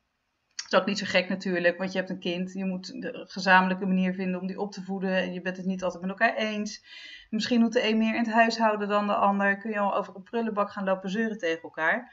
Dat 0.69 0.79
is 0.79 0.85
ook 0.85 0.93
niet 0.93 1.07
zo 1.07 1.19
gek 1.19 1.29
natuurlijk, 1.29 1.77
want 1.77 1.91
je 1.91 1.97
hebt 1.97 2.09
een 2.09 2.19
kind. 2.19 2.53
Je 2.53 2.65
moet 2.65 2.93
een 2.93 3.27
gezamenlijke 3.27 3.85
manier 3.85 4.13
vinden 4.13 4.41
om 4.41 4.47
die 4.47 4.59
op 4.59 4.71
te 4.71 4.83
voeden. 4.83 5.15
En 5.15 5.33
je 5.33 5.41
bent 5.41 5.57
het 5.57 5.65
niet 5.65 5.83
altijd 5.83 6.01
met 6.01 6.09
elkaar 6.09 6.35
eens. 6.35 6.83
Misschien 7.29 7.59
doet 7.59 7.73
de 7.73 7.87
een 7.87 7.97
meer 7.97 8.15
in 8.15 8.23
het 8.23 8.33
huishouden 8.33 8.87
dan 8.87 9.07
de 9.07 9.13
ander. 9.13 9.57
Kun 9.57 9.71
je 9.71 9.79
al 9.79 9.95
over 9.95 10.15
een 10.15 10.23
prullenbak 10.23 10.71
gaan 10.71 10.83
lopen 10.83 11.09
zeuren 11.09 11.37
tegen 11.37 11.61
elkaar. 11.61 12.11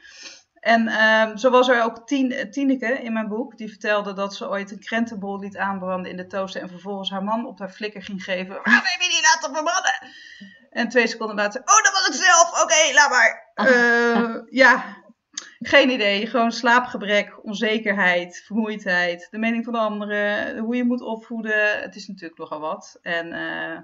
En 0.59 0.87
ehm, 0.87 1.37
zo 1.37 1.49
was 1.49 1.67
er 1.67 1.83
ook 1.83 2.07
Tien, 2.07 2.51
Tineke 2.51 3.01
in 3.01 3.13
mijn 3.13 3.27
boek. 3.27 3.57
Die 3.57 3.69
vertelde 3.69 4.13
dat 4.13 4.35
ze 4.35 4.49
ooit 4.49 4.71
een 4.71 4.79
krentenbol 4.79 5.39
liet 5.39 5.57
aanbranden 5.57 6.11
in 6.11 6.17
de 6.17 6.27
toaster. 6.27 6.61
En 6.61 6.69
vervolgens 6.69 7.09
haar 7.09 7.23
man 7.23 7.45
op 7.45 7.59
haar 7.59 7.69
flikker 7.69 8.03
ging 8.03 8.23
geven. 8.23 8.55
Waarom 8.63 8.73
heb 8.73 9.01
je 9.01 9.09
die 9.09 9.21
laten 9.21 9.53
verbranden? 9.53 9.93
En 10.69 10.89
twee 10.89 11.07
seconden 11.07 11.35
later. 11.35 11.61
Oh, 11.61 11.83
dat 11.83 11.91
was 11.91 12.07
ik 12.07 12.13
zelf. 12.13 12.63
Oké, 12.63 12.93
laat 12.93 13.09
maar. 13.09 13.45
Eh, 13.57 14.35
ja, 14.49 14.97
geen 15.59 15.89
idee. 15.89 16.27
Gewoon 16.27 16.51
slaapgebrek, 16.51 17.45
onzekerheid, 17.45 18.41
vermoeidheid. 18.45 19.27
De 19.31 19.37
mening 19.37 19.63
van 19.63 19.73
de 19.73 19.79
anderen. 19.79 20.57
Hoe 20.57 20.75
je 20.75 20.83
moet 20.83 21.01
opvoeden. 21.01 21.81
Het 21.81 21.95
is 21.95 22.07
natuurlijk 22.07 22.39
nogal 22.39 22.59
wat. 22.59 22.99
En 23.01 23.33
eh, 23.33 23.79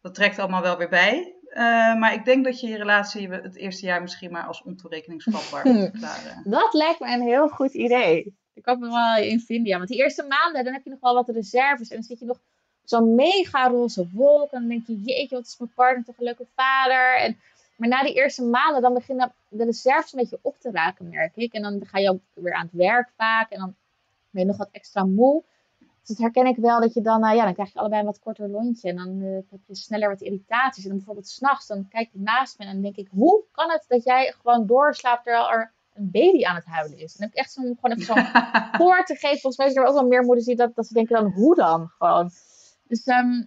dat 0.00 0.14
trekt 0.14 0.38
allemaal 0.38 0.62
wel 0.62 0.76
weer 0.76 0.88
bij. 0.88 1.34
Eh, 1.48 1.94
maar 1.94 2.14
ik 2.14 2.24
denk 2.24 2.44
dat 2.44 2.60
je 2.60 2.66
je 2.66 2.76
relatie 2.76 3.28
het 3.28 3.56
eerste 3.56 3.86
jaar 3.86 4.02
misschien 4.02 4.32
maar 4.32 4.46
als 4.46 4.62
ontoerekeningsvatbaar 4.62 5.66
moet 5.66 5.90
verklaren. 5.90 6.42
Dat 6.44 6.74
lijkt 6.74 7.00
me 7.00 7.12
een 7.12 7.22
heel 7.22 7.48
goed 7.48 7.74
idee. 7.74 8.36
Ik 8.54 8.62
kan 8.62 8.78
me 8.78 8.88
wel 8.88 9.16
in 9.16 9.40
vinden. 9.40 9.66
Ja, 9.66 9.76
want 9.76 9.88
die 9.88 9.98
eerste 9.98 10.26
maanden, 10.28 10.64
dan 10.64 10.72
heb 10.72 10.84
je 10.84 10.90
nog 10.90 11.00
wel 11.00 11.14
wat 11.14 11.28
reserves. 11.28 11.88
En 11.88 11.96
dan 11.96 12.04
zit 12.04 12.18
je 12.18 12.24
nog 12.24 12.38
zo'n 12.84 13.14
mega 13.14 13.68
roze 13.68 14.08
wolk. 14.12 14.52
En 14.52 14.60
dan 14.60 14.68
denk 14.68 14.86
je, 14.86 15.00
jeetje, 15.02 15.36
wat 15.36 15.46
is 15.46 15.58
mijn 15.58 15.72
partner 15.74 16.04
toch 16.04 16.18
een 16.18 16.24
leuke 16.24 16.46
vader. 16.54 17.16
En, 17.16 17.38
maar 17.78 17.88
na 17.88 18.02
die 18.02 18.14
eerste 18.14 18.44
maanden, 18.44 18.82
dan 18.82 18.94
beginnen 18.94 19.32
de 19.48 19.64
reserves 19.64 20.12
een 20.12 20.18
beetje 20.18 20.38
op 20.42 20.58
te 20.58 20.70
raken, 20.70 21.08
merk 21.08 21.36
ik. 21.36 21.52
En 21.52 21.62
dan 21.62 21.86
ga 21.86 21.98
je 21.98 22.10
ook 22.10 22.20
weer 22.34 22.54
aan 22.54 22.64
het 22.64 22.74
werk 22.74 23.10
vaak. 23.16 23.50
En 23.50 23.58
dan 23.58 23.74
ben 24.30 24.42
je 24.42 24.48
nog 24.48 24.56
wat 24.56 24.68
extra 24.72 25.04
moe. 25.04 25.44
Dus 25.78 26.16
dat 26.16 26.18
herken 26.18 26.46
ik 26.46 26.56
wel, 26.56 26.80
dat 26.80 26.94
je 26.94 27.00
dan, 27.00 27.24
eh, 27.24 27.34
ja, 27.34 27.44
dan 27.44 27.52
krijg 27.52 27.72
je 27.72 27.78
allebei 27.78 28.00
een 28.00 28.06
wat 28.06 28.18
korter 28.18 28.48
lontje. 28.48 28.88
En 28.88 28.96
dan 28.96 29.20
eh, 29.22 29.50
heb 29.50 29.60
je 29.66 29.74
sneller 29.74 30.08
wat 30.08 30.20
irritaties. 30.20 30.82
En 30.82 30.88
dan 30.88 30.96
bijvoorbeeld 30.96 31.28
s'nachts, 31.28 31.66
dan 31.66 31.88
kijk 31.88 32.08
je 32.12 32.20
naast 32.20 32.58
me 32.58 32.64
en 32.64 32.72
dan 32.72 32.82
denk 32.82 32.96
ik, 32.96 33.08
hoe 33.10 33.44
kan 33.52 33.70
het 33.70 33.84
dat 33.88 34.04
jij 34.04 34.34
gewoon 34.40 34.66
doorslaapt 34.66 35.24
terwijl 35.24 35.50
er 35.50 35.72
een 35.94 36.10
baby 36.10 36.44
aan 36.44 36.54
het 36.54 36.64
huilen 36.64 36.98
is? 36.98 37.12
En 37.12 37.18
dan 37.18 37.28
heb 37.28 37.36
ik 37.36 37.44
echt 37.44 37.52
zo'n, 37.52 37.78
gewoon 37.80 37.96
even 37.96 38.14
zo'n 38.14 38.42
voor 38.80 39.04
te 39.04 39.14
geven. 39.14 39.38
Volgens 39.38 39.56
mij 39.56 39.70
zijn 39.70 39.84
er 39.84 39.90
ook 39.90 39.98
wel 39.98 40.08
meer 40.08 40.22
moeders 40.22 40.46
die 40.46 40.56
dat, 40.56 40.74
dat 40.74 40.86
ze 40.86 40.94
denken 40.94 41.16
dan, 41.16 41.32
hoe 41.32 41.54
dan? 41.54 41.88
Gewoon. 41.98 42.30
Dus 42.88 43.04
ehm, 43.04 43.42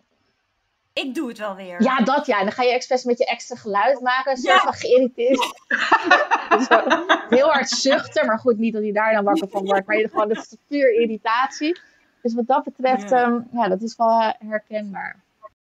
Ik 1.02 1.16
doe 1.16 1.28
het 1.28 1.38
wel 1.38 1.56
weer. 1.56 1.82
ja, 1.84 1.98
dat 1.98 2.26
ja. 2.26 2.38
En 2.38 2.44
dan 2.44 2.54
ga 2.54 2.64
je 2.64 2.74
expres 2.74 3.04
met 3.04 3.18
je 3.18 3.26
extra 3.26 3.56
geluid 3.56 4.02
maken. 4.02 4.32
Een 4.32 4.38
soort 4.38 4.56
Ja. 4.56 4.62
van 4.64 4.74
geïrriteerd. 4.74 5.40
Zo, 6.70 6.82
heel 7.30 7.50
hard 7.52 7.70
zuchten. 7.70 8.26
Maar 8.26 8.40
goed, 8.40 8.58
niet 8.58 8.74
dat 8.74 8.82
hij 8.82 8.92
daar 8.92 9.14
dan 9.14 9.24
wakker 9.24 9.50
van 9.50 9.66
wordt. 9.66 9.88
Maar 9.88 9.98
je- 9.98 10.08
gewoon 10.10 10.28
dat 10.28 10.38
is 10.38 10.56
puur 10.68 10.94
irritatie. 11.02 11.80
Dus 12.22 12.34
wat 12.34 12.48
dat 12.48 12.64
betreft, 12.64 13.10
Ja. 13.10 13.20
ja, 13.20 13.44
ja 13.52 13.68
dat 13.68 13.82
is 13.82 13.96
wel 13.96 14.20
eh, 14.22 14.30
herkenbaar. 14.50 15.20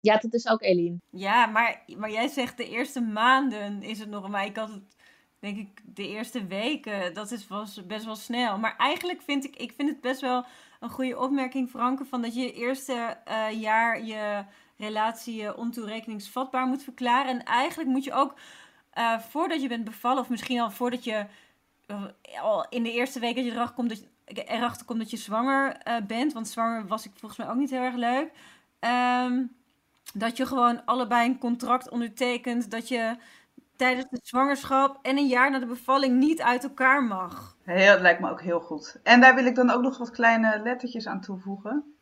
Ja, 0.00 0.16
dat 0.16 0.34
is 0.34 0.48
ook 0.48 0.62
Eline. 0.62 0.96
Ja, 1.10 1.46
maar, 1.46 1.80
maar 1.96 2.10
jij 2.10 2.28
zegt 2.28 2.56
de 2.56 2.68
eerste 2.68 3.00
maanden 3.00 3.82
is 3.82 3.98
het 3.98 4.08
nog. 4.10 4.28
Maar 4.28 4.44
ik 4.44 4.56
had 4.56 4.68
het, 4.68 4.96
denk 5.40 5.56
ik, 5.58 5.80
de 5.84 6.08
eerste 6.08 6.46
weken. 6.46 7.14
Dat 7.14 7.30
is 7.30 7.48
was 7.48 7.87
best 7.87 8.04
wel 8.04 8.16
snel. 8.16 8.58
Maar 8.58 8.74
eigenlijk 8.78 9.22
vind 9.22 9.44
ik, 9.44 9.56
ik 9.56 9.72
vind 9.76 9.88
het 9.88 10.00
best 10.00 10.20
wel 10.20 10.44
een 10.80 10.90
goede 10.90 11.18
opmerking, 11.18 11.70
Franke. 11.70 12.04
Van 12.04 12.22
dat 12.22 12.34
je 12.34 12.52
eerste 12.52 13.16
eh, 13.24 13.60
jaar 13.60 14.04
je 14.04 14.44
relatie 14.84 15.46
eh, 15.46 15.58
ontoerekeningsvatbaar 15.58 16.66
moet 16.66 16.82
verklaren. 16.82 17.30
En 17.30 17.44
eigenlijk 17.44 17.90
moet 17.90 18.04
je 18.04 18.12
ook, 18.12 18.34
eh, 18.90 19.18
voordat 19.18 19.62
je 19.62 19.68
bent 19.68 19.84
bevallen, 19.84 20.22
of 20.22 20.28
misschien 20.28 20.60
al 20.60 20.70
voordat 20.70 21.04
je 21.04 21.26
eh, 21.86 22.04
al 22.42 22.66
in 22.68 22.82
de 22.82 22.92
eerste 22.92 23.20
week 23.20 23.34
dat 23.36 23.44
je 23.44 23.50
erachter 23.50 23.74
komt 23.74 23.88
dat 23.88 23.98
je, 24.00 24.44
erachter 24.44 24.86
komt 24.86 24.98
dat 24.98 25.10
je 25.10 25.16
zwanger 25.16 25.76
bent. 26.06 26.32
Want 26.32 26.48
zwanger 26.48 26.86
was 26.86 27.06
ik 27.06 27.12
volgens 27.16 27.40
mij 27.40 27.50
ook 27.50 27.56
niet 27.56 27.70
heel 27.70 27.80
erg 27.80 27.94
leuk. 27.94 28.30
Ehm, 28.78 29.44
Dat 30.14 30.36
je 30.36 30.46
gewoon 30.46 30.84
allebei 30.84 31.28
een 31.28 31.38
contract 31.38 31.88
ondertekent. 31.90 32.70
Dat 32.70 32.88
je 32.88 33.16
tijdens 33.76 34.06
de 34.10 34.20
zwangerschap 34.22 34.98
en 35.02 35.18
een 35.18 35.26
jaar 35.26 35.50
na 35.50 35.58
de 35.58 35.66
bevalling 35.66 36.18
niet 36.18 36.42
uit 36.42 36.62
elkaar 36.64 37.04
mag. 37.04 37.56
Heel, 37.62 37.92
dat 37.92 38.00
lijkt 38.00 38.20
me 38.20 38.30
ook 38.30 38.42
heel 38.42 38.60
goed. 38.60 39.00
En 39.02 39.20
daar 39.20 39.34
wil 39.34 39.44
ik 39.46 39.54
dan 39.54 39.70
ook 39.70 39.82
nog 39.82 39.98
wat 39.98 40.10
kleine 40.10 40.60
lettertjes 40.62 41.06
aan 41.06 41.20
toevoegen. 41.20 41.93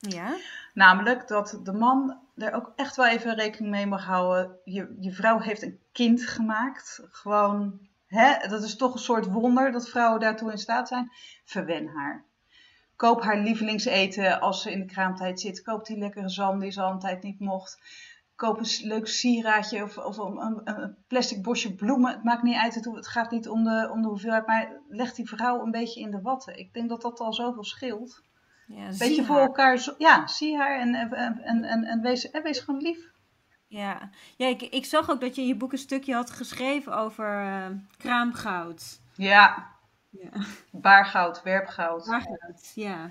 Ja? 0.00 0.36
Namelijk 0.74 1.28
dat 1.28 1.60
de 1.62 1.72
man 1.72 2.18
er 2.36 2.52
ook 2.52 2.72
echt 2.76 2.96
wel 2.96 3.06
even 3.06 3.34
rekening 3.34 3.70
mee 3.70 3.86
mag 3.86 4.04
houden. 4.04 4.56
Je, 4.64 4.96
je 5.00 5.12
vrouw 5.12 5.38
heeft 5.38 5.62
een 5.62 5.78
kind 5.92 6.22
gemaakt. 6.22 7.02
Gewoon, 7.10 7.88
hè, 8.06 8.48
dat 8.48 8.62
is 8.62 8.76
toch 8.76 8.92
een 8.92 8.98
soort 8.98 9.26
wonder 9.26 9.72
dat 9.72 9.88
vrouwen 9.88 10.20
daartoe 10.20 10.50
in 10.50 10.58
staat 10.58 10.88
zijn. 10.88 11.12
Verwen 11.44 11.86
haar. 11.86 12.24
Koop 12.96 13.22
haar 13.22 13.38
lievelingseten 13.38 14.40
als 14.40 14.62
ze 14.62 14.72
in 14.72 14.80
de 14.80 14.86
kraamtijd 14.86 15.40
zit. 15.40 15.62
Koop 15.62 15.86
die 15.86 15.98
lekkere 15.98 16.28
zalm 16.28 16.58
die 16.58 16.70
ze 16.70 16.82
al 16.82 16.92
een 16.92 16.98
tijd 16.98 17.22
niet 17.22 17.40
mocht. 17.40 17.78
Koop 18.36 18.58
een 18.58 18.88
leuk 18.88 19.06
sieraadje 19.06 19.82
of, 19.82 19.98
of 19.98 20.16
een, 20.18 20.60
een, 20.64 20.96
plastic 21.06 21.42
bosje 21.42 21.74
bloemen. 21.74 22.12
Het 22.12 22.24
maakt 22.24 22.42
niet 22.42 22.56
uit, 22.56 22.74
het, 22.74 22.84
het 22.84 23.08
gaat 23.08 23.30
niet 23.30 23.48
om 23.48 23.64
de, 23.64 23.88
om 23.92 24.02
de 24.02 24.08
hoeveelheid. 24.08 24.46
Maar 24.46 24.80
leg 24.88 25.14
die 25.14 25.28
vrouw 25.28 25.62
een 25.62 25.70
beetje 25.70 26.00
in 26.00 26.10
de 26.10 26.20
watten. 26.20 26.58
Ik 26.58 26.72
denk 26.72 26.88
dat 26.88 27.02
dat 27.02 27.20
al 27.20 27.32
zoveel 27.32 27.64
scheelt. 27.64 28.22
Ja 28.76 28.86
Een 28.88 28.98
beetje 28.98 29.24
voor 29.24 29.36
haar. 29.36 29.46
elkaar. 29.46 29.78
zo- 29.78 29.94
Ja, 29.98 30.26
zie 30.26 30.56
haar 30.56 30.78
en, 30.80 30.94
en, 30.94 31.12
en, 31.42 31.64
en, 31.64 31.84
en 31.84 32.00
wees, 32.00 32.30
en 32.30 32.42
wees 32.42 32.58
gewoon 32.60 32.80
lief. 32.80 33.08
Ja, 33.66 34.10
ja 34.36 34.46
ik, 34.46 34.62
ik 34.62 34.84
zag 34.84 35.10
ook 35.10 35.20
dat 35.20 35.34
je 35.34 35.40
in 35.42 35.46
je 35.48 35.56
boek 35.56 35.72
een 35.72 35.78
stukje 35.78 36.14
had 36.14 36.30
geschreven 36.30 36.96
over 36.96 37.40
eh, 37.44 37.66
kraamgoud. 37.96 39.00
Ja, 39.14 39.66
Ja, 40.10 40.30
baargoud, 40.72 41.42
werpgoud. 41.42 42.02
kraamgoud. 42.04 42.72
Ja. 42.74 43.10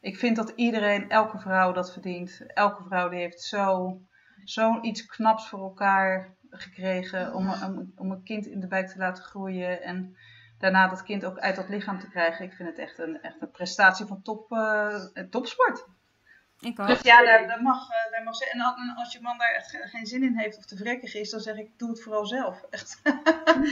Ik 0.00 0.18
vind 0.18 0.36
dat 0.36 0.52
iedereen, 0.56 1.08
elke 1.10 1.38
vrouw 1.38 1.72
dat 1.72 1.92
verdient. 1.92 2.40
Elke 2.46 2.82
vrouw 2.84 3.08
die 3.08 3.18
heeft 3.18 3.42
zo, 3.42 4.00
zo'n 4.44 4.84
iets 4.84 5.06
knaps 5.06 5.48
voor 5.48 5.60
elkaar 5.60 6.34
gekregen 6.50 7.34
om, 7.34 7.48
om, 7.52 7.92
om 7.96 8.10
een 8.10 8.22
kind 8.22 8.46
in 8.46 8.60
de 8.60 8.66
buik 8.68 8.88
te 8.88 8.98
laten 8.98 9.24
groeien. 9.24 9.82
En 9.82 10.16
daarna 10.58 10.88
dat 10.88 11.02
kind 11.02 11.24
ook 11.24 11.38
uit 11.38 11.56
dat 11.56 11.68
lichaam 11.68 11.98
te 11.98 12.08
krijgen. 12.08 12.44
Ik 12.44 12.52
vind 12.52 12.68
het 12.68 12.78
echt 12.78 12.98
een, 12.98 13.20
echt 13.22 13.42
een 13.42 13.50
prestatie 13.50 14.06
van 14.06 14.22
top, 14.22 14.52
eh, 14.52 15.04
topsport. 15.30 15.86
Ik 16.60 16.80
ook. 16.80 16.86
Dus 16.86 17.00
ja, 17.00 17.24
daar, 17.24 17.46
daar 17.46 17.62
mag, 17.62 17.88
eh, 17.90 18.12
daar 18.12 18.22
mag 18.24 18.34
ze. 18.36 18.50
En 18.50 18.60
al- 18.60 18.76
en 18.76 18.94
als 18.96 19.12
je 19.12 19.20
man 19.20 19.38
daar 19.38 19.54
echt 19.54 19.70
ge- 19.70 19.88
geen 19.88 20.06
zin 20.06 20.22
in 20.22 20.38
heeft 20.38 20.56
of 20.58 20.64
te 20.64 20.76
vrekkig 20.76 21.14
is, 21.14 21.30
dan 21.30 21.40
zeg 21.40 21.56
ik: 21.56 21.78
doe 21.78 21.88
het 21.88 22.02
vooral 22.02 22.26
zelf. 22.26 22.62
Echt. 22.70 23.00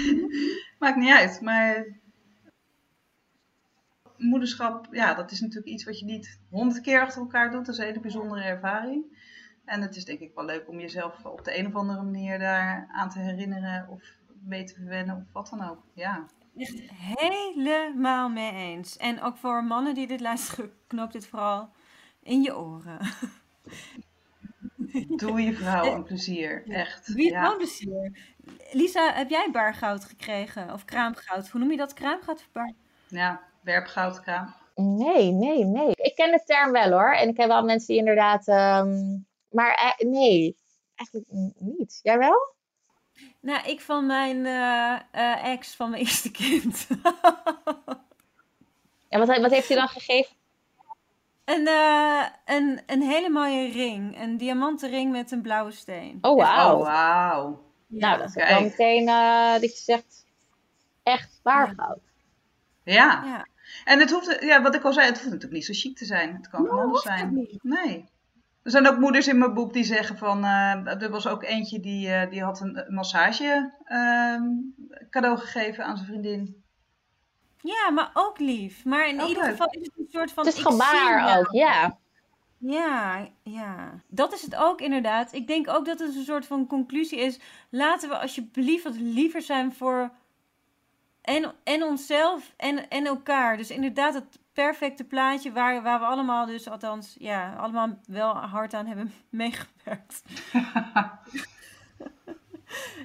Maakt 0.78 0.96
niet 0.96 1.12
uit. 1.14 1.40
Maar 1.40 1.84
moederschap, 4.16 4.86
ja, 4.90 5.14
dat 5.14 5.30
is 5.30 5.40
natuurlijk 5.40 5.68
iets 5.72 5.84
wat 5.84 5.98
je 5.98 6.04
niet 6.04 6.38
honderd 6.50 6.80
keer 6.80 7.00
achter 7.00 7.20
elkaar 7.20 7.50
doet. 7.50 7.66
Dat 7.66 7.74
is 7.74 7.80
een 7.80 7.86
hele 7.86 8.00
bijzondere 8.00 8.42
ervaring. 8.42 9.22
En 9.64 9.80
het 9.82 9.96
is 9.96 10.04
denk 10.04 10.20
ik 10.20 10.34
wel 10.34 10.44
leuk 10.44 10.68
om 10.68 10.80
jezelf 10.80 11.24
op 11.24 11.44
de 11.44 11.58
een 11.58 11.66
of 11.66 11.74
andere 11.74 12.02
manier 12.02 12.38
daar 12.38 12.88
aan 12.92 13.08
te 13.10 13.18
herinneren 13.18 13.88
of 13.88 14.02
mee 14.42 14.64
te 14.64 14.74
verwennen 14.74 15.16
of 15.16 15.32
wat 15.32 15.48
dan 15.50 15.68
ook. 15.70 15.82
Ja. 15.94 16.26
Echt 16.56 16.80
helemaal 16.90 18.28
mee 18.28 18.52
eens. 18.52 18.96
En 18.96 19.22
ook 19.22 19.36
voor 19.36 19.64
mannen 19.64 19.94
die 19.94 20.06
dit 20.06 20.20
luisteren, 20.20 20.72
knoop 20.86 21.12
dit 21.12 21.26
vooral 21.26 21.70
in 22.22 22.42
je 22.42 22.56
oren. 22.58 22.98
Doe 25.16 25.40
je 25.42 25.52
vrouw 25.54 25.84
een 25.94 26.04
plezier. 26.04 26.64
Echt. 26.68 27.12
Wie 27.12 27.24
het 27.24 27.34
Ja. 27.34 27.40
wel 27.42 27.56
plezier. 27.56 28.18
Lisa, 28.72 29.12
heb 29.12 29.30
jij 29.30 29.48
baargoud 29.52 30.04
gekregen? 30.04 30.72
Of 30.72 30.84
kraamgoud? 30.84 31.48
Hoe 31.48 31.60
noem 31.60 31.70
je 31.70 31.76
dat? 31.76 31.92
Kraamgoud 31.94 32.38
of 32.38 32.48
baar? 32.52 32.72
ja, 33.08 33.42
werpgoudkraam. 33.62 34.54
Nee, 34.74 35.30
nee, 35.32 35.64
nee. 35.64 35.90
Ik 35.94 36.14
ken 36.14 36.30
de 36.30 36.42
term 36.44 36.72
wel 36.72 36.90
hoor. 36.90 37.12
En 37.12 37.28
ik 37.28 37.36
heb 37.36 37.48
wel 37.48 37.64
mensen 37.64 37.86
die 37.86 37.96
inderdaad. 37.98 38.48
ehm, 38.48 39.18
maar 39.50 39.74
eh, 39.98 40.06
nee, 40.08 40.56
eigenlijk 40.94 41.28
niet. 41.58 41.98
Jij 42.02 42.18
wel? 42.18 42.54
Nou, 43.44 43.68
ik 43.68 43.80
van 43.80 44.06
mijn 44.06 44.46
eh, 44.46 44.94
eh, 45.10 45.44
ex 45.44 45.74
van 45.74 45.90
mijn 45.90 46.02
eerste 46.04 46.30
kind. 46.30 46.86
En 49.08 49.26
wat, 49.26 49.38
wat 49.38 49.50
heeft 49.50 49.68
hij 49.68 49.76
dan 49.76 49.88
gegeven? 49.88 50.36
een, 51.44 51.66
eh, 51.66 52.24
een, 52.44 52.80
een 52.86 53.02
hele 53.02 53.28
mooie 53.28 53.70
ring. 53.70 54.20
Een 54.20 54.36
diamanten 54.36 54.90
ring 54.90 55.12
met 55.12 55.30
een 55.30 55.42
blauwe 55.42 55.70
steen. 55.70 56.18
Oh, 56.20 56.36
wauw. 56.36 56.76
Oh, 56.76 56.82
wauw. 56.82 57.62
Nou, 57.86 58.18
dat 58.18 58.28
is 58.28 58.34
wel 58.34 58.60
meteen 58.62 59.08
eh, 59.08 59.52
dat 59.52 59.78
je 59.78 59.82
zegt. 59.84 60.26
Echt 61.02 61.40
baargoud. 61.42 61.98
Ja. 62.84 63.22
Ja. 63.24 63.46
En 63.84 63.98
het 63.98 64.10
hoeft, 64.10 64.36
ja, 64.40 64.62
wat 64.62 64.74
ik 64.74 64.84
al 64.84 64.92
zei, 64.92 65.06
het 65.06 65.14
hoeft 65.14 65.30
natuurlijk 65.30 65.52
niet 65.52 65.64
zo 65.64 65.72
chic 65.88 65.96
te 65.96 66.04
zijn. 66.04 66.34
Het 66.36 66.48
kan 66.48 66.66
hoeft 66.66 67.04
het 67.04 67.18
zijn. 67.18 67.34
niet. 67.34 67.62
Nee. 67.62 68.08
Er 68.64 68.70
zijn 68.70 68.88
ook 68.88 68.98
moeders 68.98 69.28
in 69.28 69.38
mijn 69.38 69.54
boek 69.54 69.72
die 69.72 69.84
zeggen 69.84 70.16
van, 70.18 70.44
eh, 70.44 71.02
er 71.02 71.10
was 71.10 71.26
ook 71.26 71.42
eentje 71.42 71.80
die, 71.80 72.12
eh, 72.12 72.30
die 72.30 72.42
had 72.42 72.60
een 72.60 72.84
massage 72.88 73.72
ehm, 73.84 74.42
cadeau 75.10 75.38
gegeven 75.38 75.84
aan 75.84 75.96
zijn 75.96 76.08
vriendin. 76.08 76.62
Ja, 77.60 77.90
maar 77.90 78.10
ook 78.14 78.38
lief. 78.38 78.84
Maar 78.84 79.08
in 79.08 79.20
Ook 79.20 79.28
ieder 79.28 79.42
leuk. 79.42 79.50
geval 79.52 79.70
is 79.70 79.86
het 79.86 79.98
een 79.98 80.08
soort 80.10 80.32
van... 80.32 80.44
Het 80.44 80.54
is 80.54 80.60
ik 80.60 80.66
zie 80.66 80.72
gebaar 80.72 81.38
ook, 81.38 81.52
ja. 81.52 81.98
Ja, 82.58 83.28
ja. 83.42 84.00
Dat 84.08 84.32
is 84.32 84.42
het 84.42 84.56
ook 84.56 84.80
inderdaad. 84.80 85.32
Ik 85.32 85.46
denk 85.46 85.68
ook 85.68 85.84
dat 85.84 85.98
het 85.98 86.14
een 86.14 86.24
soort 86.24 86.46
van 86.46 86.66
conclusie 86.66 87.20
is. 87.20 87.40
Laten 87.70 88.08
we 88.08 88.18
alsjeblieft 88.18 88.84
wat 88.84 88.96
liever 88.96 89.42
zijn 89.42 89.72
voor 89.72 90.10
en, 91.22 91.52
en 91.64 91.82
onszelf 91.82 92.52
en, 92.56 92.88
en 92.88 93.06
elkaar. 93.06 93.56
Dus 93.56 93.70
inderdaad 93.70 94.14
het 94.14 94.38
perfecte 94.54 95.04
plaatje 95.04 95.52
waar, 95.52 95.82
waar 95.82 95.98
we 96.00 96.06
allemaal 96.06 96.46
dus, 96.46 96.68
althans, 96.68 97.16
ja, 97.18 97.54
allemaal 97.54 97.98
wel 98.06 98.36
hard 98.36 98.74
aan 98.74 98.86
hebben 98.86 99.12
meegewerkt. 99.30 100.22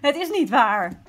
het 0.02 0.16
is 0.16 0.30
niet 0.30 0.50
waar. 0.50 1.02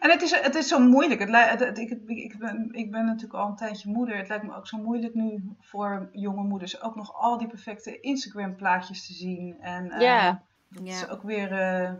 En 0.00 0.10
het 0.10 0.22
is, 0.22 0.30
het 0.40 0.54
is 0.54 0.68
zo 0.68 0.78
moeilijk. 0.78 1.20
Het, 1.20 1.28
li- 1.28 1.36
het, 1.36 1.60
het- 1.60 1.78
ik, 1.78 1.90
ik, 2.06 2.38
ben, 2.38 2.68
ik 2.72 2.90
ben 2.90 3.04
natuurlijk 3.04 3.34
al 3.34 3.48
een 3.48 3.56
tijdje 3.56 3.90
moeder. 3.90 4.16
Het 4.16 4.28
lijkt 4.28 4.44
me 4.44 4.56
ook 4.56 4.66
zo 4.66 4.78
moeilijk 4.78 5.14
nu 5.14 5.54
voor 5.60 6.08
jonge 6.12 6.42
moeders 6.42 6.82
ook 6.82 6.94
nog 6.96 7.14
al 7.14 7.38
die 7.38 7.48
perfecte 7.48 8.00
Instagram 8.00 8.56
plaatjes 8.56 9.06
te 9.06 9.12
zien. 9.12 9.60
En 9.60 9.90
eh, 9.90 10.00
Ja, 10.00 10.42
dat 10.68 10.86
Ja. 10.86 10.92
is 10.92 11.08
ook 11.08 11.22
weer 11.22 11.52
eh, 11.52 11.92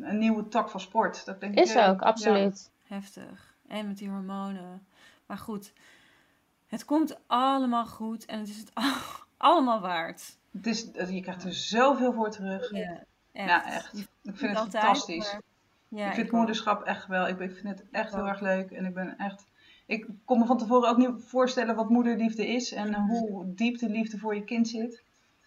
een 0.00 0.18
nieuwe 0.18 0.48
tak 0.48 0.70
van 0.70 0.80
sport. 0.80 1.24
Dat 1.24 1.40
denk 1.40 1.54
is 1.54 1.70
ik, 1.70 1.76
eh, 1.76 1.88
ook, 1.88 2.02
absoluut. 2.02 2.70
Heftig. 2.86 3.54
En 3.68 3.86
met 3.86 3.98
die 3.98 4.08
hormonen. 4.08 4.86
Maar 5.26 5.38
goed, 5.38 5.72
het 6.68 6.84
komt 6.84 7.18
allemaal 7.26 7.86
goed 7.86 8.24
en 8.24 8.38
het 8.38 8.48
is 8.48 8.58
het 8.58 8.72
allemaal 9.36 9.80
waard. 9.80 10.36
Het 10.52 10.66
is, 10.66 10.90
je 11.08 11.20
krijgt 11.20 11.44
er 11.44 11.52
zoveel 11.54 12.12
voor 12.12 12.30
terug. 12.30 12.70
Ja, 12.70 13.04
echt. 13.32 13.48
Ja, 13.48 13.66
echt. 13.72 13.90
Je 13.98 14.02
Ik 14.22 14.36
vind 14.36 14.50
het 14.50 14.58
altijd, 14.58 14.82
fantastisch. 14.84 15.32
maar- 15.32 15.42
Ja, 15.88 16.08
ik 16.08 16.14
vind 16.14 16.30
moederschap 16.30 16.82
echt 16.82 17.06
wel. 17.06 17.28
Ik, 17.28 17.36
vind 17.36 17.68
het 17.68 17.84
echt 17.90 18.14
heel 18.14 18.26
erg 18.28 18.40
leuk. 18.40 18.70
En 18.70 18.84
ik 18.84 18.94
ben 18.94 19.18
echt. 19.18 19.46
Ik 19.86 20.06
kon 20.24 20.38
me 20.38 20.46
van 20.46 20.58
tevoren 20.58 20.88
ook 20.88 20.96
niet 20.96 21.10
voorstellen 21.24 21.74
wat 21.74 21.88
moederliefde 21.88 22.46
is. 22.46 22.72
En 22.72 22.94
hoe 22.94 23.54
diep 23.54 23.78
de 23.78 23.88
liefde 23.88 24.18
voor 24.18 24.34
je 24.34 24.44
kind 24.44 24.68
zit. 24.68 25.02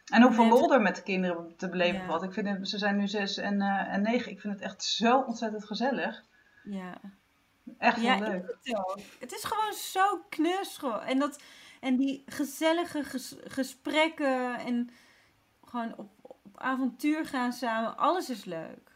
En 0.05 0.21
hoeveel 0.21 0.47
lol 0.47 0.73
er 0.73 0.81
met 0.81 0.95
de 0.95 1.03
kinderen 1.03 1.53
te 1.57 1.69
beleven 1.69 1.99
Ja. 2.01 2.05
valt. 2.07 2.23
Ik 2.23 2.33
vind 2.33 2.47
het, 2.47 2.69
ze 2.69 2.77
zijn 2.77 2.97
nu 2.97 3.07
zes 3.07 3.37
en, 3.37 3.61
eh, 3.61 3.93
en 3.93 4.01
negen. 4.01 4.31
Ik 4.31 4.39
vind 4.41 4.53
het 4.53 4.63
echt 4.63 4.83
zo 4.83 5.19
ontzettend 5.19 5.65
gezellig. 5.65 6.23
Ja, 6.63 6.97
Echt 7.77 8.01
ja 8.01 8.13
ik 8.15 8.19
leuk. 8.19 8.57
het 8.63 8.75
ook. 8.77 8.97
Het 9.19 9.31
is 9.31 9.43
gewoon 9.43 9.73
zo 9.73 10.25
knus. 10.29 10.77
gewoon. 10.77 11.01
En, 11.01 11.19
dat, 11.19 11.41
en 11.79 11.97
die 11.97 12.23
gezellige 12.25 13.03
ges- 13.03 13.35
gesprekken 13.43 14.57
en 14.59 14.89
gewoon 15.65 15.93
op, 15.97 16.09
op 16.21 16.37
avontuur 16.55 17.25
gaan 17.25 17.53
samen. 17.53 17.97
Alles 17.97 18.29
is 18.29 18.45
leuk. 18.45 18.91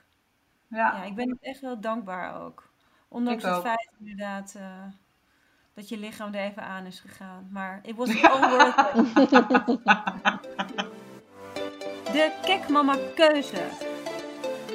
Ja, 0.68 0.78
Ja, 0.98 1.04
ik 1.04 1.16
ben 1.16 1.38
echt 1.42 1.60
wel 1.62 1.80
dankbaar 1.80 2.42
ook. 2.44 2.70
Ondanks 3.08 3.44
Ik 3.44 3.50
het 3.50 3.58
ook. 3.58 3.66
feit 3.66 3.90
inderdaad 4.00 4.56
eh, 4.58 4.84
dat 5.74 5.90
je 5.90 5.98
lichaam 5.98 6.34
er 6.34 6.42
even 6.44 6.64
aan 6.64 6.86
is 6.86 7.00
gegaan. 7.00 7.48
Maar 7.52 7.80
it 7.84 7.96
was 7.96 8.24
all 8.24 8.50
worth 8.50 8.96
it. 8.96 9.84
De 12.16 12.40
Kekmama 12.42 12.96
keuze. 13.16 13.68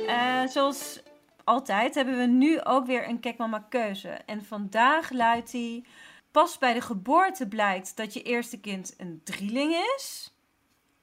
Eh, 0.06 0.46
zoals 0.46 1.00
altijd 1.44 1.94
hebben 1.94 2.18
we 2.18 2.26
nu 2.26 2.62
ook 2.62 2.86
weer 2.86 3.08
een 3.08 3.20
Kekmama 3.20 3.66
keuze. 3.68 4.08
En 4.08 4.44
vandaag 4.44 5.10
luidt 5.10 5.50
die... 5.50 5.84
Pas 6.30 6.58
bij 6.58 6.72
de 6.72 6.80
geboorte 6.80 7.48
blijkt 7.48 7.96
dat 7.96 8.14
je 8.14 8.22
eerste 8.22 8.60
kind 8.60 8.94
een 8.96 9.20
drieling 9.24 9.74
is. 9.96 10.34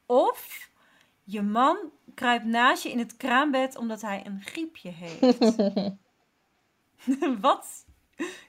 Of 0.06 0.70
je 1.24 1.42
man 1.42 1.78
kruipt 2.14 2.46
naast 2.46 2.84
je 2.84 2.92
in 2.92 3.00
het 3.00 3.18
kraambed 3.18 3.78
omdat 3.78 4.02
hij 4.02 4.26
een 4.26 4.42
griepje 4.42 4.90
heeft. 4.90 5.56
Wat 7.42 7.86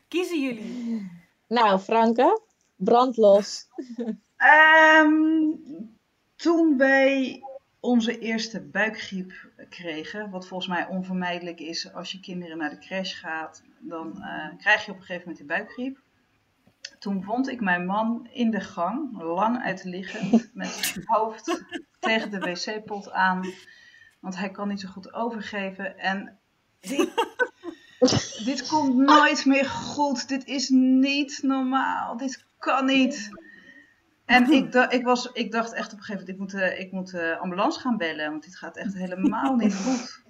kiezen 0.09 0.43
jullie? 0.43 1.11
Nou, 1.47 1.79
Franke, 1.79 2.41
brandlos. 2.77 3.67
Ehm, 4.37 5.13
toen 6.37 6.77
wij 6.77 7.43
onze 7.81 8.19
eerste 8.19 8.61
buikgriep 8.61 9.48
kregen, 9.69 10.31
wat 10.31 10.47
volgens 10.47 10.69
mij 10.69 10.87
onvermijdelijk 10.87 11.61
is 11.61 11.93
als 11.93 12.13
je 12.13 12.21
kinderen 12.21 12.59
naar 12.59 12.71
de 12.71 12.79
crash 12.79 13.21
gaat, 13.21 13.63
dan 13.79 14.23
eh, 14.23 14.57
krijg 14.57 14.85
je 14.85 14.91
op 14.91 14.97
een 14.97 15.03
gegeven 15.03 15.29
moment 15.29 15.37
die 15.37 15.57
buikgriep. 15.57 16.01
Toen 16.99 17.23
vond 17.23 17.49
ik 17.49 17.61
mijn 17.61 17.87
man 17.87 18.29
in 18.33 18.51
de 18.51 18.61
gang, 18.61 19.23
lang 19.23 19.63
uitliggend, 19.63 20.51
met 20.55 20.69
zijn 20.69 21.05
hoofd 21.07 21.65
tegen 22.01 22.31
de 22.31 22.39
wc-pot 22.39 23.11
aan. 23.11 23.53
Want 24.21 24.37
hij 24.37 24.51
kan 24.51 24.69
niet 24.69 24.81
zo 24.81 24.89
goed 24.89 25.13
overgeven. 25.13 25.99
En 25.99 26.39
dit, 26.81 27.11
dit 28.45 28.69
komt 28.69 28.97
nooit 28.97 29.45
meer 29.45 29.65
goed. 29.65 30.29
Dit 30.29 30.47
is 30.47 30.69
niet 30.69 31.39
normaal. 31.43 32.17
Dit 32.17 32.47
kan 32.59 32.87
niet. 32.87 33.31
En 34.29 34.53
ik, 34.53 34.73
da- 34.73 34.91
ik, 34.91 35.05
was, 35.05 35.33
ik 35.33 35.53
dacht 35.53 35.73
echt 35.73 35.93
op 35.93 35.99
een 35.99 36.05
gegeven 36.05 36.37
moment, 36.37 36.53
ik 36.53 36.61
moet, 36.61 36.63
eh, 36.71 36.81
ik 36.81 36.93
moet 36.93 37.11
de 37.11 37.37
ambulance 37.37 37.81
gaan 37.81 37.97
bellen. 37.97 38.31
Want 38.31 38.45
dit 38.45 38.57
gaat 38.57 38.77
echt 38.77 38.95
helemaal 38.95 39.55
niet 39.55 39.75
goed. 39.75 40.23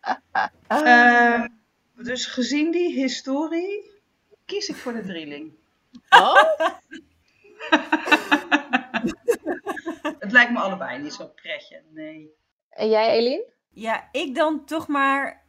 Ehm, 0.66 1.48
dus 1.94 2.26
gezien 2.26 2.70
die 2.70 2.92
historie, 2.92 3.90
kies 4.44 4.68
ik 4.68 4.76
voor 4.76 4.92
de 4.92 5.02
drieling. 5.02 5.52
Oh? 6.10 6.42
Het 10.18 10.32
lijkt 10.32 10.52
me 10.52 10.58
allebei 10.58 11.02
niet 11.02 11.12
zo 11.12 11.26
pretje, 11.26 11.82
nee. 11.90 12.30
En 12.70 12.88
jij, 12.88 13.10
Eline? 13.10 13.44
Ja, 13.70 14.08
ik 14.12 14.34
dan 14.34 14.64
toch 14.64 14.88
maar. 14.88 15.40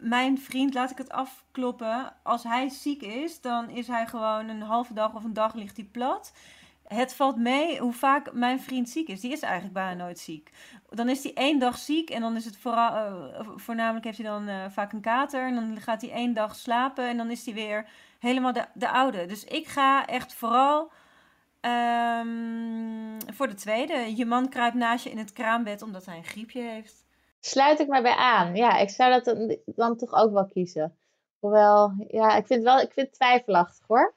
Mijn 0.00 0.38
vriend, 0.38 0.74
laat 0.74 0.90
ik 0.90 0.98
het 0.98 1.10
afkloppen. 1.10 2.14
Als 2.22 2.42
hij 2.42 2.68
ziek 2.68 3.02
is, 3.02 3.40
dan 3.40 3.70
is 3.70 3.86
hij 3.86 4.06
gewoon 4.06 4.48
een 4.48 4.62
halve 4.62 4.94
dag 4.94 5.14
of 5.14 5.24
een 5.24 5.32
dag 5.32 5.54
ligt 5.54 5.76
hij 5.76 5.86
plat. 5.92 6.32
Het 6.94 7.14
valt 7.14 7.36
mee 7.36 7.78
hoe 7.78 7.92
vaak 7.92 8.32
mijn 8.32 8.60
vriend 8.60 8.88
ziek 8.88 9.08
is. 9.08 9.20
Die 9.20 9.32
is 9.32 9.40
eigenlijk 9.40 9.74
bijna 9.74 10.04
nooit 10.04 10.18
ziek. 10.18 10.50
Dan 10.88 11.08
is 11.08 11.22
hij 11.22 11.34
één 11.34 11.58
dag 11.58 11.78
ziek 11.78 12.10
en 12.10 12.20
dan 12.20 12.36
is 12.36 12.44
het 12.44 12.56
vooral, 12.56 12.94
eh, 12.94 13.48
voornamelijk 13.56 14.04
heeft 14.04 14.18
hij 14.18 14.26
dan 14.26 14.48
eh, 14.48 14.64
vaak 14.70 14.92
een 14.92 15.00
kater. 15.00 15.46
En 15.46 15.54
dan 15.54 15.80
gaat 15.80 16.00
hij 16.00 16.10
één 16.10 16.34
dag 16.34 16.56
slapen 16.56 17.08
en 17.08 17.16
dan 17.16 17.30
is 17.30 17.44
hij 17.44 17.54
weer 17.54 17.86
helemaal 18.18 18.52
de, 18.52 18.64
de 18.74 18.88
oude. 18.88 19.26
Dus 19.26 19.44
ik 19.44 19.66
ga 19.66 20.06
echt 20.06 20.34
vooral 20.34 20.90
ehm, 21.60 23.32
voor 23.32 23.48
de 23.48 23.54
tweede. 23.54 24.16
Je 24.16 24.26
man 24.26 24.48
kruipt 24.48 24.76
naast 24.76 25.04
je 25.04 25.10
in 25.10 25.18
het 25.18 25.32
kraambed 25.32 25.82
omdat 25.82 26.06
hij 26.06 26.16
een 26.16 26.24
griepje 26.24 26.60
heeft. 26.60 27.04
Sluit 27.40 27.80
ik 27.80 27.88
mij 27.88 28.02
bij 28.02 28.16
aan. 28.16 28.56
Ja, 28.56 28.76
ik 28.76 28.90
zou 28.90 29.22
dat 29.22 29.36
dan, 29.64 29.96
toch 29.96 30.12
ook 30.12 30.32
wel 30.32 30.46
kiezen. 30.46 30.96
Hoewel, 31.38 31.92
ja, 32.08 32.36
ik 32.36 32.46
vind 32.46 32.62
wel, 32.62 32.80
ik 32.80 32.92
vind 32.92 33.06
het 33.06 33.14
twijfelachtig 33.14 33.86
hoor. 33.86 34.14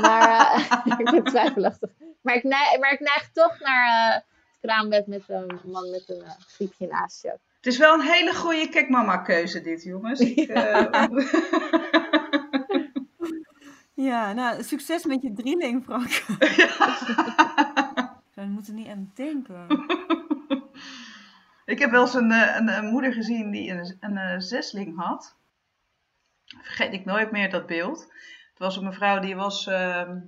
Maar 0.00 0.54
eh, 0.54 0.76
ik 0.86 1.08
vind 1.08 1.10
het 1.10 1.26
twijfelachtig. 1.26 1.90
Maar 2.20 2.34
ik, 2.34 2.42
neig, 2.42 2.78
maar 2.78 2.92
ik 2.92 3.00
neig 3.00 3.30
toch 3.32 3.60
naar 3.60 4.08
eh, 4.08 4.14
het 4.14 4.24
kraambed 4.60 5.06
met 5.06 5.28
een 5.28 5.60
man 5.64 5.90
met 5.90 6.08
een 6.08 6.22
eh, 6.22 6.30
griepje 6.38 6.86
naast 6.86 7.22
je. 7.22 7.28
Het 7.28 7.72
is 7.72 7.78
wel 7.78 7.94
een 7.94 8.06
hele 8.06 8.34
goede 8.34 8.68
kekmama 8.68 9.16
keuze 9.16 9.60
dit, 9.60 9.82
jongens. 9.82 10.20
Ik, 10.20 10.48
eh, 10.48 11.08
Ja, 13.94 14.32
nou, 14.32 14.62
succes 14.62 15.04
met 15.04 15.22
je 15.22 15.32
drieling, 15.32 15.84
Frank. 15.84 16.08
We 18.34 18.46
moeten 18.46 18.74
niet 18.74 18.88
aan 18.88 19.12
denken. 19.14 19.66
ik 21.64 21.78
heb 21.78 21.90
wel 21.90 22.00
eens 22.00 22.14
een, 22.14 22.30
een, 22.30 22.68
een 22.68 22.84
moeder 22.84 23.12
gezien 23.12 23.50
die 23.50 23.70
een, 23.70 23.96
een, 24.00 24.40
zesling 24.40 24.96
had. 24.96 25.36
Vergeet 26.44 26.92
ik 26.92 27.04
nooit 27.04 27.30
meer 27.30 27.50
dat 27.50 27.66
beeld. 27.66 28.00
Het 28.50 28.58
was 28.58 28.76
een 28.76 28.84
mevrouw 28.84 29.18
die 29.18 29.36
was 29.36 29.66
ehm, 29.66 30.18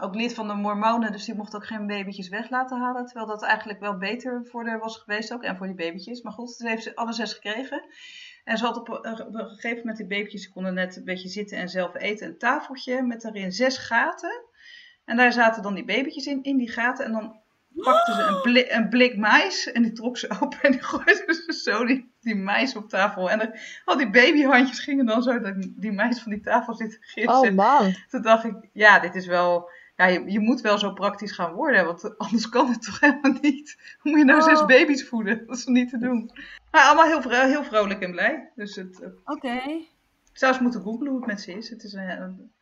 ook 0.00 0.14
lid 0.14 0.34
van 0.34 0.48
de 0.48 0.54
Mormonen, 0.54 1.12
dus 1.12 1.24
die 1.24 1.34
mocht 1.34 1.54
ook 1.54 1.66
geen 1.66 1.86
babytjes 1.86 2.28
weg 2.28 2.50
laten 2.50 2.78
halen. 2.80 3.04
Terwijl 3.06 3.26
dat 3.26 3.42
eigenlijk 3.42 3.80
wel 3.80 3.96
beter 3.98 4.46
voor 4.46 4.66
haar 4.66 4.78
was 4.78 4.96
geweest 4.96 5.32
ook 5.32 5.42
en 5.42 5.56
voor 5.56 5.66
die 5.66 5.74
babytjes. 5.74 6.22
Maar 6.22 6.32
goed, 6.32 6.50
ze 6.50 6.68
heeft 6.68 6.82
ze 6.82 6.96
alle 6.96 7.12
zes 7.12 7.32
gekregen. 7.32 7.84
En 8.44 8.58
ze 8.58 8.64
had 8.64 8.76
op, 8.76 8.88
een- 8.88 9.16
gegeven 9.16 9.76
moment 9.78 9.96
die 9.96 10.06
babytjes, 10.06 10.50
konden 10.50 10.74
net 10.74 10.96
een 10.96 11.04
beetje 11.04 11.28
zitten 11.28 11.58
en 11.58 11.68
zelf 11.68 11.94
eten. 11.94 12.26
Een 12.26 12.38
tafeltje 12.38 13.02
met 13.02 13.20
daarin 13.22 13.52
zes 13.52 13.78
gaten. 13.78 14.42
En 15.04 15.16
daar 15.16 15.32
zaten 15.32 15.62
dan 15.62 15.74
die 15.74 15.84
babytjes 15.84 16.26
in, 16.26 16.42
in 16.42 16.56
die 16.56 16.70
gaten. 16.70 17.04
En 17.04 17.12
dan 17.12 17.40
pakte 17.82 18.12
ze 18.14 18.22
een 18.22 18.40
blik, 18.42 18.70
een 18.72 18.88
blik 18.88 19.16
mais 19.16 19.72
en 19.72 19.82
die 19.82 19.92
trok 19.92 20.18
ze 20.18 20.30
open 20.40 20.58
en 20.62 20.70
die 20.72 20.82
gooide 20.82 21.42
ze 21.46 21.52
zo 21.52 21.84
die, 21.84 22.12
die 22.20 22.34
mais 22.36 22.76
op 22.76 22.88
tafel. 22.88 23.30
En 23.30 23.52
al 23.84 23.96
die 23.96 24.10
babyhandjes 24.10 24.78
gingen 24.80 25.06
dan 25.06 25.22
zo 25.22 25.40
dat 25.40 25.54
die 25.76 25.92
mais 25.92 26.20
van 26.22 26.32
die 26.32 26.40
tafel 26.40 26.74
zitten 26.74 26.98
gissen. 27.02 27.32
Oh 27.34 27.50
man. 27.50 27.94
Toen 28.08 28.22
dacht 28.22 28.44
ik, 28.44 28.54
ja, 28.72 28.98
dit 28.98 29.14
is 29.14 29.26
wel... 29.26 29.70
Ja, 29.96 30.06
je, 30.06 30.30
je 30.30 30.40
moet 30.40 30.60
wel 30.60 30.78
zo 30.78 30.92
praktisch 30.92 31.32
gaan 31.32 31.52
worden, 31.52 31.84
want 31.84 32.18
anders 32.18 32.48
kan 32.48 32.68
het 32.68 32.82
toch 32.82 33.00
helemaal 33.00 33.36
niet. 33.40 33.76
Hoe 34.00 34.10
moet 34.10 34.20
je 34.20 34.26
nou 34.26 34.42
zes 34.42 34.60
Oh. 34.60 34.66
baby's 34.66 35.08
voeden? 35.08 35.46
Dat 35.46 35.56
is 35.56 35.64
niet 35.66 35.90
te 35.90 35.98
doen. 35.98 36.30
Maar 36.70 36.82
allemaal 36.82 37.06
heel, 37.06 37.22
vro- 37.22 37.46
heel 37.46 37.64
vrolijk 37.64 38.00
en 38.00 38.10
blij. 38.10 38.50
Dus 38.54 38.76
het, 38.76 39.00
eh, 39.00 39.08
Oké. 39.24 39.52
ik 39.52 39.88
zou 40.32 40.52
eens 40.52 40.62
moeten 40.62 40.80
googlen 40.82 41.06
hoe 41.08 41.16
het 41.16 41.26
met 41.26 41.40
ze 41.40 41.52
is. 41.52 41.70
Het 41.70 41.82
is 41.84 41.94
eh, 41.94 42.08
een, 42.08 42.52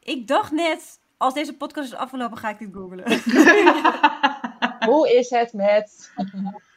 Ik 0.00 0.26
dacht 0.26 0.52
net, 0.52 1.00
als 1.20 1.34
deze 1.34 1.56
podcast 1.56 1.92
is 1.92 1.98
afgelopen, 1.98 2.38
ga 2.38 2.48
ik 2.48 2.58
dit 2.58 2.68
googlen. 2.72 3.04
Hoe 4.90 5.14
is 5.14 5.30
het 5.30 5.52
met... 5.52 6.12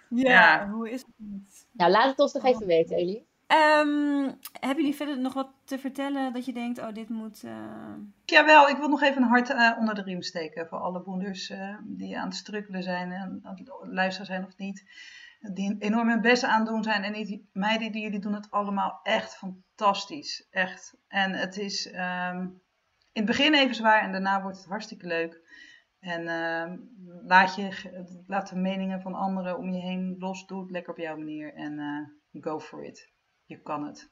Ja. 0.09 0.69
hoe 0.69 0.89
is 0.89 1.01
het 1.01 1.13
niet? 1.17 1.67
Nou, 1.71 1.91
laat 1.91 2.09
het 2.09 2.19
ons 2.19 2.33
nog 2.33 2.45
even 2.45 2.65
weten, 2.65 2.95
Elie. 2.95 3.27
Ehm, 3.47 4.31
hebben 4.59 4.77
jullie 4.77 4.95
verder 4.95 5.19
nog 5.19 5.33
wat 5.33 5.49
te 5.65 5.79
vertellen 5.79 6.33
dat 6.33 6.45
je 6.45 6.53
denkt, 6.53 6.79
oh, 6.79 6.93
dit 6.93 7.09
moet... 7.09 7.43
eh, 7.43 7.93
Jawel, 8.25 8.69
ik 8.69 8.77
wil 8.77 8.87
nog 8.87 9.01
even 9.01 9.21
een 9.21 9.27
hart 9.27 9.49
eh, 9.49 9.77
onder 9.79 9.95
de 9.95 10.01
riem 10.01 10.21
steken 10.21 10.67
voor 10.67 10.77
alle 10.77 11.01
moeders 11.05 11.49
eh, 11.49 11.77
die 11.83 12.19
aan 12.19 12.27
het 12.27 12.35
strukkelen 12.35 12.83
zijn 12.83 13.11
en 13.11 13.39
aan 13.43 13.55
het 13.57 13.71
luisteren 13.81 14.25
zijn 14.25 14.45
of 14.45 14.57
niet. 14.57 14.83
Die 15.39 15.75
enorm 15.79 16.09
hun 16.09 16.21
best 16.21 16.43
aan 16.43 16.65
doen 16.65 16.83
zijn. 16.83 17.03
En 17.03 17.13
die 17.13 17.49
meiden, 17.53 17.91
die 17.91 18.01
jullie 18.01 18.19
doen 18.19 18.33
het 18.33 18.51
allemaal 18.51 18.99
echt 19.03 19.35
fantastisch. 19.35 20.47
Echt. 20.51 20.97
En 21.07 21.31
het 21.31 21.57
is 21.57 21.91
ehm, 21.91 22.47
in 23.13 23.21
het 23.21 23.25
begin 23.25 23.53
even 23.53 23.75
zwaar 23.75 24.01
en 24.01 24.11
daarna 24.11 24.41
wordt 24.41 24.57
het 24.57 24.65
hartstikke 24.65 25.07
leuk. 25.07 25.41
En 25.99 26.27
ehm, 26.27 26.77
laat, 27.27 27.55
je, 27.55 27.69
laat 28.27 28.49
de 28.49 28.55
meningen 28.55 29.01
van 29.01 29.13
anderen 29.13 29.57
om 29.57 29.73
je 29.73 29.81
heen 29.81 30.15
los. 30.19 30.45
Doe 30.45 30.61
het 30.61 30.71
lekker 30.71 30.91
op 30.91 30.99
jouw 30.99 31.17
manier 31.17 31.53
en 31.53 31.79
eh, 31.79 32.41
go 32.43 32.59
for 32.59 32.83
it. 32.85 33.11
Je 33.45 33.61
kan 33.61 33.85
het. 33.85 34.09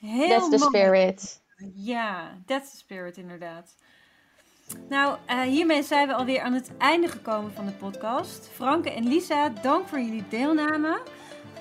heel 0.00 0.28
That's 0.28 0.48
the 0.48 0.58
mooi. 0.58 0.68
spirit. 0.68 1.42
Ja, 1.74 2.42
that's 2.46 2.70
the 2.70 2.76
spirit 2.76 3.16
inderdaad. 3.16 3.76
Nou, 4.88 5.18
eh, 5.26 5.40
hiermee 5.40 5.82
zijn 5.82 6.08
we 6.08 6.14
alweer 6.14 6.40
aan 6.40 6.52
het 6.52 6.76
einde 6.76 7.08
gekomen 7.08 7.52
van 7.52 7.66
de 7.66 7.72
podcast. 7.72 8.48
Franke 8.48 8.90
en 8.90 9.08
Lisa, 9.08 9.48
dank 9.48 9.88
voor 9.88 10.00
jullie 10.00 10.28
deelname. 10.28 11.02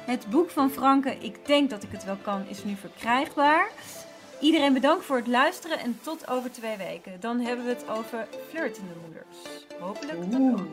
Het 0.05 0.29
boek 0.29 0.49
van 0.49 0.69
Franke, 0.69 1.15
Ik 1.15 1.45
denk 1.45 1.69
dat 1.69 1.83
ik 1.83 1.91
het 1.91 2.03
wel 2.03 2.17
kan, 2.17 2.47
is 2.47 2.63
nu 2.63 2.75
verkrijgbaar. 2.75 3.71
Iedereen 4.41 4.73
bedankt 4.73 5.05
voor 5.05 5.15
het 5.15 5.27
luisteren 5.27 5.79
en 5.79 5.99
tot 6.01 6.27
over 6.29 6.51
twee 6.51 6.77
weken. 6.77 7.11
Dan 7.19 7.39
hebben 7.39 7.65
we 7.65 7.71
het 7.71 7.83
over 7.89 8.27
flirtende 8.49 8.91
moeders. 9.05 9.37
Hopelijk. 9.79 10.31
dat 10.31 10.41
ook. 10.41 10.67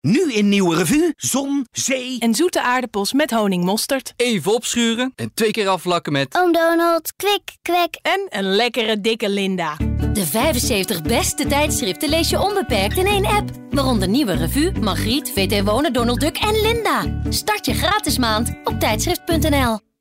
Nu 0.00 0.32
in 0.32 0.48
Nieuwe 0.48 0.76
Revue, 0.76 1.12
zon, 1.16 1.66
zee 1.72 2.18
En 2.18 2.34
zoete 2.34 2.62
aardappels 2.62 3.12
met 3.12 3.30
honingmosterd. 3.30 4.12
Even 4.16 4.54
opschuren 4.54 5.12
en 5.16 5.30
twee 5.34 5.50
keer 5.50 5.68
afvlakken 5.68 6.12
met... 6.12 6.36
Oom 6.36 6.52
Donald, 6.52 7.12
kwik, 7.16 7.56
kwek. 7.62 7.98
En 8.02 8.26
een 8.28 8.44
lekkere 8.44 9.00
dikke 9.00 9.28
Linda. 9.28 9.91
De 10.12 10.26
75 10.26 11.02
beste 11.02 11.46
tijdschriften 11.46 12.08
lees 12.08 12.30
je 12.30 12.40
onbeperkt 12.40 12.96
in 12.96 13.06
één 13.06 13.26
app. 13.26 13.50
Waaronder 13.70 14.08
Nieuwe 14.08 14.32
Revue, 14.32 14.72
Margriet, 14.80 15.30
VT 15.30 15.64
Wonen, 15.64 15.92
Donald 15.92 16.20
Duck 16.20 16.36
en 16.36 16.60
Linda. 16.60 17.20
Start 17.28 17.66
je 17.66 17.74
gratis 17.74 18.18
maand 18.18 18.52
op 18.64 18.80
tijdschrift.nl. 18.80 19.91